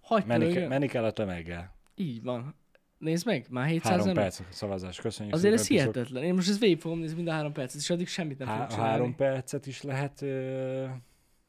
Hagyd 0.00 0.26
Menni, 0.26 0.52
ke- 0.52 0.68
menni 0.68 0.86
kell 0.86 1.04
a 1.04 1.10
tömeggel. 1.12 1.74
Így 1.94 2.22
van. 2.22 2.54
Nézd 2.98 3.26
meg, 3.26 3.46
már 3.50 3.66
700 3.68 3.90
Három 3.90 4.08
ember. 4.08 4.22
perc 4.22 4.40
szavazás. 4.54 5.00
Köszönjük 5.00 5.34
Azért 5.34 5.54
ez 5.54 5.66
hihetetlen. 5.66 6.22
Én 6.22 6.34
most 6.34 6.48
ezt 6.48 6.58
végig 6.58 6.80
fogom 6.80 6.98
nézni 6.98 7.16
mind 7.16 7.28
a 7.28 7.32
három 7.32 7.52
percet, 7.52 7.80
és 7.80 7.90
addig 7.90 8.08
semmit 8.08 8.38
nem 8.38 8.48
Há- 8.48 8.56
fogok 8.56 8.70
csinálni. 8.70 8.92
három 8.92 9.14
percet 9.14 9.66
is 9.66 9.82
lehet 9.82 10.22
ö, 10.22 10.86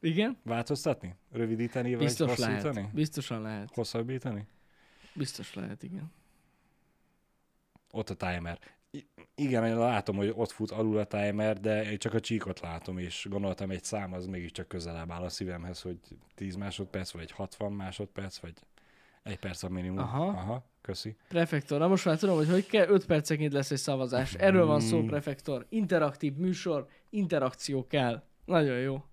Igen? 0.02 0.36
változtatni? 0.44 1.14
Rövidíteni, 1.30 1.96
Biztos 1.96 2.26
vagy 2.28 2.36
hosszítani? 2.36 2.74
lehet. 2.74 2.94
Biztosan 2.94 3.42
lehet. 3.42 3.70
Hosszabbítani? 3.74 4.46
Biztos 5.14 5.54
lehet, 5.54 5.82
igen. 5.82 6.12
Ott 7.90 8.10
a 8.10 8.14
timer. 8.14 8.58
I- 8.90 9.06
igen, 9.34 9.66
én 9.66 9.78
látom, 9.78 10.16
hogy 10.16 10.32
ott 10.36 10.50
fut 10.50 10.70
alul 10.70 10.98
a 10.98 11.04
timer, 11.04 11.60
de 11.60 11.90
én 11.90 11.98
csak 11.98 12.14
a 12.14 12.20
csíkot 12.20 12.60
látom, 12.60 12.98
és 12.98 13.26
gondoltam, 13.30 13.70
egy 13.70 13.84
szám 13.84 14.12
az 14.12 14.26
mégiscsak 14.26 14.68
közelebb 14.68 15.10
áll 15.10 15.22
a 15.22 15.28
szívemhez, 15.28 15.80
hogy 15.82 15.98
10 16.34 16.54
másodperc, 16.56 17.10
vagy 17.10 17.30
60 17.30 17.72
másodperc, 17.72 18.38
vagy 18.38 18.52
egy 19.22 19.38
perc 19.38 19.62
a 19.62 19.68
minimum. 19.68 19.98
Aha. 19.98 20.26
Aha 20.26 20.64
köszi. 20.80 21.16
Prefektor, 21.28 21.78
na 21.78 21.88
most 21.88 22.04
már 22.04 22.18
tudom, 22.18 22.36
hogy 22.36 22.48
hogy 22.48 22.66
kell, 22.66 22.88
5 22.88 23.06
percenként 23.06 23.52
lesz 23.52 23.70
egy 23.70 23.78
szavazás. 23.78 24.34
Erről 24.34 24.66
van 24.66 24.80
szó, 24.80 25.02
Mm. 25.02 25.06
prefektor. 25.06 25.66
Interaktív 25.68 26.34
műsor, 26.34 26.88
interakció 27.10 27.86
kell. 27.86 28.22
Nagyon 28.44 28.78
jó. 28.78 29.04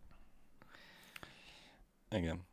Igen. 2.15 2.47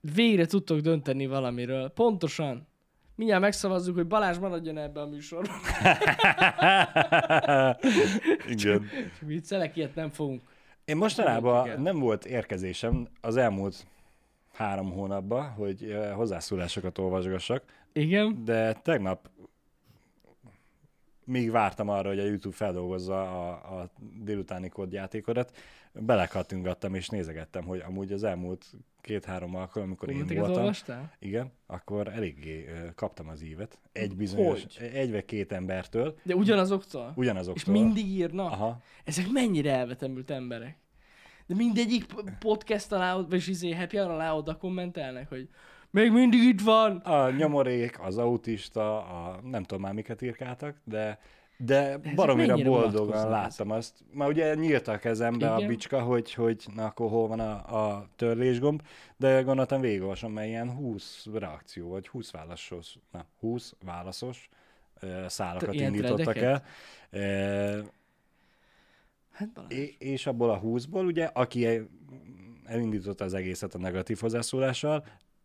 Végre 0.00 0.46
tudtok 0.46 0.78
dönteni 0.80 1.26
valamiről. 1.26 1.88
Pontosan. 1.88 2.66
Mindjárt 3.14 3.42
megszavazzuk, 3.42 3.94
hogy 3.94 4.06
Balázs 4.06 4.38
maradjon 4.38 4.78
ebbe 4.78 5.00
a 5.00 5.06
műsorba. 5.06 5.52
Igen. 8.48 8.88
Viccelek, 9.20 9.76
ilyet 9.76 9.94
nem 9.94 10.10
fogunk. 10.10 10.42
Én 10.84 10.96
mostanában 10.96 11.66
Igen. 11.66 11.82
nem 11.82 11.98
volt 11.98 12.24
érkezésem 12.24 13.08
az 13.20 13.36
elmúlt 13.36 13.86
három 14.52 14.92
hónapban, 14.92 15.50
hogy 15.50 15.84
eh, 15.84 16.14
hozzászólásokat 16.14 16.98
olvasgassak, 16.98 17.64
Igen? 17.92 18.44
de 18.44 18.72
tegnap 18.72 19.30
még 21.24 21.50
vártam 21.50 21.88
arra, 21.88 22.08
hogy 22.08 22.18
a 22.18 22.24
YouTube 22.24 22.54
feldolgozza 22.56 23.48
a, 23.48 23.80
a 23.80 23.90
délutáni 24.22 24.68
kódjátékodat, 24.68 25.56
belekattingattam 25.92 26.94
és 26.94 27.08
nézegettem, 27.08 27.64
hogy 27.64 27.82
amúgy 27.86 28.12
az 28.12 28.24
elmúlt 28.24 28.66
két-három 29.00 29.54
alkalom, 29.54 29.88
amikor 29.88 30.08
én 30.08 30.14
Kommenteket 30.14 30.44
voltam, 30.44 30.62
olvastál? 30.62 31.12
igen, 31.18 31.52
akkor 31.66 32.08
eléggé 32.08 32.68
kaptam 32.94 33.28
az 33.28 33.42
ívet. 33.42 33.78
Egy 33.92 34.16
bizonyos, 34.16 34.62
Hogy? 34.62 34.90
egy 34.94 35.10
vagy 35.10 35.24
két 35.24 35.52
embertől, 35.52 36.18
De 36.22 36.34
ugyanazoktól? 36.34 37.12
ugyanazoktól. 37.16 37.54
És 37.56 37.64
mindig 37.64 38.06
írnak? 38.06 38.50
Aha. 38.52 38.80
Ezek 39.04 39.26
mennyire 39.32 39.72
elvetemült 39.72 40.30
emberek. 40.30 40.76
De 41.46 41.54
mindegyik 41.54 42.06
podcast 42.38 42.92
alá, 42.92 43.16
vagy 43.16 43.48
izé 43.48 43.72
happy 43.72 43.96
alá 43.98 44.32
oda 44.32 44.56
kommentelnek, 44.56 45.28
hogy 45.28 45.48
még 45.92 46.10
mindig 46.12 46.42
itt 46.42 46.60
van. 46.60 46.96
A 46.96 47.30
nyomorék, 47.30 48.00
az 48.00 48.18
autista, 48.18 48.96
a 49.06 49.40
nem 49.42 49.62
tudom 49.62 49.82
már 49.82 49.92
miket 49.92 50.22
írkáltak, 50.22 50.76
de 50.84 51.18
de 51.56 51.98
baromira 52.14 52.56
boldogan 52.56 53.28
láttam 53.28 53.70
azt. 53.70 54.04
Már 54.12 54.28
ugye 54.28 54.54
nyílt 54.54 54.88
a 54.88 54.98
kezembe 54.98 55.52
a 55.52 55.56
Igen. 55.56 55.68
bicska, 55.68 56.00
hogy, 56.00 56.34
hogy 56.34 56.64
na 56.74 56.84
akkor 56.84 57.10
hol 57.10 57.28
van 57.28 57.40
a, 57.40 57.86
a 57.86 58.08
törlésgomb, 58.16 58.82
de 59.16 59.42
gondoltam 59.42 59.80
végigolvasom, 59.80 60.32
mert 60.32 60.46
ilyen 60.48 60.70
20 60.70 61.26
reakció, 61.34 61.88
vagy 61.88 62.08
20 62.08 62.30
válaszos, 62.30 62.98
na, 63.12 63.24
20 63.40 63.74
válaszos 63.84 64.48
szálakat 65.26 65.74
Ilyen 65.74 65.94
indítottak 65.94 66.36
el. 66.36 66.62
threadeket? 66.62 66.66
Ö, 67.10 67.80
Hát. 69.32 69.48
É- 69.68 69.96
és 70.02 70.26
abból 70.26 70.50
a 70.50 70.60
20-ból, 70.60 71.06
ugye, 71.06 71.24
aki 71.24 71.66
el- 71.66 71.88
elindította 72.64 73.24
az 73.24 73.34
egészet 73.34 73.74
a 73.74 73.78
negatív 73.78 74.18
hozzászólással, 74.20 75.04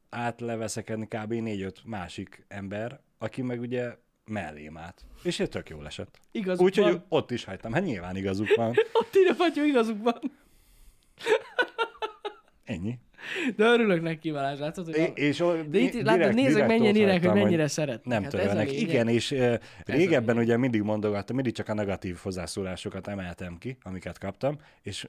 átleveszekedni 0.10 1.06
kb. 1.06 1.34
4-5 1.34 1.72
másik 1.86 2.46
ember, 2.48 3.00
aki 3.18 3.42
meg 3.42 3.60
ugye 3.60 3.96
mellém 4.26 4.78
állt. 4.78 5.06
És 5.24 5.40
ez 5.40 5.50
tök 5.50 5.70
jól 5.70 5.86
esett. 5.86 6.20
Igazuk 6.32 6.66
Úgyhogy 6.66 6.92
van. 6.92 7.06
ott 7.10 7.32
is 7.32 7.44
hagytam. 7.44 7.74
Hát 7.74 7.84
nyilván 7.84 8.16
igazuk 8.16 8.56
van. 8.56 8.70
Ott 9.00 9.16
írja, 9.16 9.34
Fatyó, 9.36 9.64
igazuk 9.64 10.04
van. 10.04 10.20
Ennyi. 12.64 13.00
De 13.56 13.66
örülök 13.66 14.02
neki, 14.02 14.32
Balázs, 14.32 14.60
látod, 14.60 14.86
hogy... 14.86 14.96
É- 14.98 15.18
és 15.18 15.40
o- 15.40 15.70
de 15.70 15.78
itt, 15.80 15.92
direkt- 15.92 16.06
látod, 16.06 16.36
direkt 16.36 16.68
mennyien 16.68 16.96
írják, 16.96 17.26
hogy 17.26 17.34
mennyire 17.34 17.68
szeretnek. 17.68 18.06
Nem 18.06 18.22
hát 18.22 18.32
törölnek. 18.32 18.72
Igen, 18.72 19.08
és 19.08 19.32
uh, 19.32 19.54
régebben 19.86 20.38
ugye 20.38 20.58
mindig 20.58 20.82
mondogattam, 20.82 21.36
mindig 21.36 21.54
csak 21.54 21.68
a 21.70 21.74
negatív 21.74 22.18
hozzászólásokat 22.18 23.08
emeltem 23.08 23.58
ki, 23.58 23.78
amiket 23.84 24.18
kaptam, 24.18 24.58
és 24.82 25.08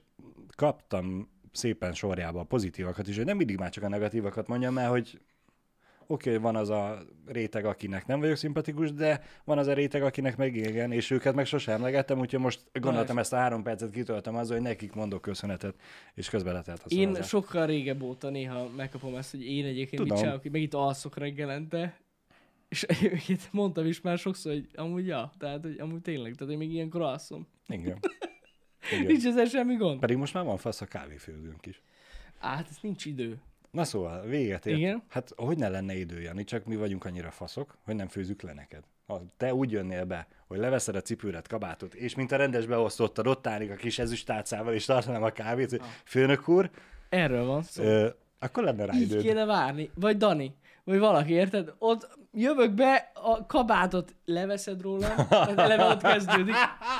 kaptam 0.56 1.28
szépen 1.58 1.92
sorjába 1.92 2.40
a 2.40 2.44
pozitívakat 2.44 3.08
is, 3.08 3.16
hogy 3.16 3.24
nem 3.24 3.36
mindig 3.36 3.58
már 3.58 3.70
csak 3.70 3.84
a 3.84 3.88
negatívakat 3.88 4.48
mondjam, 4.48 4.74
mert 4.74 4.90
hogy 4.90 5.20
oké, 6.06 6.28
okay, 6.30 6.42
van 6.42 6.56
az 6.56 6.70
a 6.70 6.98
réteg, 7.26 7.64
akinek 7.64 8.06
nem 8.06 8.20
vagyok 8.20 8.36
szimpatikus, 8.36 8.92
de 8.92 9.22
van 9.44 9.58
az 9.58 9.66
a 9.66 9.72
réteg, 9.72 10.02
akinek 10.02 10.36
meg 10.36 10.56
igen, 10.56 10.92
és 10.92 11.10
őket 11.10 11.34
meg 11.34 11.46
sosem 11.46 11.74
emlegettem, 11.74 12.18
úgyhogy 12.18 12.40
most 12.40 12.60
gondoltam 12.72 13.18
ezt 13.18 13.32
a 13.32 13.36
három 13.36 13.62
percet 13.62 13.90
kitöltöm 13.90 14.36
azzal, 14.36 14.56
hogy 14.56 14.66
nekik 14.66 14.92
mondok 14.92 15.20
köszönetet, 15.20 15.74
és 16.14 16.28
közben 16.28 16.52
letelt 16.54 16.82
a 16.82 16.86
Én 16.88 17.22
sokkal 17.22 17.66
régebb 17.66 18.02
óta 18.02 18.30
néha 18.30 18.68
megkapom 18.76 19.14
ezt, 19.14 19.30
hogy 19.30 19.46
én 19.46 19.64
egyébként 19.64 19.90
mit 19.90 20.00
Tudom. 20.00 20.16
csinálok, 20.16 20.42
hogy 20.42 20.50
meg 20.50 20.62
itt 20.62 20.74
alszok 20.74 21.16
reggelente, 21.16 22.00
és 22.68 22.82
egyébként 23.00 23.48
mondtam 23.52 23.86
is 23.86 24.00
már 24.00 24.18
sokszor, 24.18 24.52
hogy 24.52 24.68
amúgy 24.74 25.06
ja, 25.06 25.32
tehát 25.38 25.62
hogy 25.62 25.78
amúgy 25.78 26.02
tényleg, 26.02 26.34
tehát 26.34 26.52
én 26.52 26.58
még 26.58 26.72
ilyenkor 26.72 27.00
alszom. 27.02 27.46
Igen. 27.66 27.98
Igen. 28.92 29.06
Nincs 29.06 29.24
ezzel 29.26 29.44
semmi 29.44 29.74
gond. 29.76 30.00
Pedig 30.00 30.16
most 30.16 30.34
már 30.34 30.44
van 30.44 30.56
fasz 30.56 30.80
a 30.80 30.86
kávéfőzőnk 30.86 31.66
is. 31.66 31.82
Á, 32.38 32.54
hát 32.54 32.66
ez 32.70 32.76
nincs 32.80 33.04
idő. 33.04 33.38
Na 33.70 33.84
szóval, 33.84 34.22
véget 34.26 34.66
ért. 34.66 34.78
Igen. 34.78 35.02
Hát 35.08 35.32
hogy 35.36 35.56
ne 35.58 35.68
lenne 35.68 35.94
idő, 35.96 36.20
Jani, 36.20 36.44
csak 36.44 36.64
mi 36.64 36.76
vagyunk 36.76 37.04
annyira 37.04 37.30
faszok, 37.30 37.76
hogy 37.84 37.94
nem 37.94 38.08
főzzük 38.08 38.42
le 38.42 38.52
neked. 38.52 38.82
Ha 39.06 39.22
te 39.36 39.54
úgy 39.54 39.70
jönnél 39.70 40.04
be, 40.04 40.26
hogy 40.46 40.58
leveszed 40.58 40.94
a 40.94 41.00
cipőret, 41.00 41.48
kabátot, 41.48 41.94
és 41.94 42.14
mint 42.14 42.32
a 42.32 42.36
rendes 42.36 42.66
beosztottad, 42.66 43.26
ott 43.26 43.46
állnék 43.46 43.70
a 43.70 43.74
kis 43.74 43.98
ezüstálcával, 43.98 44.74
és 44.74 44.84
tartanám 44.84 45.22
a 45.22 45.30
kávét, 45.30 45.70
hogy 45.70 45.80
főnök 46.04 46.48
úr, 46.48 46.70
Erről 47.08 47.44
van 47.44 47.62
szó. 47.62 47.82
ö, 47.82 48.08
akkor 48.38 48.62
lenne 48.64 48.84
rá 48.84 48.94
Így 48.94 49.00
időd. 49.00 49.22
kéne 49.22 49.44
várni. 49.44 49.90
Vagy 49.94 50.16
Dani, 50.16 50.54
vagy 50.84 50.98
valaki, 50.98 51.32
érted? 51.32 51.72
Ott 51.78 52.17
jövök 52.32 52.72
be, 52.72 53.10
a 53.14 53.46
kabátot 53.46 54.14
leveszed 54.24 54.80
tehát 55.28 55.58
eleve 55.58 55.84
ott 55.84 56.02
kezdődik, 56.02 56.54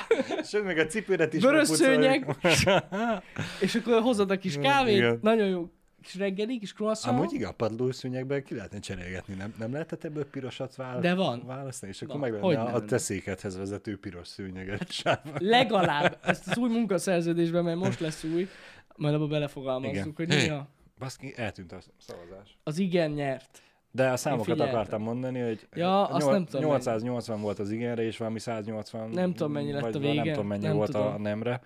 Sőt, 0.49 0.63
még 0.65 0.77
a 0.77 0.85
cipőret 0.85 1.33
is 1.33 1.43
Vörös 1.43 1.69
megpucoljuk. 1.69 2.35
és 3.65 3.75
akkor 3.75 4.01
hozod 4.01 4.31
a 4.31 4.37
kis 4.37 4.57
kávét, 4.57 4.97
Igen. 4.97 5.19
nagyon 5.21 5.47
jó 5.47 5.69
kis 6.01 6.15
reggeli, 6.15 6.59
kis 6.59 6.73
croissant. 6.73 7.17
Amúgy 7.17 7.33
igen, 7.33 7.49
a 7.49 7.51
padlószűnyekben 7.51 8.43
ki 8.43 8.55
lehetne 8.55 8.79
cserélgetni, 8.79 9.33
nem, 9.33 9.53
nem 9.57 9.71
lehetett 9.71 10.03
ebből 10.03 10.25
pirosat 10.29 10.75
vála- 10.75 11.01
De 11.01 11.13
van. 11.13 11.43
választani, 11.45 11.91
és 11.91 12.01
akkor 12.01 12.19
Van. 12.19 12.29
meg 12.29 12.31
lenne 12.31 12.45
Hogy 12.45 12.55
a, 12.55 12.61
a 12.61 12.71
lenne? 12.71 12.85
te 12.85 12.97
székedhez 12.97 13.57
vezető 13.57 13.97
piros 13.99 14.27
szőnyeget. 14.27 14.91
sáv. 14.91 15.17
Legalább 15.37 16.17
ezt 16.23 16.47
az 16.47 16.57
új 16.57 16.69
munkaszerződésben, 16.69 17.63
mert 17.63 17.77
most 17.77 17.99
lesz 17.99 18.23
új, 18.23 18.47
majd 18.95 19.13
abba 19.13 19.27
belefogalmazzuk, 19.27 19.95
Igen. 19.95 20.13
hogy 20.15 20.27
mi 20.27 20.49
a, 20.49 20.67
Baszki, 20.99 21.33
eltűnt 21.35 21.71
a 21.71 21.77
szavazás. 21.97 22.57
az 22.63 22.77
igen 22.77 23.11
nyert. 23.11 23.61
De 23.99 24.09
a 24.09 24.17
számokat 24.17 24.59
akartam 24.59 25.01
mondani, 25.01 25.39
hogy 25.39 25.67
Ja, 25.73 26.07
azt 26.07 26.21
nyol- 26.25 26.31
nem 26.33 26.45
tudom 26.45 26.61
880 26.61 27.41
volt 27.41 27.59
az 27.59 27.71
igenre, 27.71 28.01
és 28.03 28.17
valami 28.17 28.39
180... 28.39 29.09
Nem 29.09 29.33
tudom, 29.33 29.51
mennyi 29.51 29.71
lett 29.71 29.83
a 29.83 29.89
Nem 29.89 30.01
vége, 30.01 30.31
tudom, 30.31 30.47
mennyi 30.47 30.65
nem 30.65 30.75
volt 30.75 30.95
a 30.95 31.03
tudom. 31.03 31.21
nemre. 31.21 31.61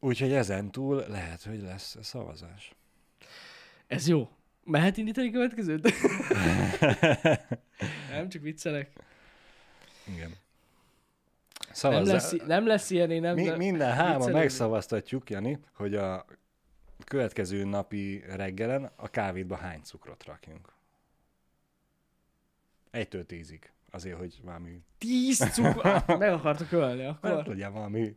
Úgyhogy 0.00 0.32
ezen 0.32 0.70
túl 0.70 1.04
lehet, 1.08 1.42
hogy 1.42 1.62
lesz 1.62 1.96
szavazás. 2.02 2.74
Ez 3.86 4.08
jó. 4.08 4.28
Mehet 4.64 4.96
indítani 4.96 5.28
a 5.28 5.30
következőt? 5.30 5.92
nem, 8.10 8.28
csak 8.28 8.42
viccelek. 8.42 8.90
Igen. 10.14 10.28
Nem 10.28 10.36
Szavazzá... 11.72 12.12
lesz, 12.12 12.34
nem 12.46 12.66
lesz 12.66 12.90
ilyen, 12.90 13.10
én 13.10 13.20
nem... 13.20 13.34
Mi, 13.34 13.42
nem- 13.44 13.56
minden 13.58 13.92
háma 13.92 14.08
viccelődni. 14.12 14.38
megszavaztatjuk, 14.40 15.30
Jani, 15.30 15.58
hogy 15.76 15.94
a 15.94 16.24
következő 17.04 17.64
napi 17.64 18.24
reggelen 18.26 18.90
a 18.96 19.08
kávédba 19.08 19.56
hány 19.56 19.80
cukrot 19.82 20.24
rakjunk. 20.24 20.72
Egytől 22.90 23.26
tízig. 23.26 23.72
Azért, 23.90 24.18
hogy 24.18 24.40
valami, 24.42 24.80
Tíz 24.98 25.38
cukor... 25.38 26.04
Meg 26.18 26.32
akartok 26.32 26.72
ölni 26.72 27.04
akkor. 27.04 27.46
legyen 27.46 27.72
valami 27.72 28.16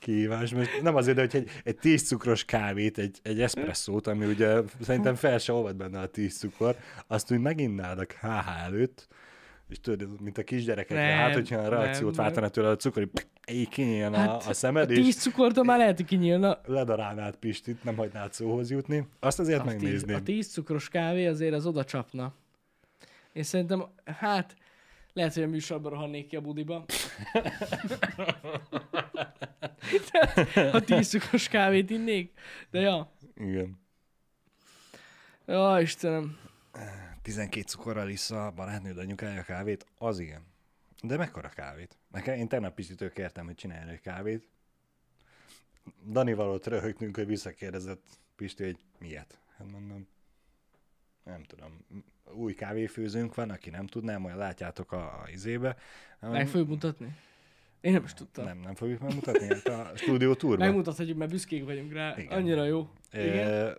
kihívás. 0.00 0.54
Most 0.54 0.82
nem 0.82 0.94
azért, 0.94 1.16
de 1.16 1.22
hogy 1.22 1.36
egy, 1.36 1.50
egy 1.64 1.76
10 1.76 2.06
cukros 2.06 2.44
kávét, 2.44 2.98
egy, 2.98 3.18
egy 3.22 3.40
eszpresszót, 3.40 4.06
ami 4.06 4.26
ugye 4.26 4.60
szerintem 4.80 5.14
fel 5.14 5.38
se 5.38 5.52
olvad 5.52 5.76
benne 5.76 6.00
a 6.00 6.06
10 6.06 6.38
cukor, 6.38 6.76
azt 7.06 7.32
úgy 7.32 7.38
meginnád 7.38 7.98
a 7.98 8.06
HH 8.20 8.64
előtt, 8.64 9.08
és 9.70 9.80
tudod, 9.80 10.20
mint 10.20 10.38
a 10.38 10.44
kisgyerekekre, 10.44 11.06
Nem, 11.08 11.18
hát 11.18 11.34
hogyha 11.34 11.56
a 11.58 11.68
reakciót 11.68 12.16
nem. 12.16 12.24
váltana 12.24 12.48
tőle 12.48 12.68
a 12.68 12.76
cukor, 12.76 13.08
hogy 13.46 13.68
kinyílna 13.68 14.16
Hát, 14.16 14.46
a, 14.46 14.48
a 14.48 14.52
szemed, 14.52 14.90
a 14.90 14.92
és 14.92 14.98
tíz 15.04 15.16
cukortól 15.22 15.64
már 15.64 15.78
lehet, 15.78 15.96
hogy 15.96 16.06
kinyílna. 16.06 16.60
ledarálnád 16.66 17.36
Pistit, 17.36 17.84
nem 17.84 17.96
hagynád 17.96 18.32
szóhoz 18.32 18.70
jutni. 18.70 19.06
Azt 19.20 19.38
azért 19.38 19.60
A 19.60 19.62
tíz, 19.64 19.72
megnézném. 19.72 20.16
a 20.16 20.22
tíz 20.22 20.52
cukros 20.52 20.88
kávé 20.88 21.26
azért 21.26 21.54
az 21.54 21.66
oda 21.66 21.84
csapna. 21.84 22.34
Én 23.32 23.42
szerintem, 23.42 23.84
hát, 24.04 24.54
lehet, 25.12 25.34
hogy 25.34 25.42
a 25.42 25.46
műsorban 25.48 25.92
rohannék 25.92 26.26
ki 26.26 26.36
a 26.36 26.40
budiba. 26.40 26.84
Ha 30.70 30.80
tíz 30.80 31.08
cukros 31.08 31.48
kávét 31.48 31.90
innék. 31.90 32.32
De 32.70 32.80
ja. 32.80 33.12
Igen. 33.36 33.80
Ja, 35.46 35.78
Istenem. 35.80 36.38
12 37.22 37.66
cukorral 37.66 38.08
iszza 38.08 38.46
a 38.46 38.50
barátnőd 38.50 38.98
anyukája 38.98 39.42
kávét, 39.42 39.86
az 39.98 40.18
igen. 40.18 40.42
De 41.02 41.16
mekkora 41.16 41.48
kávét? 41.48 41.98
Nekem, 42.10 42.34
én 42.34 42.48
tegnap 42.48 42.74
Pistitől 42.74 43.12
kértem, 43.12 43.44
hogy 43.44 43.54
csináljon 43.54 43.88
egy 43.88 44.00
kávét. 44.00 44.48
Danival 46.06 46.50
ott 46.50 46.66
röhögtünk, 46.66 47.16
hogy 47.16 47.26
visszakérdezett 47.26 48.02
Pisti, 48.36 48.64
hogy 48.64 48.78
miért. 48.98 49.38
Hát 49.56 49.70
mondom, 49.70 50.08
nem 51.24 51.42
tudom, 51.42 51.84
új 52.32 52.54
kávéfőzőnk 52.54 53.34
van, 53.34 53.50
aki 53.50 53.70
nem 53.70 53.86
tudná, 53.86 54.16
majd 54.16 54.36
látjátok 54.36 54.92
a, 54.92 55.22
a 55.22 55.28
izébe. 55.32 55.76
Meg 56.20 56.48
fogjuk 56.48 56.68
mutatni? 56.68 57.16
Én 57.80 57.92
nem 57.92 58.04
is 58.04 58.14
tudtam. 58.14 58.44
Nem, 58.44 58.58
nem 58.58 58.74
fogjuk 58.74 59.00
megmutatni 59.00 59.46
hát 59.46 59.66
a 59.66 59.92
stúdió 59.94 60.34
túrban. 60.34 60.66
Megmutathatjuk, 60.66 61.18
mert 61.18 61.30
büszkék 61.30 61.64
vagyunk 61.64 61.92
rá. 61.92 62.14
Igen. 62.16 62.38
Annyira 62.38 62.64
jó. 62.64 62.90
Igen. 63.12 63.48
E, 63.48 63.76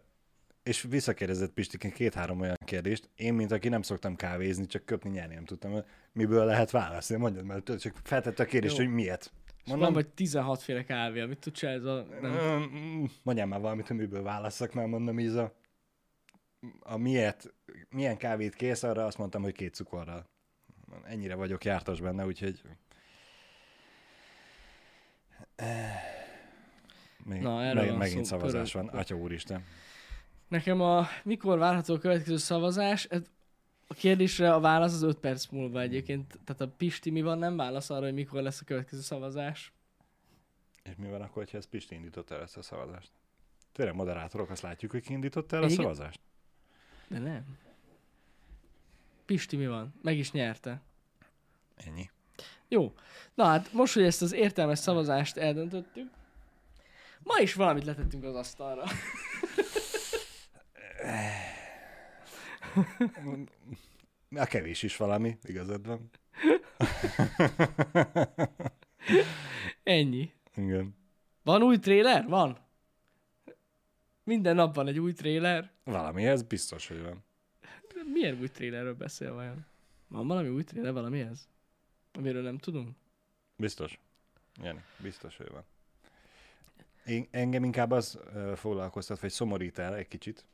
és 0.63 0.81
visszakérdezett 0.81 1.51
Pistiken 1.53 1.91
két-három 1.91 2.39
olyan 2.39 2.57
kérdést. 2.65 3.09
Én, 3.15 3.33
mint 3.33 3.51
aki 3.51 3.69
nem 3.69 3.81
szoktam 3.81 4.15
kávézni, 4.15 4.65
csak 4.65 4.85
köpni 4.85 5.09
nyerni 5.09 5.33
nem 5.33 5.45
tudtam, 5.45 5.83
miből 6.11 6.45
lehet 6.45 6.71
válaszni. 6.71 7.15
Mondjad, 7.15 7.45
mert 7.45 7.79
csak 7.79 7.95
feltette 8.03 8.43
a 8.43 8.45
kérdést, 8.45 8.77
Jó. 8.77 8.83
hogy 8.83 8.93
miért. 8.93 9.33
És 9.65 9.71
van 9.71 9.93
vagy 9.93 10.07
16 10.07 10.61
féle 10.61 10.83
kávé, 10.83 11.19
amit 11.19 11.39
tudsz 11.39 11.63
ez 11.63 11.83
a... 11.83 12.07
Nem. 12.21 13.11
Mondjál 13.23 13.47
már 13.47 13.59
valamit, 13.59 13.87
hogy 13.87 13.97
miből 13.97 14.23
válasszak, 14.23 14.73
mert 14.73 14.87
mondom, 14.87 15.19
így 15.19 15.35
a 15.35 15.59
a 16.79 16.97
miért, 16.97 17.53
milyen 17.89 18.17
kávét 18.17 18.55
kész, 18.55 18.83
arra 18.83 19.05
azt 19.05 19.17
mondtam, 19.17 19.41
hogy 19.41 19.53
két 19.53 19.73
cukorral. 19.73 20.29
Ennyire 21.03 21.35
vagyok 21.35 21.63
jártas 21.63 22.01
benne, 22.01 22.25
úgyhogy... 22.25 22.61
Még, 27.25 27.41
Na, 27.41 27.63
erről 27.63 27.81
meg, 27.81 27.89
van 27.89 27.97
megint 27.97 28.25
szó, 28.25 28.37
szavazás 28.37 28.71
pörög. 28.71 28.89
van, 28.89 28.99
atya 28.99 29.15
úristen. 29.15 29.63
Nekem 30.51 30.81
a 30.81 31.07
mikor 31.23 31.57
várható 31.57 31.93
a 31.93 31.97
következő 31.97 32.37
szavazás, 32.37 33.07
a 33.87 33.93
kérdésre 33.93 34.53
a 34.53 34.59
válasz 34.59 34.93
az 34.93 35.01
5 35.01 35.17
perc 35.17 35.47
múlva 35.47 35.81
egyébként. 35.81 36.39
Tehát 36.43 36.61
a 36.61 36.67
Pisti 36.67 37.09
mi 37.09 37.21
van, 37.21 37.37
nem 37.37 37.55
válasz 37.57 37.89
arra, 37.89 38.03
hogy 38.03 38.13
mikor 38.13 38.41
lesz 38.41 38.61
a 38.61 38.65
következő 38.65 39.01
szavazás. 39.01 39.73
És 40.83 40.91
mi 40.97 41.09
van 41.09 41.21
akkor, 41.21 41.47
ha 41.51 41.57
ez 41.57 41.65
Pisti 41.65 41.95
indította 41.95 42.35
el 42.35 42.41
ezt 42.41 42.57
a 42.57 42.61
szavazást? 42.61 43.11
Tényleg 43.71 43.95
moderátorok, 43.95 44.49
azt 44.49 44.61
látjuk, 44.61 44.91
hogy 44.91 45.03
ki 45.03 45.13
indította 45.13 45.55
el 45.55 45.63
a 45.63 45.65
Igen. 45.65 45.77
szavazást? 45.77 46.19
De 47.07 47.19
nem. 47.19 47.57
Pisti 49.25 49.55
mi 49.55 49.67
van? 49.67 49.93
Meg 50.01 50.17
is 50.17 50.31
nyerte. 50.31 50.81
Ennyi. 51.75 52.09
Jó. 52.67 52.93
Na 53.33 53.45
hát 53.45 53.73
most, 53.73 53.93
hogy 53.93 54.03
ezt 54.03 54.21
az 54.21 54.33
értelmes 54.33 54.79
szavazást 54.79 55.37
eldöntöttük, 55.37 56.09
ma 57.23 57.39
is 57.39 57.53
valamit 57.53 57.85
letettünk 57.85 58.23
az 58.23 58.35
asztalra. 58.35 58.83
A 64.35 64.45
kevés 64.45 64.83
is 64.83 64.97
valami, 64.97 65.37
igazad 65.43 65.85
van. 65.85 66.09
Ennyi. 69.83 70.33
Igen. 70.55 70.95
Van 71.43 71.63
új 71.63 71.77
tréler? 71.77 72.27
Van. 72.27 72.57
Minden 74.23 74.55
nap 74.55 74.75
van 74.75 74.87
egy 74.87 74.99
új 74.99 75.13
tréler. 75.13 75.71
Valami, 75.83 76.25
ez 76.25 76.41
biztos, 76.41 76.87
hogy 76.87 77.01
van. 77.01 77.23
Milyen 78.13 78.39
új 78.39 78.47
trélerről 78.47 78.95
beszél 78.95 79.33
vajon? 79.33 79.65
Van 80.07 80.27
valami 80.27 80.49
új 80.49 80.63
tréler 80.63 80.93
valamihez? 80.93 81.47
Amiről 82.13 82.41
nem 82.41 82.57
tudunk? 82.57 82.95
Biztos. 83.55 83.99
Jani, 84.61 84.83
biztos, 84.97 85.37
hogy 85.37 85.49
van. 85.51 85.63
Én, 87.05 87.27
engem 87.31 87.63
inkább 87.63 87.91
az 87.91 88.19
foglalkoztat, 88.55 89.19
vagy 89.19 89.31
szomorít 89.31 89.79
el 89.79 89.95
egy 89.95 90.07
kicsit, 90.07 90.45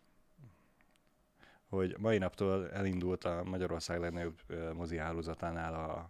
hogy 1.69 1.95
mai 1.99 2.17
naptól 2.17 2.69
elindult 2.69 3.23
a 3.23 3.43
Magyarország 3.43 3.99
legnagyobb 3.99 4.39
mozi 4.73 4.97
hálózatánál 4.97 5.73
a 5.73 6.09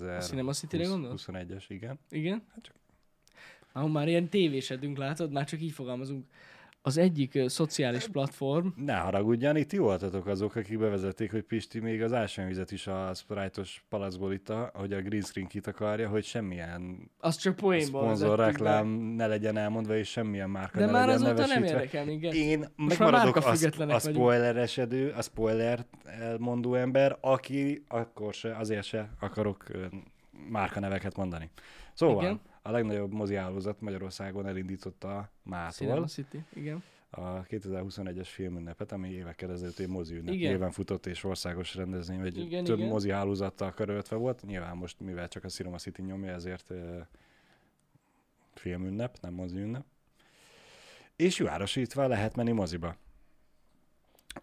A 0.00 0.20
Cinema 0.20 0.52
City-re 0.52 0.84
gondolsz? 0.86 1.24
21-es, 1.28 1.64
igen. 1.68 1.98
Igen? 2.10 2.42
Hát 2.54 2.62
csak- 2.62 2.76
Ahol 3.72 3.88
már 3.88 4.08
ilyen 4.08 4.28
tévésedünk, 4.28 4.96
látod? 4.96 5.32
Már 5.32 5.44
csak 5.44 5.60
így 5.60 5.72
fogalmazunk. 5.72 6.26
Az 6.84 6.96
egyik 6.96 7.38
szociális 7.46 8.08
platform, 8.08 8.66
Ne 8.76 8.94
haragudjan, 8.96 9.56
itt 9.56 9.68
ti 9.68 9.78
voltatok 9.78 10.26
azok, 10.26 10.56
akik 10.56 10.78
bevezették, 10.78 11.30
hogy 11.30 11.42
Pisti 11.42 11.80
még 11.80 12.02
az 12.02 12.12
ásványvizet 12.12 12.70
is 12.70 12.86
a 12.86 13.14
Sprite-os 13.14 13.84
palacból 13.88 14.32
itta, 14.32 14.70
hogy 14.74 14.92
a 14.92 15.00
green 15.00 15.22
screen 15.22 15.46
kit 15.46 15.66
akarja, 15.66 16.08
hogy 16.08 16.24
semmilyen 16.24 17.10
az 17.18 17.36
csak 17.36 17.58
szponzor 17.78 18.38
reklám 18.38 18.86
ne 18.88 19.26
legyen 19.26 19.56
elmondva, 19.56 19.96
és 19.96 20.08
semmilyen 20.10 20.50
márka 20.50 20.78
De 20.78 20.86
ne 20.86 20.92
már 20.92 21.06
legyen 21.06 21.22
azóta 21.22 21.40
nem 21.40 21.48
nevesítve. 21.48 21.76
érdekel 21.76 22.04
minket. 22.04 22.32
Én 22.34 22.64
megmaradok 22.76 23.36
a, 23.36 23.50
a 23.88 23.98
spoileresedő, 23.98 25.10
a 25.10 25.22
spoiler 25.22 25.86
elmondó 26.04 26.74
ember, 26.74 27.18
aki 27.20 27.84
akkor 27.88 28.34
se, 28.34 28.56
azért 28.56 28.84
se 28.84 29.10
akarok 29.20 29.64
ö, 29.68 29.84
márkaneveket 30.48 31.16
mondani. 31.16 31.50
Szóval 31.94 32.22
Igen. 32.22 32.40
A 32.62 32.70
legnagyobb 32.70 33.12
mozi 33.12 33.34
hálózat 33.34 33.80
Magyarországon 33.80 34.46
elindította 34.46 35.30
mától 35.42 35.70
Cinema 35.70 36.06
City, 36.06 36.44
igen. 36.54 36.82
a 37.10 37.42
2021-es 37.42 38.28
filmünnepet, 38.28 38.92
ami 38.92 39.10
évekkel 39.10 39.50
ezelőtt 39.50 39.78
egy 39.78 39.88
mozi 39.88 40.16
ünnep 40.16 40.34
Igen. 40.34 40.52
néven 40.52 40.70
futott, 40.70 41.06
és 41.06 41.24
országos 41.24 41.74
rendezvény, 41.74 42.20
vagy 42.20 42.38
Igen, 42.38 42.64
több 42.64 42.78
igen. 42.78 42.90
mozi 42.90 43.10
hálózattal 43.10 43.72
körülötve 43.72 44.16
volt. 44.16 44.42
Nyilván 44.42 44.76
most, 44.76 45.00
mivel 45.00 45.28
csak 45.28 45.44
a 45.44 45.48
Cinema 45.48 45.76
City 45.76 46.02
nyomja, 46.02 46.32
ezért 46.32 46.70
uh, 46.70 47.00
filmünnep, 48.54 49.18
nem 49.20 49.32
mozi 49.32 49.58
ünnep. 49.58 49.84
És 51.16 51.38
járosítva 51.38 52.06
lehet 52.06 52.36
menni 52.36 52.52
moziba. 52.52 52.96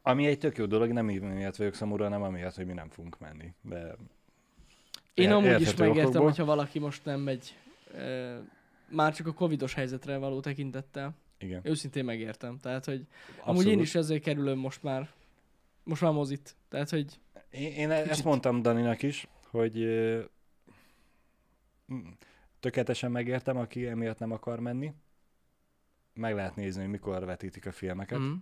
Ami 0.02 0.26
egy 0.26 0.38
tök 0.38 0.58
jó 0.58 0.66
dolog, 0.66 0.92
nem 0.92 1.06
miatt 1.06 1.56
vagyok 1.56 1.74
szomorú, 1.74 2.04
hanem 2.04 2.22
amiatt, 2.22 2.56
hogy 2.56 2.66
mi 2.66 2.74
nem 2.74 2.90
fogunk 2.90 3.20
menni. 3.20 3.54
De 3.62 3.96
Én 5.14 5.32
amúgy 5.32 5.62
is 5.62 5.76
megértem, 5.76 6.00
okokból. 6.00 6.24
hogyha 6.24 6.46
valaki 6.46 6.80
most 6.80 7.06
nem 7.06 7.20
megy, 7.20 7.56
már 8.90 9.14
csak 9.16 9.28
a 9.28 9.34
covidos 9.34 9.74
helyzetre 9.74 10.18
való 10.18 10.40
tekintettel. 10.40 11.16
Igen. 11.40 11.62
Őszintén 11.64 12.06
megértem. 12.06 12.58
Tehát, 12.58 12.86
hogy 12.86 13.00
Abszolút. 13.00 13.48
Amúgy 13.48 13.68
én 13.68 13.80
is 13.80 13.96
ezért 13.96 14.24
kerülöm 14.24 14.58
most 14.58 14.84
már, 14.84 15.10
most 15.84 16.02
már 16.02 16.12
mozit. 16.12 16.56
Tehát, 16.70 16.90
hogy 16.90 17.20
Én, 17.50 17.72
én 17.72 17.92
ezt 17.92 18.10
Kicsit- 18.10 18.24
mondtam 18.26 18.62
Daninak 18.62 19.02
is, 19.04 19.28
hogy 19.50 19.88
tökéletesen 22.60 23.12
megértem, 23.12 23.58
aki 23.58 23.88
emiatt 23.88 24.20
nem 24.20 24.32
akar 24.32 24.60
menni. 24.60 24.94
Meg 26.14 26.36
lehet 26.36 26.56
nézni, 26.56 26.82
hogy 26.82 26.90
mikor 26.90 27.26
vetítik 27.26 27.66
a 27.66 27.72
filmeket. 27.72 28.20
mm, 28.20 28.34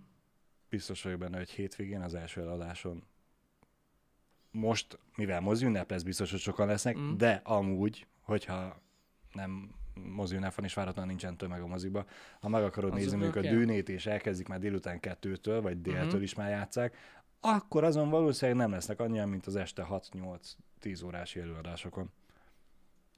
Biztos 0.68 1.02
vagyok 1.02 1.18
benne, 1.18 1.36
hogy 1.36 1.50
hétvégén 1.50 2.00
az 2.00 2.14
első 2.14 2.40
eladáson 2.40 3.02
most, 4.50 4.98
mivel 5.16 5.40
mozi 5.40 5.64
ünnep 5.64 5.90
lesz, 5.90 6.02
biztos, 6.02 6.30
hogy 6.30 6.40
sokan 6.40 6.66
lesznek, 6.66 6.98
mm. 6.98 7.16
de 7.16 7.40
amúgy, 7.44 8.06
hogyha 8.20 8.80
nem 9.38 9.70
mozi 9.94 10.34
ünnep 10.36 10.60
és 10.62 10.74
váratlan 10.74 11.06
nincsen 11.06 11.36
tömeg 11.36 11.62
a 11.62 11.66
moziba, 11.66 12.06
ha 12.40 12.48
meg 12.48 12.62
akarod 12.62 12.92
nézni 12.92 13.06
Azoknak 13.06 13.32
mondjuk 13.34 13.52
a 13.54 13.56
dűnét, 13.56 13.88
és 13.88 14.06
elkezdik 14.06 14.48
már 14.48 14.58
délután 14.58 15.00
kettőtől, 15.00 15.60
vagy 15.60 15.80
déltől 15.80 16.12
Mhm. 16.12 16.22
is 16.22 16.34
már 16.34 16.50
játszák, 16.50 16.96
akkor 17.40 17.84
azon 17.84 18.10
valószínűleg 18.10 18.60
nem 18.60 18.70
lesznek 18.70 19.00
annyian, 19.00 19.28
mint 19.28 19.46
az 19.46 19.56
este 19.56 19.86
6-8-10 19.88 21.04
órás 21.04 21.36
előadásokon. 21.36 22.10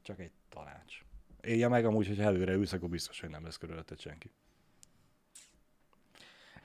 Csak 0.02 0.20
egy 0.20 0.30
tanács. 0.48 1.04
Élje 1.40 1.68
meg 1.68 1.84
amúgy, 1.84 2.06
hogy 2.06 2.20
előre 2.20 2.52
ülsz, 2.52 2.72
akkor 2.72 2.88
biztos, 2.88 3.20
hogy 3.20 3.30
nem 3.30 3.44
lesz 3.44 3.56
körülötted 3.56 4.00
senki. 4.00 4.30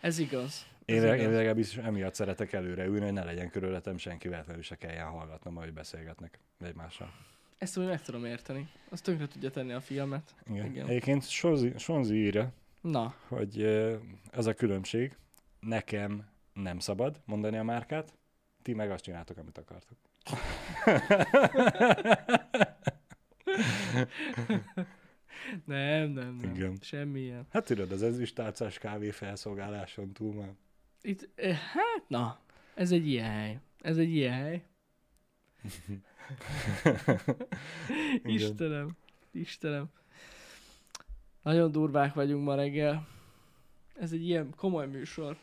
ez 0.01 0.17
igaz. 0.19 0.65
Ez 0.85 0.95
én 1.03 1.13
igaz. 1.13 1.33
legalábbis 1.33 1.77
emiatt 1.77 2.13
szeretek 2.13 2.53
előre 2.53 2.85
ülni, 2.85 3.03
hogy 3.03 3.13
ne 3.13 3.23
legyen 3.23 3.49
körülöttem 3.49 3.97
senki, 3.97 4.27
véletlenül 4.27 4.61
se 4.61 4.75
kelljen 4.75 5.07
hallgatnom, 5.07 5.57
ahogy 5.57 5.73
beszélgetnek 5.73 6.39
egymással. 6.59 7.13
Ezt 7.57 7.77
úgy 7.77 7.85
meg 7.85 8.01
tudom 8.01 8.25
érteni. 8.25 8.69
Azt 8.89 9.03
tönkre 9.03 9.27
tudja 9.27 9.51
tenni 9.51 9.71
a 9.73 9.81
filmet. 9.81 10.35
Igen. 10.49 10.65
Igen. 10.65 10.87
Egyébként 10.87 11.29
Sonzi, 11.29 11.73
Sonzi 11.77 12.15
írja, 12.15 12.53
Na, 12.81 13.15
hogy 13.27 13.61
ez 14.31 14.45
a 14.45 14.53
különbség, 14.53 15.17
nekem 15.59 16.29
nem 16.53 16.79
szabad 16.79 17.21
mondani 17.25 17.57
a 17.57 17.63
márkát, 17.63 18.17
ti 18.61 18.73
meg 18.73 18.91
azt 18.91 19.03
csináltok, 19.03 19.37
amit 19.37 19.57
akartok. 19.57 19.97
nem, 25.65 26.09
nem, 26.09 26.35
nem. 26.35 26.55
Igen. 26.55 26.77
Semmilyen. 26.81 27.47
Hát 27.49 27.65
tudod, 27.65 27.91
az 27.91 28.03
ezüstálcás 28.03 28.77
kávé 28.77 29.11
felszolgáláson 29.11 30.11
túl 30.11 30.33
már. 30.33 30.53
Itt, 31.01 31.29
eh, 31.35 31.57
hát 31.57 32.03
na, 32.07 32.39
ez 32.73 32.91
egy 32.91 33.07
ilyen 33.07 33.31
hely. 33.31 33.59
Ez 33.81 33.97
egy 33.97 34.15
ilyen 34.15 34.33
hely. 34.33 34.63
Istenem, 38.23 38.89
Istenem. 39.31 39.85
Nagyon 41.41 41.71
durvák 41.71 42.13
vagyunk 42.13 42.45
ma 42.45 42.55
reggel. 42.55 43.07
Ez 43.99 44.11
egy 44.11 44.27
ilyen 44.27 44.53
komoly 44.55 44.87
műsor. 44.87 45.37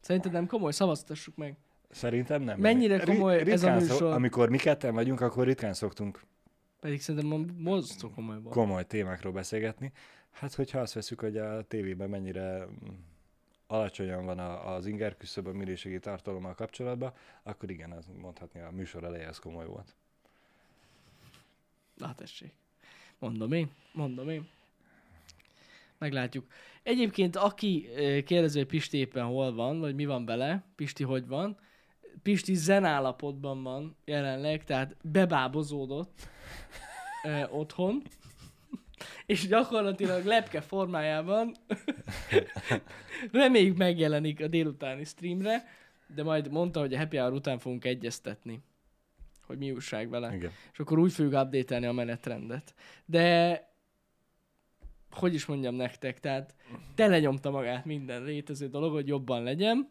Szerinted 0.00 0.32
nem 0.32 0.46
komoly? 0.46 0.72
Szavaztassuk 0.72 1.36
meg. 1.36 1.56
Szerintem 1.90 2.42
nem. 2.42 2.58
Mennyire 2.60 2.96
Ri- 2.96 3.04
komoly 3.04 3.34
ez 3.34 3.40
a 3.40 3.44
ritkán 3.44 3.80
szok- 3.80 3.90
műsor? 3.90 4.12
amikor 4.12 4.48
mi 4.48 4.58
ketten 4.58 4.94
vagyunk, 4.94 5.20
akkor 5.20 5.44
ritkán 5.46 5.74
szoktunk 5.74 6.20
Pedig 6.80 7.00
szerintem 7.00 7.28
ma 7.28 7.44
mozdó 7.56 8.10
komoly 8.48 8.84
témákról 8.86 9.32
beszélgetni. 9.32 9.92
Hát, 10.30 10.54
hogyha 10.54 10.78
azt 10.78 10.92
veszük, 10.92 11.20
hogy 11.20 11.36
a 11.36 11.62
tévében 11.62 12.08
mennyire 12.10 12.66
alacsonyan 13.70 14.24
van 14.24 14.38
a, 14.38 14.74
az 14.74 14.86
inger 14.86 15.16
küszöb 15.16 15.46
a 15.46 15.52
minőségi 15.52 15.98
tartalommal 15.98 16.54
kapcsolatban, 16.54 17.12
akkor 17.42 17.70
igen, 17.70 17.92
az 17.92 18.06
mondhatni 18.20 18.60
a 18.60 18.70
műsor 18.70 19.04
eleje 19.04 19.28
az 19.28 19.38
komoly 19.38 19.66
volt. 19.66 19.94
Na 21.94 22.14
tessék. 22.14 22.52
Mondom 23.18 23.52
én, 23.52 23.70
mondom 23.92 24.28
én. 24.28 24.48
Meglátjuk. 25.98 26.46
Egyébként 26.82 27.36
aki 27.36 27.88
ö, 27.94 28.22
kérdezi, 28.22 28.58
hogy 28.58 28.66
Pisti 28.66 28.96
éppen 28.96 29.24
hol 29.24 29.54
van, 29.54 29.80
vagy 29.80 29.94
mi 29.94 30.06
van 30.06 30.24
vele, 30.24 30.64
Pisti 30.76 31.04
hogy 31.04 31.26
van, 31.26 31.58
Pisti 32.22 32.54
zen 32.54 32.84
állapotban 32.84 33.62
van 33.62 33.96
jelenleg, 34.04 34.64
tehát 34.64 34.96
bebábozódott 35.02 36.28
ö, 37.24 37.44
otthon, 37.50 38.02
és 39.28 39.46
gyakorlatilag 39.46 40.24
lepke 40.24 40.60
formájában 40.60 41.54
reméljük 43.32 43.76
megjelenik 43.76 44.40
a 44.40 44.46
délutáni 44.46 45.04
streamre, 45.04 45.64
de 46.14 46.22
majd 46.22 46.50
mondta, 46.50 46.80
hogy 46.80 46.94
a 46.94 46.98
happy 46.98 47.16
hour 47.16 47.32
után 47.32 47.58
fogunk 47.58 47.84
egyeztetni, 47.84 48.62
hogy 49.46 49.58
mi 49.58 49.70
újság 49.70 50.08
vele 50.08 50.34
Igen. 50.34 50.50
és 50.72 50.78
akkor 50.78 50.98
úgy 50.98 51.12
fogjuk 51.12 51.34
update 51.34 51.88
a 51.88 51.92
menetrendet. 51.92 52.74
De 53.04 53.66
hogy 55.10 55.34
is 55.34 55.46
mondjam 55.46 55.74
nektek, 55.74 56.20
tehát 56.20 56.54
telenyomta 56.94 57.50
magát 57.50 57.84
minden 57.84 58.22
létező 58.22 58.68
dolog, 58.68 58.92
hogy 58.92 59.06
jobban 59.08 59.42
legyen. 59.42 59.88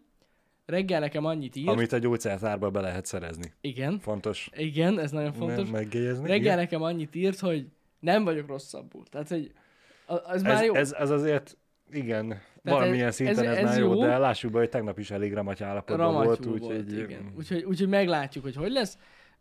Reggel 0.65 0.99
nekem 0.99 1.25
annyit 1.25 1.55
írt. 1.55 1.67
Amit 1.67 1.91
a 1.91 1.97
gyógyszertárba 1.97 2.69
be 2.69 2.81
lehet 2.81 3.05
szerezni. 3.05 3.53
Igen, 3.61 3.99
Fontos 3.99 4.49
igen, 4.55 4.99
ez 4.99 5.11
nagyon 5.11 5.33
fontos. 5.33 5.69
me- 5.69 5.71
megjegyezni. 5.71 6.27
Reggel 6.27 6.39
igen. 6.39 6.57
nekem 6.57 6.81
annyit 6.81 7.15
írt, 7.15 7.39
hogy 7.39 7.67
nem 7.99 8.23
vagyok 8.23 8.47
rosszabbul. 8.47 9.03
Tehát, 9.05 9.27
hogy 9.29 9.51
az 10.05 10.41
már 10.41 10.53
Ez, 10.53 10.63
jó. 10.65 10.73
ez, 10.73 10.93
ez 10.93 11.09
azért, 11.09 11.57
igen, 11.91 12.39
valamilyen 12.63 13.07
ez- 13.07 13.15
szinten 13.15 13.37
ez, 13.45 13.51
ez- 13.51 13.57
ez, 13.57 13.63
ez 13.63 13.69
már 13.69 13.79
jó, 13.79 13.93
jó. 13.93 13.99
de 14.01 14.17
lássuk 14.17 14.51
be, 14.51 14.57
hogy 14.59 14.69
tegnap 14.69 14.99
is 14.99 15.11
elég 15.11 15.33
ramaty 15.33 15.61
állapotban 15.63 16.13
volt, 16.13 16.23
Ramatyú 16.25 16.51
úgyhogy... 16.51 16.91
volt, 16.91 16.91
igen. 17.09 17.33
Úgyhogy, 17.37 17.63
úgyhogy 17.63 17.87
meglátjuk, 17.89 18.43
hogy 18.43 18.55
hogy 18.55 18.71
lesz. 18.71 18.97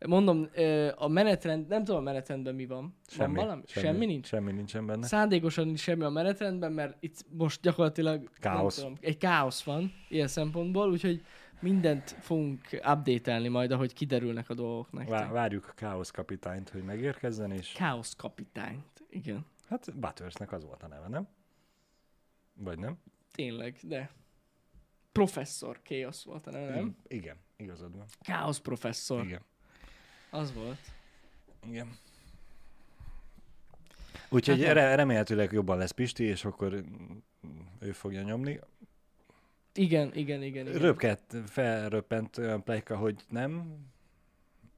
Mondom, 0.07 0.48
a 0.96 1.09
menetrend, 1.09 1.66
nem 1.68 1.84
tudom 1.84 2.00
a 2.00 2.02
menetrendben 2.02 2.54
mi 2.54 2.66
van. 2.66 2.96
Semmi, 3.09 3.34
van 3.34 3.44
valami? 3.44 3.62
Semmi, 3.66 3.86
semmi 3.86 4.07
nincs? 4.07 4.26
Semmi 4.26 4.52
nincsen 4.52 4.86
benne. 4.86 5.07
Szándékosan 5.07 5.64
nincs 5.66 5.80
semmi 5.80 6.02
a 6.04 6.09
menetrendben, 6.09 6.72
mert 6.72 6.96
itt 7.00 7.14
most 7.30 7.61
gyakorlatilag 7.62 8.30
Káosz. 8.40 8.74
Tudom, 8.76 8.94
egy 9.00 9.16
káosz 9.16 9.62
van 9.62 9.92
ilyen 10.09 10.26
szempontból, 10.26 10.90
úgyhogy 10.90 11.22
mindent 11.61 12.11
fogunk 12.20 12.61
update-elni 12.72 13.48
majd, 13.48 13.70
ahogy 13.70 13.92
kiderülnek 13.92 14.50
a 14.50 14.54
dolgok 14.54 14.92
nektek. 14.92 15.18
Vá- 15.18 15.30
várjuk 15.30 15.68
a 15.68 15.72
Káosz 15.72 16.11
kapitányt, 16.11 16.68
hogy 16.68 16.82
megérkezzen, 16.82 17.50
és 17.52 17.72
Káosz 17.72 18.14
kapitányt. 18.14 19.04
Igen, 19.11 19.46
hát 19.68 19.98
Buttersnek 19.98 20.52
az 20.52 20.64
volt 20.64 20.82
a 20.82 20.86
neve, 20.88 21.09
nem? 21.09 21.28
Vagy 22.54 22.78
nem? 22.78 22.98
tényleg, 23.32 23.78
de 23.82 24.11
professzor 25.12 25.80
Chaos 25.82 26.24
volt, 26.24 26.44
nem? 26.44 26.62
nem? 26.62 26.96
Igen, 27.09 27.36
igazad 27.57 27.96
van. 27.96 28.07
Káosz 28.20 28.59
professzor. 28.59 29.24
Igen. 29.24 29.40
Az 30.30 30.52
volt. 30.54 30.78
Igen. 31.66 31.96
Úgyhogy 34.28 34.64
Hát 34.64 34.74
re- 34.74 34.94
remélhetőleg 34.94 35.52
jobban 35.52 35.78
lesz 35.78 35.90
Pisti, 35.90 36.24
és 36.24 36.44
akkor 36.44 36.72
mm, 36.74 37.16
ő 37.78 37.92
fogja 37.92 38.22
nyomni. 38.22 38.61
Igen, 39.77 40.11
igen, 40.14 40.43
igen. 40.43 40.66
igen. 40.66 40.81
Röpket, 40.81 41.20
felröppent 41.47 42.39
olyan 42.39 42.62
plejka, 42.62 42.97
hogy 42.97 43.24
nem 43.29 43.79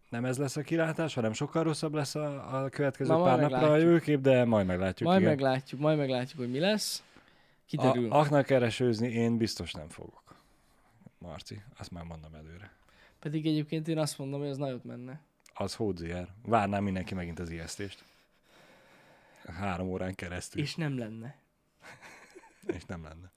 nem 0.08 0.24
ez 0.24 0.38
lesz 0.38 0.56
a 0.56 0.62
kilátás, 0.62 1.14
hanem 1.14 1.32
sokkal 1.32 1.62
rosszabb 1.62 1.94
lesz 1.94 2.14
a, 2.14 2.56
a 2.64 2.68
következő 2.68 3.12
Na, 3.12 3.22
pár 3.22 3.38
napra 3.38 3.72
a 3.72 3.76
jövőkép, 3.76 4.20
de 4.20 4.44
majd 4.44 4.66
meglátjuk. 4.66 5.08
majd 5.08 5.20
igen. 5.20 5.32
meglátjuk, 5.32 5.80
majd 5.80 5.98
meglátjuk, 5.98 6.38
hogy 6.38 6.50
mi 6.50 6.58
lesz. 6.58 7.02
Kiderül. 7.66 8.12
A, 8.12 8.18
aknak 8.18 8.46
keresőzni 8.46 9.08
én 9.08 9.36
biztos 9.36 9.72
nem 9.72 9.88
fogok. 9.88 10.22
Marci, 11.18 11.62
azt 11.78 11.90
már 11.90 12.04
mondom 12.04 12.34
előre. 12.34 12.72
Pedig 13.18 13.46
egyébként 13.46 13.88
én 13.88 13.98
azt 13.98 14.18
mondom, 14.18 14.40
hogy 14.40 14.48
az 14.48 14.56
nagyot 14.56 14.84
menne. 14.84 15.20
Az 15.54 15.74
hódzier. 15.74 16.28
Várnám 16.42 16.82
mindenki 16.82 17.14
megint 17.14 17.38
az 17.38 17.50
ijesztést. 17.50 18.04
Három 19.44 19.88
órán 19.88 20.14
keresztül. 20.14 20.62
És 20.62 20.74
nem 20.74 20.98
lenne. 20.98 21.36
és 22.76 22.84
nem 22.84 23.02
lenne. 23.02 23.32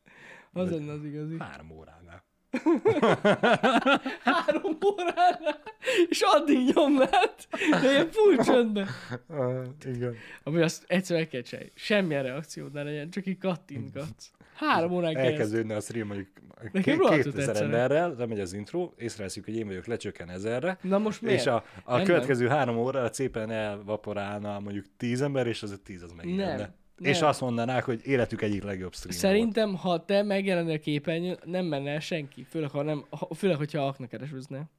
Az 0.53 0.71
lenne 0.71 0.91
az 0.91 1.03
igazi. 1.03 1.35
Három 1.39 1.71
óránál. 1.71 2.23
Három 4.23 4.77
óránál, 4.85 5.61
és 6.09 6.21
addig 6.25 6.73
nyomnád, 6.75 7.33
de 7.81 7.91
ilyen 7.91 8.07
full 8.11 8.37
csöndben. 8.43 8.87
Uh, 9.27 9.65
igen. 9.85 10.15
Ami 10.43 10.61
azt 10.61 10.83
egyszer 10.87 11.17
meg 11.17 11.27
kell 11.27 11.41
csinálni. 11.41 11.71
Semmilyen 11.75 12.23
reakciód 12.23 12.71
ne 12.73 12.83
legyen, 12.83 13.09
csak 13.09 13.25
így 13.25 13.37
kattintgatsz. 13.37 14.31
Három 14.55 14.91
órán 14.91 15.13
keresztül. 15.13 15.33
Elkezdődne 15.33 15.75
a 15.75 15.79
stream 15.79 16.07
mondjuk 16.07 16.27
Nekem 16.61 16.81
két, 16.81 16.95
rohadtul 16.97 17.23
2000 17.31 17.45
tetszene. 17.45 17.65
emberrel, 17.65 18.15
lemegy 18.17 18.39
az 18.39 18.53
intro, 18.53 18.91
észreveszünk, 18.97 19.45
hogy 19.45 19.55
én 19.55 19.67
vagyok, 19.67 19.85
lecsökken 19.85 20.29
ezerre, 20.29 20.77
Na 20.81 20.97
most 20.97 21.21
miért? 21.21 21.39
és 21.39 21.45
a, 21.45 21.63
a 21.83 21.95
Nem, 21.95 22.05
következő 22.05 22.47
három 22.47 22.77
óra 22.77 23.13
szépen 23.13 23.51
elvaporálna 23.51 24.59
mondjuk 24.59 24.85
tíz 24.97 25.21
ember, 25.21 25.47
és 25.47 25.63
az 25.63 25.71
a 25.71 25.77
tíz 25.83 26.03
az 26.03 26.11
megijedne. 26.11 26.55
Nem, 26.55 26.73
És 27.01 27.19
nem. 27.19 27.29
azt 27.29 27.41
mondanák, 27.41 27.83
hogy 27.83 28.05
életük 28.05 28.41
egyik 28.41 28.63
legjobb 28.63 28.93
stream 28.93 29.17
Szerintem, 29.17 29.75
ha 29.75 30.05
te 30.05 30.23
megjelennél 30.23 30.75
a 30.75 30.79
képernyőn, 30.79 31.37
nem 31.45 31.65
menne 31.65 31.91
el 31.91 31.99
senki. 31.99 32.43
Főleg, 32.43 32.69
ha 32.69 32.81
nem, 32.81 33.05
ha- 33.09 33.35
főleg 33.35 33.57
hogyha 33.57 33.87
aknak 33.87 34.09
keresőznél. 34.09 34.69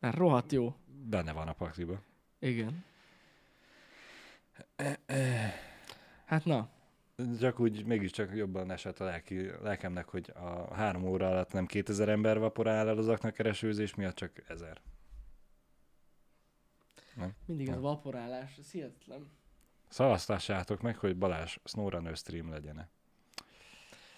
Mert 0.00 0.16
rohadt 0.16 0.52
jó. 0.52 0.62
volt. 0.62 0.74
Benne 1.08 1.32
van 1.32 1.48
a 1.48 1.52
pakliba. 1.52 2.00
Igen. 2.38 2.84
Hát 6.24 6.44
na, 6.44 6.68
Csak 7.40 7.60
úgy 7.60 7.84
mégiscsak 7.84 8.36
jobban 8.36 8.70
esett 8.70 9.00
a 9.00 9.04
lelki, 9.04 9.50
lelkemnek, 9.62 10.08
hogy 10.08 10.32
a 10.34 10.74
három 10.74 11.04
óra 11.04 11.28
alatt 11.28 11.52
nem 11.52 11.66
2000 11.66 12.08
ember 12.08 12.38
vaporál 12.38 12.88
el 12.88 12.98
az 12.98 13.08
aknak 13.08 13.34
keresőzés 13.34 13.94
miatt, 13.94 14.14
csak 14.14 14.42
ezer. 14.48 14.80
mindig 17.46 17.66
ez 17.66 17.72
a 17.72 17.76
Nem. 17.76 17.82
vaporálás, 17.82 18.56
ez 18.58 18.70
hihetetlen. 18.70 19.30
Szavaztassátok 19.88 20.80
meg, 20.80 20.96
hogy 20.96 21.16
Balázs 21.16 21.56
SnowRunner 21.64 22.16
stream 22.16 22.50
legyen 22.50 22.88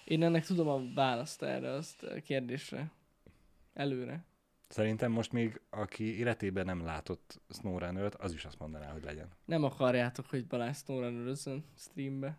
Én 0.04 0.22
ennek 0.22 0.44
tudom 0.44 0.68
a 0.68 0.94
választ 0.94 1.42
erre 1.42 1.70
azt 1.70 2.02
a 2.02 2.20
kérdésre. 2.20 2.90
Előre. 3.74 4.24
Szerintem 4.68 5.12
most 5.12 5.32
még, 5.32 5.60
aki 5.70 6.18
életében 6.18 6.64
nem 6.64 6.84
látott 6.84 7.40
snowrunner 7.50 8.12
az 8.18 8.32
is 8.32 8.44
azt 8.44 8.58
mondaná, 8.58 8.92
hogy 8.92 9.04
legyen. 9.04 9.28
Nem 9.44 9.64
akarjátok, 9.64 10.26
hogy 10.26 10.46
Balázs 10.46 10.76
Snowrunner 10.76 11.36
streambe. 11.76 12.38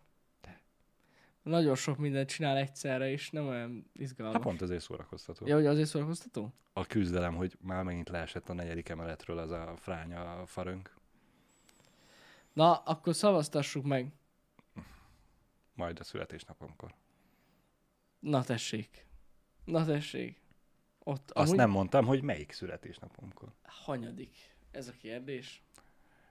Nagyon 1.42 1.76
sok 1.76 1.98
mindent 1.98 2.30
csinál 2.30 2.58
egyszerre, 2.58 3.12
és 3.12 3.30
nem 3.30 3.48
olyan 3.48 3.90
izgalmas. 3.94 4.36
Hát 4.36 4.44
pont 4.44 4.62
ezért 4.62 4.82
szórakoztató. 4.82 5.48
Ja, 5.48 5.56
hogy 5.56 5.66
azért 5.66 5.88
szórakoztató? 5.88 6.54
A 6.74 6.86
küzdelem, 6.86 7.36
hogy 7.36 7.58
már 7.62 7.84
megint 7.84 8.10
leesett 8.10 8.50
a 8.50 8.54
negyedik 8.54 8.90
emeletről 8.90 9.38
az 9.38 9.52
a 9.52 9.74
fránya 9.78 10.46
farönk. 10.46 10.99
Na, 12.54 12.76
akkor 12.76 13.16
szavaztassuk 13.16 13.86
meg. 13.86 14.12
Majd 15.74 16.00
a 16.00 16.04
születésnapomkor. 16.04 16.94
Na 18.20 18.44
tessék. 18.44 19.06
Na 19.66 19.86
tessék. 19.86 20.42
Ott 21.00 21.32
Azt 21.32 21.56
nem 21.56 21.70
mondtam, 21.70 22.06
hogy 22.06 22.22
melyik 22.22 22.52
születésnapomkor. 22.52 23.54
Hanyadik? 23.64 24.36
Ez 24.72 24.88
a 24.88 24.92
kérdés. 24.92 25.64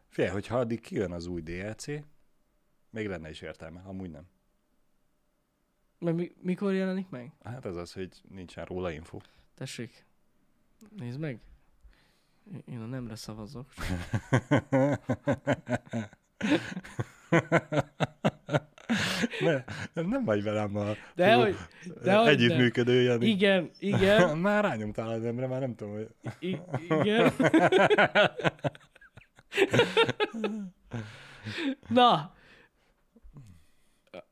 Figyelj, 0.09 0.33
hogyha 0.33 0.59
addig 0.59 0.81
kijön 0.81 1.13
az 1.13 1.27
új 1.27 1.43
DLC, 1.43 1.87
még 2.91 3.07
lenne 3.07 3.31
is 3.31 3.41
értelme, 3.41 3.81
amúgy 3.81 4.11
nem. 4.11 4.29
Mert 5.99 6.17
mi, 6.17 6.33
mikor 6.41 6.73
jelenik 6.73 7.09
meg? 7.09 7.33
Hát 7.43 7.65
ez 7.65 7.77
az, 7.77 7.93
hogy 7.93 8.23
nincsen 8.29 8.65
róla 8.65 8.91
info. 8.91 9.19
Tessék. 9.55 10.07
Nézd 10.97 11.19
meg. 11.19 11.41
Én 12.65 12.81
a 12.81 12.87
nemre 12.87 13.17
szavazok. 13.17 13.67
ne, 19.41 19.65
nem 19.95 20.25
vagy 20.25 20.43
velem 20.43 20.77
a 20.77 20.85
De 21.15 21.35
hogy, 21.35 21.57
de 22.03 22.17
hogy 22.17 22.29
együttműködő, 22.29 23.03
Jani. 23.03 23.27
Igen, 23.27 23.71
igen, 23.79 24.39
már 24.47 24.65
rányomtál 24.65 25.09
az 25.09 25.25
emre, 25.25 25.47
már 25.47 25.61
nem 25.61 25.75
tudom, 25.75 25.93
hogy... 25.95 26.09
i- 26.39 26.61
igen. 26.89 27.33
Na, 31.89 32.33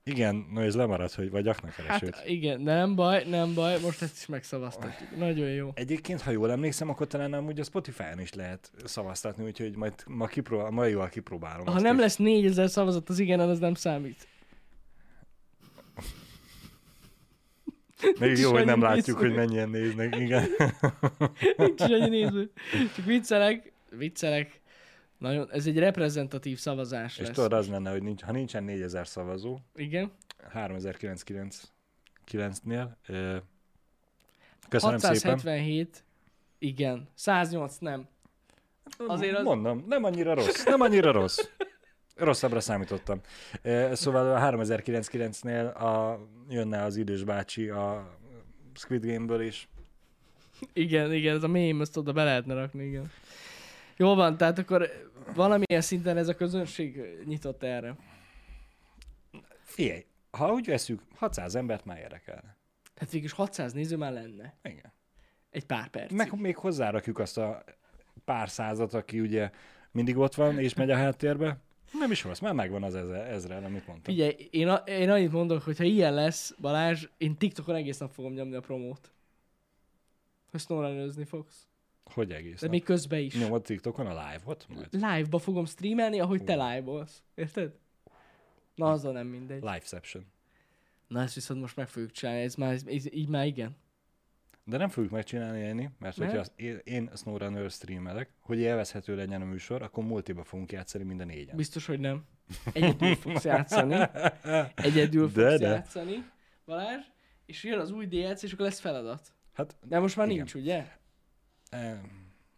Igen, 0.05 0.47
no 0.53 0.61
ez 0.61 0.75
lemaradt, 0.75 1.15
hogy 1.15 1.31
vagy 1.31 1.49
aknak 1.49 1.75
keresőt. 1.75 2.15
hát 2.15 2.29
igen, 2.29 2.61
nem 2.61 2.95
baj, 2.95 3.25
nem 3.29 3.55
baj, 3.55 3.81
most 3.81 4.03
ezt 4.03 4.17
is 4.17 4.27
megszavaztatjuk. 4.27 5.17
Nagyon 5.17 5.49
jó. 5.49 5.71
Egyébként, 5.75 6.21
ha 6.21 6.31
jól 6.31 6.51
emlékszem, 6.51 6.89
akkor 6.89 7.07
talán 7.07 7.33
amúgy 7.33 7.61
a 7.61 7.65
Spotify-on 7.65 8.21
is 8.21 8.33
lehet 8.33 8.71
szavaztatni, 8.85 9.45
úgyhogy 9.45 9.77
majd 9.77 9.95
ma, 10.07 10.27
kipróbál, 10.27 10.71
ma 10.71 10.85
jól 10.85 11.09
kipróbálom. 11.09 11.67
Ha 11.67 11.81
nem 11.81 11.95
is. 11.95 12.01
lesz 12.01 12.17
4000 12.17 12.69
szavazat 12.71 13.09
az 13.09 13.19
igen, 13.19 13.41
az 13.41 13.59
nem 13.59 13.75
számít. 13.75 14.27
Még 18.19 18.39
jó, 18.39 18.51
hogy 18.53 18.65
nem 18.65 18.83
annyi 18.83 18.95
látjuk, 18.95 19.21
néző. 19.21 19.29
hogy 19.29 19.37
mennyien 19.37 19.69
néznek. 19.69 20.17
Igen. 20.17 20.49
Nincs 21.57 21.81
is 21.81 21.87
annyi 21.87 22.09
néző. 22.09 22.51
Csak 22.97 23.05
viccelek, 23.05 23.73
viccelek. 23.91 24.61
Nagyon, 25.19 25.49
ez 25.53 25.67
egy 25.67 25.79
reprezentatív 25.79 26.59
szavazás 26.59 27.19
És 27.19 27.27
lesz. 27.27 27.35
tudod, 27.37 27.53
az 27.53 27.69
lenne, 27.69 27.91
hogy 27.91 28.03
nincs, 28.03 28.23
ha 28.23 28.33
nincsen 28.33 28.65
4000 28.65 29.07
szavazó, 29.09 29.59
Igen. 29.75 30.13
3999-nél, 30.55 32.89
ö, 33.07 33.37
köszönöm 34.69 34.99
szépen. 34.99 35.33
677, 35.33 36.05
igen. 36.59 37.09
108 37.15 37.77
nem. 37.79 38.09
Azért 39.07 39.37
az- 39.37 39.45
Mondom, 39.45 39.85
nem 39.89 40.05
annyira 40.05 40.35
rossz, 40.35 40.65
nem 40.65 40.81
annyira 40.81 41.13
rossz. 41.13 41.39
Rosszabbra 42.17 42.61
számítottam. 42.61 43.21
Szóval 43.93 44.35
a 44.35 44.39
3099-nél 44.41 45.75
a, 45.75 46.21
jönne 46.49 46.83
az 46.83 46.97
idős 46.97 47.25
bácsi 47.25 47.69
a 47.69 48.17
Squid 48.75 49.07
Game-ből 49.07 49.41
is. 49.43 49.69
Igen, 50.73 51.13
igen, 51.13 51.37
ez 51.37 51.43
a 51.43 51.49
mém, 51.49 51.81
ezt 51.81 51.97
oda 51.97 52.13
be 52.13 52.25
lehetne 52.25 52.55
rakni, 52.55 52.85
igen. 52.85 53.11
Jó 53.97 54.15
van, 54.15 54.37
tehát 54.37 54.59
akkor 54.59 55.11
valamilyen 55.35 55.81
szinten 55.81 56.17
ez 56.17 56.29
a 56.29 56.35
közönség 56.35 57.01
nyitott 57.25 57.63
erre. 57.63 57.97
Figyelj, 59.65 60.05
ha 60.31 60.53
úgy 60.53 60.67
veszük, 60.67 61.03
600 61.15 61.55
embert 61.55 61.85
már 61.85 61.99
érdekelne. 61.99 62.57
Tehát 62.95 63.13
végül 63.13 63.27
is 63.27 63.33
600 63.33 63.73
néző 63.73 63.97
már 63.97 64.13
lenne. 64.13 64.55
Igen. 64.63 64.93
Egy 65.51 65.65
pár 65.65 65.89
perc. 65.89 66.13
Meg 66.13 66.41
még 66.41 66.57
hozzárakjuk 66.57 67.19
azt 67.19 67.39
a 67.39 67.65
pár 68.25 68.49
százat, 68.49 68.95
aki 68.95 69.21
ugye 69.21 69.51
mindig 69.91 70.17
ott 70.17 70.35
van 70.35 70.59
és 70.59 70.75
megy 70.75 70.91
a 70.91 70.97
háttérbe. 70.97 71.59
Nem 71.93 72.11
is 72.11 72.25
rossz, 72.25 72.39
már 72.39 72.53
megvan 72.53 72.83
az 72.83 72.95
ezer, 72.95 73.31
ezren, 73.31 73.65
amit 73.65 73.87
mondtam. 73.87 74.15
Figyelj, 74.15 74.49
én, 74.51 74.69
a, 74.69 74.75
én 74.75 75.11
annyit 75.11 75.33
mondok, 75.33 75.63
hogy 75.63 75.77
ha 75.77 75.85
ilyen 75.85 76.15
lesz, 76.15 76.55
Balázs, 76.61 77.09
én 77.17 77.37
TikTokon 77.37 77.75
egész 77.75 77.99
nap 77.99 78.11
fogom 78.11 78.33
nyomni 78.33 78.55
a 78.55 78.61
promót. 78.61 79.13
Hogy 80.51 80.61
snowrunnerözni 80.61 81.25
fogsz. 81.25 81.69
Hogy 82.13 82.33
egész 82.33 82.61
De 82.61 82.67
nap? 82.67 82.71
még 82.71 82.85
közben 82.85 83.19
is. 83.21 83.35
Nyomod 83.39 83.63
TikTokon 83.63 84.07
a 84.07 84.31
live-ot? 84.31 84.67
Majd? 84.69 84.89
Live-ba 84.91 85.39
fogom 85.39 85.65
streamelni, 85.65 86.21
ahogy 86.21 86.45
te 86.45 86.53
live-olsz. 86.69 87.23
Érted? 87.35 87.73
Na, 88.75 88.91
azzal 88.91 89.13
nem 89.13 89.27
mindegy. 89.27 89.63
Liveception. 89.63 90.27
Na, 91.09 91.21
ezt 91.23 91.35
viszont 91.35 91.61
most 91.61 91.77
meg 91.77 91.89
fogjuk 91.89 92.11
csinálni, 92.11 92.41
ez 92.43 92.55
már, 92.55 92.73
ez, 92.73 93.13
így 93.13 93.29
már 93.29 93.47
igen. 93.47 93.77
De 94.65 94.77
nem 94.77 94.89
fogjuk 94.89 95.13
megcsinálni 95.13 95.61
mert 95.73 95.93
Mert? 95.99 96.17
hogyha 96.17 96.39
az, 96.39 96.53
én, 96.57 96.81
én 96.85 97.11
SnowRunner 97.17 97.71
streamelek, 97.71 98.31
hogy 98.41 98.59
élvezhető 98.59 99.17
legyen 99.17 99.43
a 99.43 99.45
műsor, 99.45 99.83
akkor 99.83 100.05
multiba 100.05 100.45
fogunk 100.45 100.73
játszani 100.73 101.05
minden 101.05 101.27
négyen. 101.27 101.57
Biztos, 101.57 101.87
hogy 101.87 102.01
nem. 102.01 102.25
Egyedül 102.73 103.15
fogsz 103.15 103.45
játszani. 103.45 103.95
Egyedül 104.75 105.31
De, 105.31 105.49
fogsz 105.49 105.61
de. 105.61 105.69
játszani, 105.69 106.31
Balázs, 106.67 107.05
és 107.47 107.65
jön 107.65 107.79
az 107.79 107.91
új 107.91 108.07
DLC, 108.07 108.43
és 108.43 108.53
akkor 108.53 108.65
lesz 108.65 108.81
feladat. 108.81 109.33
Hát, 109.53 109.77
De 109.85 109.99
most 109.99 110.17
már 110.17 110.27
Igen. 110.27 110.37
nincs, 110.39 110.55
ugye? 110.55 110.87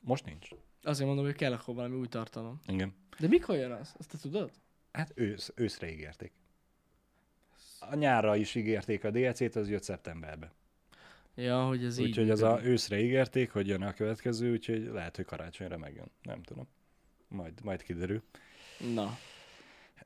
Most 0.00 0.24
nincs. 0.24 0.48
Azért 0.82 1.06
mondom, 1.06 1.24
hogy 1.24 1.34
kell 1.34 1.52
akkor 1.52 1.74
valami 1.74 1.96
új 1.96 2.06
tartalom. 2.06 2.60
Igen. 2.66 2.94
De 3.18 3.28
mikor 3.28 3.56
jön 3.56 3.70
az? 3.70 3.94
Azt 3.98 4.10
te 4.10 4.18
tudod? 4.18 4.50
Hát 4.92 5.12
ősz, 5.14 5.52
őszre 5.54 5.90
ígérték. 5.90 6.32
A 7.80 7.94
nyárra 7.94 8.36
is 8.36 8.54
ígérték 8.54 9.04
a 9.04 9.10
DLC-t, 9.10 9.56
az 9.56 9.68
jött 9.68 9.82
szeptemberbe. 9.82 10.52
Ja, 11.34 11.66
hogy 11.66 11.84
ez 11.84 11.98
így. 11.98 12.06
Úgyhogy 12.06 12.30
az 12.30 12.42
a 12.42 12.60
őszre 12.62 13.00
ígérték, 13.00 13.52
hogy 13.52 13.66
jön 13.66 13.82
a 13.82 13.92
következő, 13.92 14.52
úgyhogy 14.52 14.82
lehet, 14.92 15.16
hogy 15.16 15.24
karácsonyra 15.24 15.78
megjön. 15.78 16.10
Nem 16.22 16.42
tudom. 16.42 16.68
Majd, 17.28 17.52
majd 17.62 17.82
kiderül. 17.82 18.22
Na. 18.94 19.18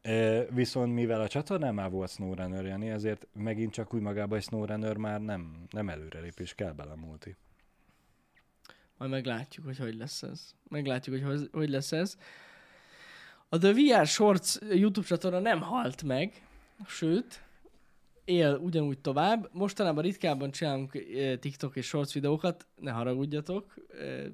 E, 0.03 0.45
viszont 0.45 0.95
mivel 0.95 1.21
a 1.21 1.29
csatornán 1.29 1.75
már 1.75 1.91
volt 1.91 2.11
SnowRunner, 2.11 2.65
Jani, 2.65 2.91
ezért 2.91 3.27
megint 3.33 3.73
csak 3.73 3.95
úgy 3.95 4.01
magában 4.01 4.39
egy 4.39 4.45
SnowRunner 4.45 4.97
már 4.97 5.21
nem, 5.21 5.65
nem 5.71 5.89
előrelépés, 5.89 6.55
kell 6.55 6.73
bele 6.73 6.91
a 6.91 6.97
multi. 6.97 7.37
Majd 9.03 9.15
meglátjuk, 9.15 9.67
hogy 9.67 9.79
hogy 9.79 9.97
lesz 9.97 10.23
ez. 10.23 10.55
Meglátjuk, 10.69 11.17
hogy 11.17 11.25
hogy, 11.25 11.49
hogy 11.53 11.69
lesz 11.69 11.93
ez. 11.93 12.17
A 13.49 13.59
The 13.59 13.73
VR 13.73 14.07
Shorts 14.07 14.59
YouTube 14.71 15.07
csatorna 15.07 15.39
nem 15.39 15.61
halt 15.61 16.03
meg, 16.03 16.47
sőt, 16.87 17.43
él 18.25 18.57
ugyanúgy 18.57 18.99
tovább. 18.99 19.49
Mostanában 19.53 20.03
ritkábban 20.03 20.51
csinálunk 20.51 20.95
eh, 20.95 21.37
TikTok 21.37 21.77
és 21.77 21.87
Shorts 21.87 22.13
videókat, 22.13 22.67
ne 22.77 22.91
haragudjatok, 22.91 23.75
eh, 23.99 24.25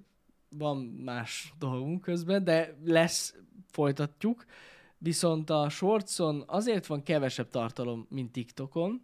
van 0.48 0.76
más 1.04 1.52
dolgunk 1.58 2.00
közben, 2.00 2.44
de 2.44 2.76
lesz, 2.84 3.34
folytatjuk. 3.70 4.44
Viszont 4.98 5.50
a 5.50 5.68
Shortson 5.68 6.44
azért 6.46 6.86
van 6.86 7.02
kevesebb 7.02 7.48
tartalom, 7.50 8.06
mint 8.10 8.32
TikTokon, 8.32 9.02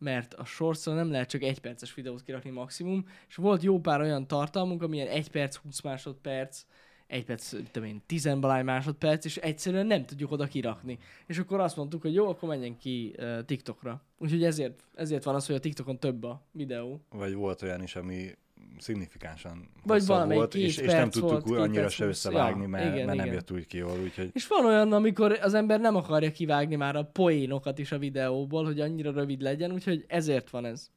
mert 0.00 0.34
a 0.34 0.44
Shortson 0.44 0.94
nem 0.94 1.10
lehet 1.10 1.28
csak 1.28 1.42
egy 1.42 1.60
perces 1.60 1.94
videót 1.94 2.22
kirakni 2.22 2.50
maximum, 2.50 3.06
és 3.28 3.34
volt 3.34 3.62
jó 3.62 3.80
pár 3.80 4.00
olyan 4.00 4.26
tartalmunk, 4.26 4.82
amilyen 4.82 5.08
1 5.08 5.30
perc, 5.30 5.56
20 5.56 5.80
másodperc, 5.80 6.64
1 7.06 7.24
perc, 7.24 7.50
tudom 7.70 7.88
én, 7.88 8.02
10 8.06 8.28
valány 8.40 8.64
másodperc, 8.64 9.24
és 9.24 9.36
egyszerűen 9.36 9.86
nem 9.86 10.04
tudjuk 10.04 10.30
oda 10.30 10.46
kirakni. 10.46 10.98
És 11.26 11.38
akkor 11.38 11.60
azt 11.60 11.76
mondtuk, 11.76 12.02
hogy 12.02 12.14
jó, 12.14 12.28
akkor 12.28 12.48
menjen 12.48 12.76
ki 12.76 13.14
uh, 13.18 13.44
TikTokra. 13.44 14.02
Úgyhogy 14.18 14.44
ezért, 14.44 14.84
ezért 14.94 15.24
van 15.24 15.34
az, 15.34 15.46
hogy 15.46 15.54
a 15.54 15.60
TikTokon 15.60 15.98
több 15.98 16.24
a 16.24 16.42
videó. 16.52 17.00
Vagy 17.10 17.34
volt 17.34 17.62
olyan 17.62 17.82
is, 17.82 17.96
ami 17.96 18.30
szignifikánsan 18.78 19.68
Vagy 19.84 20.06
valamelyik 20.06 20.36
volt, 20.38 20.52
két 20.52 20.62
és, 20.62 20.76
és 20.76 20.92
nem 20.92 21.10
tudtuk 21.10 21.46
volt, 21.46 21.60
annyira 21.60 21.88
se 21.88 22.04
összevágni, 22.04 22.62
Ja, 22.62 22.68
mert, 22.68 22.84
igen, 22.84 22.94
mert 23.06 23.16
nem 23.16 23.26
igen. 23.26 23.34
jött 23.34 23.50
úgy 23.50 23.66
ki 23.66 23.76
jól, 23.76 23.98
úgyhogy 24.02 24.30
És 24.32 24.46
van 24.46 24.66
olyan, 24.66 24.92
amikor 24.92 25.38
az 25.42 25.54
ember 25.54 25.80
nem 25.80 25.96
akarja 25.96 26.30
kivágni 26.30 26.76
már 26.76 26.96
a 26.96 27.02
poénokat 27.04 27.78
is 27.78 27.92
a 27.92 27.98
videóból, 27.98 28.64
hogy 28.64 28.80
annyira 28.80 29.12
rövid 29.12 29.40
legyen, 29.40 29.72
úgyhogy 29.72 30.04
ezért 30.08 30.50
van 30.50 30.64
ez. 30.64 30.90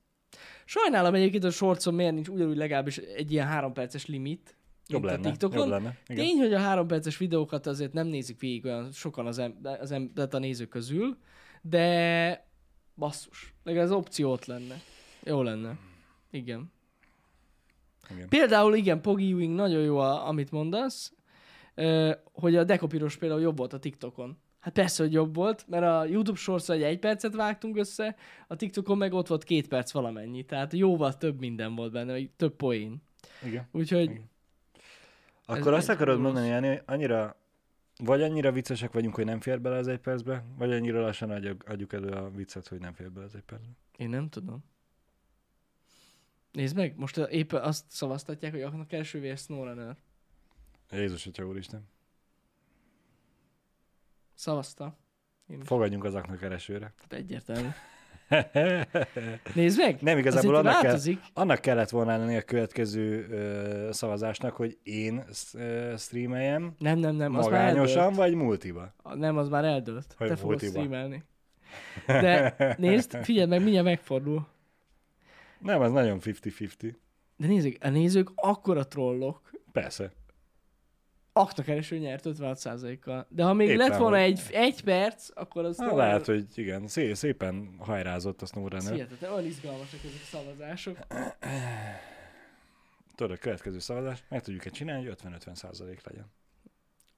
Sajnálom 0.65 1.13
egyébként, 1.13 1.43
hogy 1.43 1.51
a 1.51 1.55
shortson 1.55 1.93
miért 1.93 2.13
nincs 2.13 2.27
ugyanúgy 2.27 2.57
legalábbis 2.57 2.97
egy 2.97 3.31
ilyen 3.31 3.47
három 3.47 3.73
perces 3.73 4.05
limit, 4.05 4.57
jobb 4.87 5.03
lenne, 5.03 5.27
a 5.27 5.31
TikTokon. 5.31 5.57
jobb 5.57 5.69
lenne. 5.69 5.97
Igen. 6.07 6.25
Tény, 6.25 6.37
hogy 6.37 6.53
a 6.53 6.59
három 6.59 6.87
perces 6.87 7.17
videókat 7.17 7.67
azért 7.67 7.93
nem 7.93 8.07
nézik 8.07 8.39
végig 8.39 8.65
olyan 8.65 8.91
sokan 8.91 9.27
az, 9.27 9.37
em- 9.39 9.67
az 9.81 9.91
em- 9.91 10.13
tehát 10.13 10.33
a 10.33 10.39
nézők 10.39 10.69
közül, 10.69 11.17
de 11.61 12.47
basszus, 12.95 13.53
legalább 13.63 13.87
az 13.87 13.95
opció 13.95 14.31
ott 14.31 14.45
lenne. 14.45 14.75
Jó 15.23 15.41
lenne. 15.41 15.77
Igen. 16.31 16.71
Igen. 18.11 18.29
Például 18.29 18.75
igen, 18.75 19.01
Pogi 19.01 19.33
Wing 19.33 19.55
nagyon 19.55 19.81
jó, 19.81 19.97
a, 19.97 20.27
amit 20.27 20.51
mondasz, 20.51 21.13
ö, 21.75 22.11
hogy 22.31 22.55
a 22.55 22.63
dekopiros 22.63 23.17
például 23.17 23.41
jobb 23.41 23.57
volt 23.57 23.73
a 23.73 23.79
TikTokon. 23.79 24.37
Hát 24.59 24.73
persze, 24.73 25.03
hogy 25.03 25.13
jobb 25.13 25.35
volt, 25.35 25.65
mert 25.67 25.83
a 25.83 26.05
YouTube 26.05 26.37
shorts 26.37 26.69
egy 26.69 26.83
egy 26.83 26.99
percet 26.99 27.35
vágtunk 27.35 27.77
össze, 27.77 28.15
a 28.47 28.55
TikTokon 28.55 28.97
meg 28.97 29.13
ott 29.13 29.27
volt 29.27 29.43
két 29.43 29.67
perc 29.67 29.91
valamennyi, 29.91 30.43
tehát 30.43 30.73
jóval 30.73 31.17
több 31.17 31.39
minden 31.39 31.75
volt 31.75 31.91
benne, 31.91 32.11
vagy 32.11 32.29
több 32.35 32.55
poén. 32.55 33.01
Igen. 33.45 33.67
Úgyhogy 33.71 34.03
Igen. 34.03 34.31
Akkor 35.45 35.73
azt 35.73 35.89
akarod 35.89 36.15
rossz. 36.15 36.23
mondani, 36.23 36.47
Jani, 36.47 36.67
hogy 36.67 36.81
annyira, 36.85 37.35
vagy 38.03 38.21
annyira 38.21 38.51
viccesek 38.51 38.91
vagyunk, 38.91 39.15
hogy 39.15 39.25
nem 39.25 39.39
fér 39.39 39.61
bele 39.61 39.77
az 39.77 39.87
egy 39.87 39.99
percbe, 39.99 40.43
vagy 40.57 40.71
annyira 40.71 41.01
lassan 41.01 41.29
adjuk, 41.29 41.63
adjuk 41.67 41.93
elő 41.93 42.09
a 42.09 42.29
viccet, 42.29 42.67
hogy 42.67 42.79
nem 42.79 42.93
fér 42.93 43.11
bele 43.11 43.25
az 43.25 43.35
egy 43.35 43.41
percbe. 43.41 43.71
Én 43.97 44.09
nem 44.09 44.29
tudom. 44.29 44.63
Nézd 46.53 46.75
meg, 46.75 46.93
most 46.97 47.17
éppen 47.17 47.61
azt 47.61 47.85
szavaztatják, 47.87 48.51
hogy 48.51 48.61
annak 48.61 48.91
első 48.91 49.19
vér 49.19 49.37
SnowRunner. 49.37 49.95
Jézus, 50.91 51.25
Atya 51.25 51.45
Úristen. 51.45 51.87
Szavazta. 54.33 54.97
Én 55.47 55.59
is. 55.61 55.67
Fogadjunk 55.67 56.03
az 56.03 56.15
aknak 56.15 56.39
keresőre. 56.39 56.93
Hát 56.97 57.13
egyértelmű. 57.13 57.67
Nézd 59.55 59.77
meg! 59.79 60.01
Nem, 60.01 60.17
igazából 60.17 60.55
annak 60.55 60.81
kell, 60.81 60.97
annak 61.33 61.61
kellett 61.61 61.89
volna 61.89 62.17
lenni 62.17 62.35
a 62.35 62.41
következő 62.41 63.27
ö, 63.29 63.89
szavazásnak, 63.91 64.55
hogy 64.55 64.77
én 64.83 65.23
ö, 65.53 65.93
streameljem 65.97 66.75
Nem, 66.77 66.99
nem, 66.99 67.15
nem, 67.15 67.35
az 67.35 67.45
már 67.45 67.51
magányosan, 67.53 67.97
eldőlt. 68.01 68.15
vagy 68.17 68.33
multiba. 68.33 68.93
Nem, 69.13 69.37
az 69.37 69.49
már 69.49 69.65
eldőlt. 69.65 70.15
Hogy 70.17 70.27
Te 70.27 70.35
fogod 70.35 70.49
multiba. 70.61 70.71
streamelni. 70.71 71.23
De 72.07 72.55
nézd, 72.77 73.23
figyeld 73.23 73.49
meg, 73.49 73.61
mindjárt 73.61 73.85
megfordul. 73.85 74.47
Nem, 75.63 75.81
az 75.81 75.91
nagyon 75.91 76.19
50-50. 76.21 76.95
De 77.37 77.47
nézzük, 77.47 77.83
a 77.83 77.89
nézők 77.89 78.31
akkora 78.35 78.87
trollok. 78.87 79.51
Persze. 79.71 80.11
Akta 81.33 81.63
kereső 81.63 81.97
nyert 81.97 82.23
56%-kal. 82.27 83.27
De 83.29 83.43
ha 83.43 83.53
még 83.53 83.67
Éppen, 83.67 83.89
lett 83.89 83.99
volna 83.99 84.17
egy, 84.17 84.41
egy 84.51 84.83
perc, 84.83 85.29
akkor 85.33 85.65
az 85.65 85.79
Hát 85.79 85.95
lehet, 85.95 86.25
hogy 86.25 86.45
igen, 86.55 86.87
szé- 86.87 87.15
szépen 87.15 87.75
hajrázott 87.79 88.41
a 88.41 88.45
SnowRunner. 88.45 88.93
Hihetetlen, 88.93 89.31
olyan 89.31 89.45
izgalmasak 89.45 89.99
ezek 89.99 90.21
a 90.21 90.25
szavazások. 90.25 90.97
Tudod, 93.15 93.31
a 93.31 93.37
következő 93.39 93.79
szavazás, 93.79 94.23
meg 94.29 94.41
tudjuk-e 94.41 94.69
csinálni, 94.69 95.05
hogy 95.07 95.17
50-50 95.23 95.55
százalék 95.55 96.01
legyen. 96.05 96.31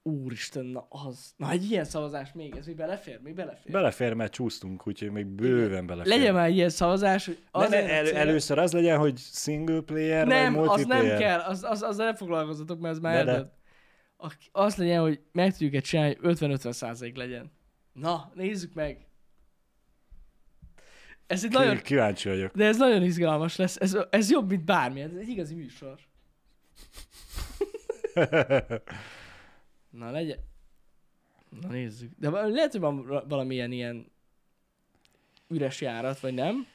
Úristen, 0.07 0.65
na 0.65 0.85
az. 0.89 1.33
Na 1.37 1.51
egy 1.51 1.71
ilyen 1.71 1.85
szavazás 1.85 2.33
még, 2.33 2.55
ez 2.55 2.65
még 2.65 2.75
belefér? 2.75 3.19
Még 3.23 3.33
belefér? 3.33 3.71
Belefér, 3.71 4.13
mert 4.13 4.31
csúsztunk, 4.33 4.87
úgyhogy 4.87 5.11
még 5.11 5.25
bőven 5.25 5.85
belefér. 5.85 6.17
Legyen 6.17 6.33
már 6.33 6.49
ilyen 6.49 6.69
szavazás, 6.69 7.25
hogy 7.25 7.37
Ne, 7.51 7.67
ne, 7.67 7.77
a 7.77 7.89
el, 7.89 8.05
cél- 8.05 8.15
először 8.15 8.57
az 8.57 8.71
legyen, 8.73 8.97
hogy 8.97 9.17
single 9.17 9.81
player, 9.81 10.27
nem, 10.27 10.53
vagy 10.53 10.61
az 10.63 10.67
multiplayer. 10.67 11.05
nem 11.05 11.17
kell, 11.17 11.39
az, 11.39 11.63
az, 11.63 11.81
az 11.81 11.97
nem 11.97 12.15
foglalkozatok, 12.15 12.79
mert 12.79 12.93
ez 12.95 12.99
már. 13.01 13.51
Ak- 14.17 14.49
Az 14.51 14.75
legyen, 14.75 15.01
hogy 15.01 15.19
meg 15.31 15.51
tudjuk 15.51 15.73
egy 15.73 15.83
csinálni, 15.83 16.15
hogy 16.21 16.37
50-50 16.39 16.71
százalék 16.71 17.15
legyen. 17.17 17.51
Na, 17.93 18.31
nézzük 18.33 18.73
meg. 18.73 19.07
Ez 21.27 21.43
egy 21.43 21.51
nagyon, 21.51 21.75
Ki- 21.75 21.81
Kíváncsi 21.81 22.29
vagyok. 22.29 22.55
de 22.55 22.65
ez 22.65 22.77
nagyon 22.77 23.03
izgalmas 23.03 23.55
lesz. 23.55 23.75
Ez, 23.79 23.97
ez 24.09 24.29
jobb, 24.31 24.49
mint 24.49 24.65
bármi. 24.65 25.01
Ez 25.01 25.11
egy 25.19 25.27
igazi 25.29 25.55
műsor. 25.55 25.95
Na, 29.97 30.11
legyen. 30.11 30.39
Na, 31.61 31.67
nézzük. 31.67 32.11
De 32.17 32.29
lehet, 32.29 32.71
hogy 32.71 32.79
van 32.81 33.05
valamilyen 33.27 33.71
ilyen 33.71 34.11
üres 35.47 35.81
járat, 35.81 36.19
vagy 36.19 36.33
nem? 36.33 36.67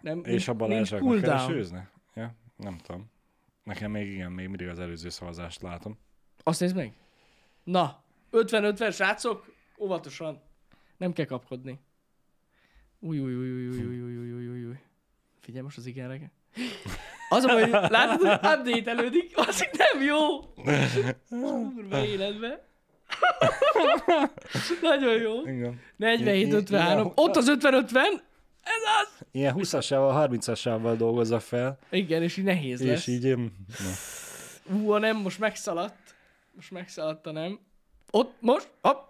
nem 0.00 0.24
És 0.24 0.48
a 0.48 0.54
Balázsák 0.54 1.00
cooldown. 1.00 1.22
keresőzne? 1.46 1.90
Ja, 2.14 2.34
nem 2.56 2.78
tudom. 2.78 3.10
Nekem 3.64 3.90
még 3.90 4.12
igen, 4.12 4.32
még 4.32 4.48
mindig 4.48 4.68
az 4.68 4.78
előző 4.78 5.08
szavazást 5.08 5.62
látom. 5.62 5.98
Azt 6.42 6.60
nézd 6.60 6.76
meg. 6.76 6.94
Na, 7.62 8.02
50-50, 8.32 8.94
srácok, 8.94 9.54
óvatosan. 9.78 10.42
Nem 10.96 11.12
kell 11.12 11.24
kapkodni. 11.24 11.78
Új, 12.98 13.18
új, 13.18 13.34
új, 13.34 13.50
új, 13.50 13.68
új, 13.68 13.86
új, 13.86 14.00
új, 14.02 14.16
új, 14.16 14.32
új, 14.32 14.48
új, 14.48 14.64
új. 14.66 14.78
Figyelj 15.40 15.64
most 15.64 15.76
az 15.76 15.86
igenre. 15.86 16.30
Az 17.28 17.44
hogy 17.44 17.70
látod, 17.70 18.18
hogy 18.20 18.30
update 18.32 18.90
elődik, 18.90 19.32
az 19.34 19.68
nem 19.72 20.02
jó. 20.02 20.40
Kurva 21.28 22.04
életbe. 22.04 22.64
Nagyon 24.82 25.20
jó. 25.20 25.40
Igen. 25.40 25.80
47-53. 26.00 26.70
Ja. 26.70 27.12
Ott 27.14 27.36
az 27.36 27.56
50-50. 27.60 27.94
Ez 28.62 28.82
az. 29.00 29.26
Ilyen 29.32 29.54
20-assával, 29.58 30.28
30-assával 30.30 30.94
dolgozza 30.96 31.40
fel, 31.40 31.78
Igen, 31.90 32.22
és 32.22 32.36
így 32.36 32.44
nehéz 32.44 32.84
lesz. 32.86 33.06
és 33.06 33.14
így... 33.14 33.36
Na. 33.36 33.44
Ú, 34.74 34.94
nem, 34.96 35.16
most 35.16 35.38
megszaladt. 35.38 36.14
Most 36.54 36.70
megszaladt 36.70 37.26
a 37.26 37.32
nem. 37.32 37.58
Ott, 38.10 38.34
most, 38.40 38.68
hopp. 38.82 39.08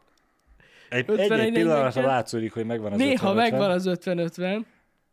Egy, 0.88 1.04
51 1.08 1.38
egy, 1.40 1.46
egy 1.46 1.52
pillanatra 1.52 2.02
látszódik, 2.02 2.52
hogy 2.52 2.64
megvan 2.66 2.92
az 2.92 2.98
Néha 2.98 3.32
50-50. 3.32 3.34
megvan 3.34 3.70
az 3.70 3.84
50-50, 3.88 4.60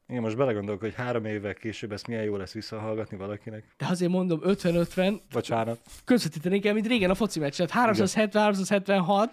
Igen, 0.10 0.22
most 0.22 0.38
belegondolok, 0.38 0.80
hogy 0.80 0.94
három 0.94 1.26
évvel 1.26 1.54
később 1.54 1.92
ezt 1.92 2.08
milyen 2.08 2.24
jó 2.24 2.36
lesz 2.36 2.52
visszahallgatni 2.52 3.18
valakinek. 3.18 3.64
de 3.78 3.86
azért 3.90 4.12
mondom 4.12 4.40
50-50, 4.44 5.20
Bocsánat. 5.32 5.80
közvetíteni 6.06 6.60
kell, 6.60 6.74
mint 6.74 6.88
régen 6.88 7.10
a 7.10 7.16
foci 7.16 7.40
meccset. 7.40 7.72
370-376. 7.74 9.30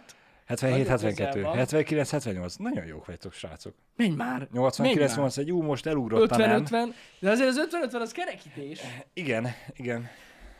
77, 0.47 0.61
Nagyon 0.61 0.87
72, 0.87 1.31
közel 1.31 1.43
van. 1.43 1.57
79, 1.57 2.11
78. 2.11 2.57
Nagyon 2.57 2.85
jók 2.87 3.07
vagytok, 3.07 3.33
srácok. 3.33 3.75
Menj 3.97 4.15
már. 4.15 4.49
89, 4.53 4.79
Menj 4.79 4.95
már. 4.95 5.09
81. 5.17 5.51
Ú, 5.53 5.63
most 5.63 5.87
elugrottam, 5.87 6.39
nem? 6.41 6.65
50-50, 6.65 6.87
de 7.19 7.31
azért 7.31 7.49
az 7.49 7.69
50-50 7.93 8.01
az 8.01 8.13
kerekítés. 8.13 8.81
Igen, 9.13 9.49
igen. 9.77 10.09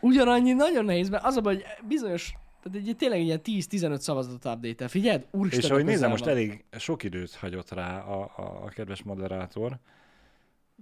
Ugyanannyi 0.01 0.53
nagyon 0.53 0.85
nehéz, 0.85 1.09
mert 1.09 1.25
az 1.25 1.37
a 1.37 1.41
baj, 1.41 1.55
hogy 1.55 1.65
bizonyos, 1.89 2.33
tehát 2.63 2.89
egy, 2.89 2.95
tényleg 2.99 3.19
egy 3.19 3.25
ilyen 3.27 3.41
10-15 3.45 3.99
szavazatot 3.99 4.45
update-el. 4.55 4.89
Figyeld, 4.89 5.27
úristen, 5.31 5.61
És 5.61 5.71
ahogy 5.71 5.85
nézem, 5.85 6.11
most 6.11 6.27
elég 6.27 6.65
sok 6.79 7.03
időt 7.03 7.35
hagyott 7.35 7.71
rá 7.71 7.99
a, 8.01 8.23
a, 8.37 8.43
a 8.65 8.69
kedves 8.69 9.03
moderátor, 9.03 9.79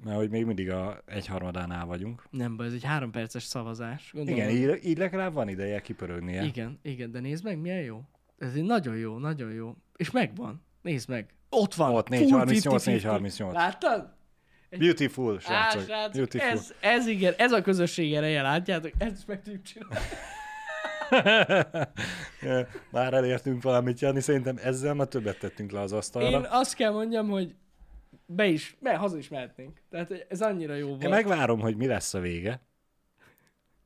mert 0.05 0.17
hogy 0.17 0.31
még 0.31 0.45
mindig 0.45 0.71
a 0.71 1.03
egyharmadánál 1.07 1.87
vagyunk. 1.87 2.23
Nem 2.31 2.57
baj, 2.57 2.67
ez 2.67 2.73
egy 2.73 2.85
három 2.85 3.11
perces 3.11 3.43
szavazás. 3.43 4.11
Gondolom. 4.13 4.41
Igen, 4.41 4.51
így, 4.51 4.85
így 4.85 4.99
legalább 4.99 5.33
van 5.33 5.49
ideje 5.49 5.81
kipörögnie. 5.81 6.43
igen, 6.45 6.79
igen, 6.83 7.11
de 7.11 7.21
nézd 7.21 7.45
meg, 7.45 7.59
milyen 7.59 7.83
jó. 7.83 8.03
Ez 8.39 8.55
egy 8.55 8.65
nagyon 8.65 8.97
jó, 8.97 9.19
nagyon 9.19 9.53
jó. 9.53 9.77
És 9.97 10.11
megvan. 10.11 10.65
Nézd 10.83 11.09
meg. 11.09 11.35
Ott 11.49 11.75
van. 11.75 11.95
Ott 11.95 12.09
Full 12.09 12.19
438, 12.19 12.83
50-50. 12.83 12.87
438. 12.87 13.55
Láttad? 13.55 14.15
Beautiful, 14.79 15.35
Á, 15.37 15.39
srácok. 15.39 15.83
srác, 15.83 16.13
Beautiful. 16.17 16.49
ez, 16.49 16.75
ez 16.81 17.07
igen, 17.07 17.35
ez 17.37 17.53
a 17.53 17.63
közösség 17.63 18.15
ereje, 18.15 18.43
látjátok? 18.43 18.91
Ezt 18.99 19.27
meg 19.27 19.43
tudjuk 19.43 19.63
csinálni. 19.63 19.97
Már 22.91 23.15
elértünk 23.15 23.63
valamit, 23.63 24.01
Jani, 24.01 24.21
szerintem 24.21 24.57
ezzel 24.63 24.95
már 24.95 25.07
többet 25.07 25.39
tettünk 25.39 25.71
le 25.71 25.81
az 25.81 25.93
asztalra. 25.93 26.29
Én 26.29 26.47
azt 26.51 26.75
kell 26.75 26.93
mondjam, 26.93 27.29
hogy 27.29 27.55
be 28.27 28.47
is, 28.47 28.77
be, 28.81 28.97
haza 28.97 29.17
is 29.17 29.29
mehetnénk. 29.29 29.81
Tehát 29.91 30.27
ez 30.29 30.41
annyira 30.43 30.75
jó 30.75 30.89
volt. 30.89 31.03
Én 31.03 31.09
megvárom, 31.09 31.61
hogy 31.61 31.77
mi 31.77 31.87
lesz 31.87 32.15
a 32.15 32.21
vége. 32.21 32.61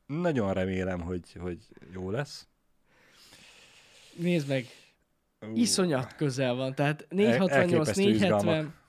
Nagyon 0.07 0.53
remélem, 0.53 1.01
hogy, 1.01 1.33
hogy 1.33 1.59
jó 1.93 2.11
lesz. 2.11 2.49
Nézd 4.17 4.49
meg, 4.49 4.67
Ú, 5.41 5.47
iszonyat 5.55 6.15
közel 6.15 6.55
van. 6.55 6.75
Tehát 6.75 7.01
El- 7.01 7.07
468, 7.17 7.53
elképesztő 7.53 8.03
470. 8.03 8.39
izgalmak. 8.39 8.85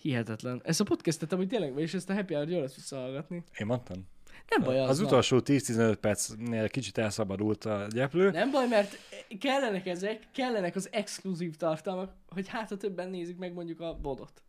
Hihetetlen. 0.00 0.60
Ezt 0.64 0.80
a 0.80 0.84
podcastet 0.84 1.32
amúgy 1.32 1.48
tényleg, 1.48 1.78
és 1.78 1.94
ezt 1.94 2.10
a 2.10 2.14
happy 2.14 2.34
hour 2.34 2.48
jó 2.48 2.60
lesz 2.60 2.74
visszahallgatni. 2.74 3.44
Én 3.58 3.66
mondtam. 3.66 4.08
Nem 4.48 4.62
baj 4.62 4.80
az, 4.80 4.88
Az 4.88 4.98
van. 4.98 5.06
utolsó 5.06 5.40
10-15 5.44 5.96
percnél 6.00 6.68
kicsit 6.68 6.98
elszabadult 6.98 7.64
a 7.64 7.86
gyeplő. 7.90 8.30
Nem 8.30 8.50
baj, 8.50 8.68
mert 8.68 8.98
kellenek 9.40 9.86
ezek, 9.86 10.20
kellenek 10.34 10.76
az 10.76 10.88
exkluzív 10.92 11.56
tartalmak, 11.56 12.12
hogy 12.28 12.48
hát 12.48 12.68
ha 12.68 12.76
többen 12.76 13.10
nézik 13.10 13.36
meg 13.38 13.52
mondjuk 13.52 13.80
a 13.80 13.98
bodot. 14.02 14.42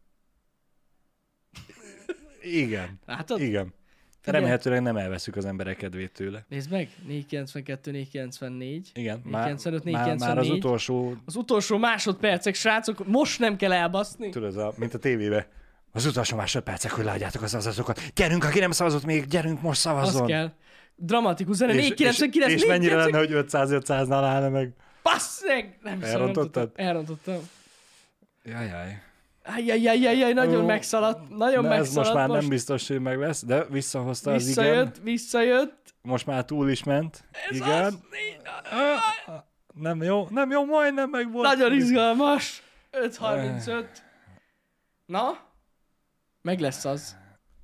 Igen, 2.41 2.99
Látod? 3.05 3.39
igen. 3.41 3.73
Figyelj. 4.21 4.41
Remélhetőleg 4.43 4.81
nem 4.81 4.97
elveszük 4.97 5.35
az 5.35 5.45
emberek 5.45 5.77
kedvét 5.77 6.11
tőle. 6.11 6.45
Nézd 6.49 6.71
meg, 6.71 6.89
492, 7.07 7.91
494. 7.91 8.91
Igen, 8.93 9.21
már, 9.23 9.43
495, 9.43 9.83
már, 9.83 9.93
már 9.93 10.09
az 10.11 10.19
494. 10.19 10.57
utolsó, 10.57 11.15
Az 11.25 11.35
utolsó 11.35 11.77
másodpercek, 11.77 12.55
srácok, 12.55 13.07
most 13.07 13.39
nem 13.39 13.55
kell 13.55 13.71
elbaszni. 13.73 14.29
tudod, 14.29 14.57
a, 14.57 14.73
mint 14.77 14.93
a 14.93 14.99
tévébe. 14.99 15.47
Az 15.97 16.05
utolsó 16.05 16.35
másodpercek, 16.37 16.91
hogy 16.91 17.03
leadjátok 17.03 17.41
az 17.41 17.49
szavazatokat. 17.49 18.01
Gyerünk, 18.15 18.43
aki 18.43 18.59
nem 18.59 18.71
szavazott 18.71 19.05
még, 19.05 19.25
gyerünk, 19.25 19.61
most 19.61 19.75
Az 19.85 19.91
szavazzon. 19.91 20.27
kell. 20.27 20.51
Dramatikus 20.95 21.55
zene, 21.55 21.73
És, 21.73 21.79
499, 21.81 22.51
és, 22.53 22.61
és 22.61 22.67
mennyire 22.67 22.95
499, 22.95 23.51
lenne, 23.51 23.69
hogy 23.69 23.81
500-500-nál 23.83 24.23
állna 24.25 24.49
meg? 24.49 24.73
Basszeg! 25.03 25.77
Nem 25.83 25.99
is 26.01 26.07
Elrontottad? 26.07 26.71
Elrontottam. 26.75 27.49
Jajjaj. 28.43 29.01
Ajjajjajjaj, 29.43 30.33
nagyon 30.33 30.61
Ó, 30.61 30.65
megszaladt, 30.65 31.29
nagyon 31.37 31.63
Na, 31.63 31.73
ez 31.73 31.77
megszaladt. 31.79 31.95
most 32.13 32.13
már 32.13 32.39
nem 32.39 32.49
biztos, 32.49 32.87
hogy 32.87 32.99
meg 33.01 33.19
lesz, 33.19 33.45
de 33.45 33.65
visszahozta 33.65 34.31
az 34.33 34.41
igen. 34.47 34.63
visszajött, 34.63 34.97
visszajött. 35.03 35.93
Most 36.01 36.25
már 36.25 36.45
túl 36.45 36.69
is 36.69 36.83
ment. 36.83 37.23
Ez 37.49 37.55
igen. 37.55 37.83
Az, 37.83 37.97
Nem 39.73 40.03
jó, 40.03 40.27
nem 40.29 40.51
jó, 40.51 40.65
majdnem 40.65 41.09
meg 41.09 41.31
volt. 41.31 41.47
nagyon 41.47 41.73
izgalmas. 41.73 42.63
5.35. 42.91 43.85
Na? 45.05 45.45
Meg 46.41 46.59
lesz 46.59 46.85
az. 46.85 47.17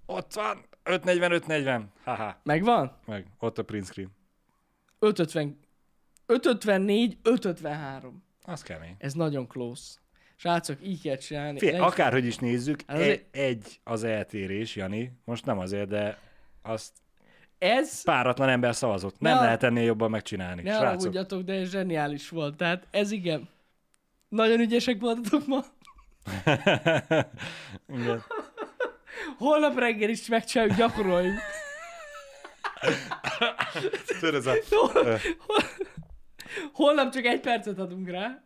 Ott 0.06 0.34
van. 0.34 0.66
540-540. 0.84 1.82
Haha. 2.04 2.40
Megvan? 2.44 2.98
Meg. 3.06 3.28
Ott 3.40 3.58
a 3.58 3.64
print 3.64 3.86
screen. 3.86 4.12
550, 5.00 5.60
554, 6.26 7.18
553. 7.24 8.24
Az 8.42 8.62
kemény. 8.62 8.96
Ez 8.98 9.14
nagyon 9.14 9.48
close. 9.48 9.94
Srácok, 10.36 10.78
így 10.88 11.02
kell 11.02 11.16
csinálni. 11.16 11.60
Figyelj, 11.60 11.78
Nem- 11.78 11.88
akárhogy 11.88 12.26
is 12.26 12.38
nézzük, 12.38 12.82
Hát 12.88 12.98
egy, 12.98 13.02
azért- 13.04 13.36
egy 13.36 13.80
az 13.84 14.04
eltérés, 14.04 14.76
Jani. 14.76 15.20
Most 15.26 15.46
nem 15.46 15.60
azért, 15.60 15.88
de 15.88 16.18
azt 16.62 16.92
Ez, 17.58 18.04
páratlan 18.04 18.50
ember 18.50 18.76
szavazott. 18.76 19.20
Nem 19.20 19.36
Ne- 19.36 19.42
lehet 19.42 19.64
ennél 19.64 19.84
jobban 19.84 20.10
megcsinálni. 20.10 20.62
ne 20.62 20.76
haragudjatok, 20.76 21.42
de 21.42 21.54
ez 21.54 21.70
zseniális 21.70 22.30
volt. 22.30 22.58
Tehát 22.58 22.88
ez 22.92 23.12
igen. 23.12 23.50
Nagyon 24.30 24.60
ügyesek 24.60 25.00
voltatok 25.00 25.48
ma. 25.48 25.60
Igen. 27.98 28.24
Holnap 29.38 29.78
reggel 29.78 30.10
is 30.10 30.28
megcsináljuk, 30.28 30.78
gyakoroljuk. 30.78 31.36
Tudod, 34.20 34.36
ez 34.36 34.46
a... 34.46 34.54
Hol- 34.70 35.22
Holnap 36.74 37.14
csak 37.14 37.26
egy 37.26 37.40
percet 37.40 37.80
adunk 37.80 38.10
rá. 38.10 38.44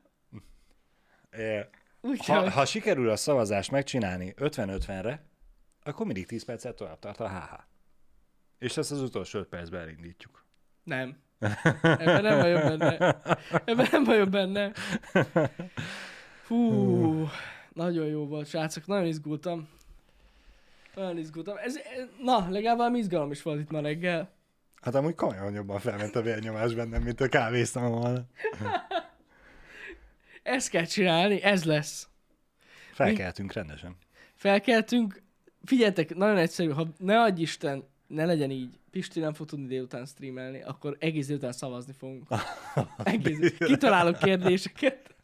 eh, 1.30 1.66
Ha, 2.26 2.50
ha 2.50 2.66
sikerül 2.66 3.10
a 3.10 3.16
szavazást 3.16 3.72
megcsinálni 3.72 4.34
50-50-re, 4.38 5.26
akkor 5.84 6.06
mindig 6.06 6.26
10 6.26 6.46
percet 6.46 6.76
tovább 6.76 7.00
tart 7.00 7.20
a 7.20 7.30
HH. 7.30 7.54
És 8.60 8.78
ezt 8.78 8.92
az 8.92 9.02
utolsó 9.02 9.40
5 9.40 9.48
percben 9.48 9.82
elindítjuk. 9.82 10.46
nem. 10.84 11.18
Ebben 11.82 12.22
nem 12.22 12.38
vagyok 12.40 12.78
benne. 12.78 13.22
Ebben 13.66 13.88
nem 13.92 14.04
vagyok 14.04 14.30
benne. 14.30 14.72
Hú, 16.48 17.28
nagyon 17.74 18.06
jó 18.06 18.28
volt, 18.28 18.48
srácok. 18.48 18.86
Nagyon 18.86 19.06
izgultam. 19.06 19.70
Nagyon 20.98 21.18
izgultam. 21.18 21.58
Ez, 21.58 21.76
ez, 21.76 22.08
na, 22.24 22.48
legalább 22.50 22.78
valami 22.78 22.98
izgalom 22.98 23.32
is 23.32 23.42
volt 23.42 23.60
itt 23.60 23.72
ma 23.72 23.80
reggel. 23.82 24.32
Hát 24.82 24.96
amúgy 24.96 25.16
komolyan 25.16 25.54
jobban 25.54 25.80
felment 25.80 26.16
a 26.16 26.22
vérnyomás 26.22 26.74
bennem, 26.74 27.02
mint 27.02 27.22
a 27.22 27.30
kávéztam 27.30 27.92
volna. 27.92 28.22
Ezt 30.44 30.70
kell 30.70 30.86
csinálni, 30.86 31.42
ez 31.42 31.64
lesz. 31.64 32.08
Felkeltünk 32.94 33.54
rendesen. 33.54 33.96
Felkeltünk, 34.36 35.22
figyeljetek, 35.64 36.16
nagyon 36.16 36.38
egyszerű, 36.38 36.70
ha 36.70 36.88
ne 36.98 37.22
adj 37.22 37.42
Isten, 37.42 37.84
ne 38.08 38.26
legyen 38.26 38.52
így, 38.52 38.80
Pisti 38.92 39.20
nem 39.20 39.34
fog 39.34 39.48
tudni 39.48 39.68
délután 39.68 40.06
streamelni, 40.06 40.62
akkor 40.62 40.96
egész 41.00 41.28
délután 41.28 41.52
szavazni 41.52 41.94
fogunk. 41.94 42.28
Egész, 43.04 43.58
kitalálok 43.58 44.18
kérdéseket, 44.18 45.16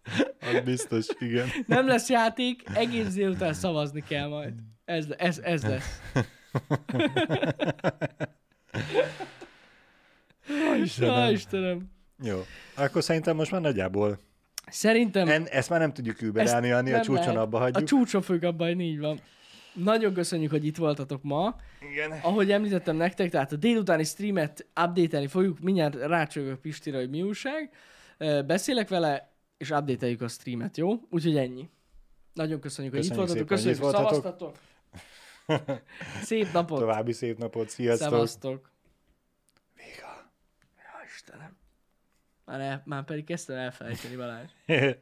Az 0.41 0.61
biztos, 0.65 1.07
igen. 1.19 1.47
nem 1.67 1.87
lesz 1.87 2.09
játék, 2.09 2.63
egész 2.73 3.13
délután 3.13 3.53
szavazni 3.53 4.03
kell 4.03 4.27
majd. 4.27 4.53
Ez, 4.85 5.05
ez, 5.17 5.37
ez 5.39 5.63
lesz. 5.69 6.01
Istenem. 10.83 11.31
Istenem. 11.33 11.91
Jó. 12.23 12.41
Akkor 12.75 13.03
szerintem 13.03 13.35
most 13.35 13.51
már 13.51 13.61
nagyjából 13.61 14.19
Szerintem 14.67 15.27
en, 15.27 15.47
ezt 15.47 15.69
már 15.69 15.79
nem 15.79 15.93
tudjuk 15.93 16.21
überelni, 16.21 16.67
Jani, 16.67 16.93
a 16.93 17.01
csúcson 17.01 17.15
lehet. 17.25 17.35
abba 17.41 17.57
a 17.57 17.61
hagyjuk. 17.61 17.83
csúcson 17.83 18.21
fogjuk 18.21 18.43
abba, 18.43 18.65
hogy 18.65 18.79
így 18.79 18.99
van. 18.99 19.19
Nagyon 19.73 20.13
köszönjük, 20.13 20.51
hogy 20.51 20.65
itt 20.65 20.77
voltatok 20.77 21.23
ma. 21.23 21.55
Igen. 21.91 22.11
Ahogy 22.21 22.51
említettem 22.51 22.95
nektek, 22.95 23.29
tehát 23.29 23.51
a 23.51 23.55
délutáni 23.55 24.03
streamet 24.03 24.65
update 24.85 25.27
fogjuk, 25.27 25.59
mindjárt 25.59 25.95
rácsögök 25.95 26.59
Pistire, 26.59 26.97
hogy 26.97 27.09
mi 27.09 27.21
újság. 27.21 27.69
Beszélek 28.45 28.89
vele, 28.89 29.33
és 29.57 29.69
update 29.69 30.15
a 30.25 30.27
streamet, 30.27 30.77
jó? 30.77 30.93
Úgyhogy 31.09 31.37
ennyi. 31.37 31.69
Nagyon 32.33 32.59
köszönjük, 32.59 32.93
hogy 32.93 33.05
itt 33.05 33.09
Köszönjük 33.15 33.47
voltatok, 33.49 33.57
szépen, 33.57 33.75
hogy 33.75 33.75
köszönjük, 33.75 33.77
itt 33.77 33.83
hogy 33.83 33.93
voltatok. 33.93 34.23
szavaztatok. 34.23 34.71
Szép 36.23 36.51
napot, 36.51 36.79
További 36.79 37.11
szép 37.11 37.37
napot, 37.37 37.69
sziasztok! 37.69 38.09
szevasztok. 38.09 38.71
Véga. 39.75 40.31
Ja, 40.77 41.05
Istenem. 41.05 41.57
Már, 42.45 42.59
el, 42.59 42.81
már 42.85 43.03
pedig 43.03 43.25
kezdtem 43.25 43.57
elfelejteni 43.57 44.15
Balázs. 44.15 44.51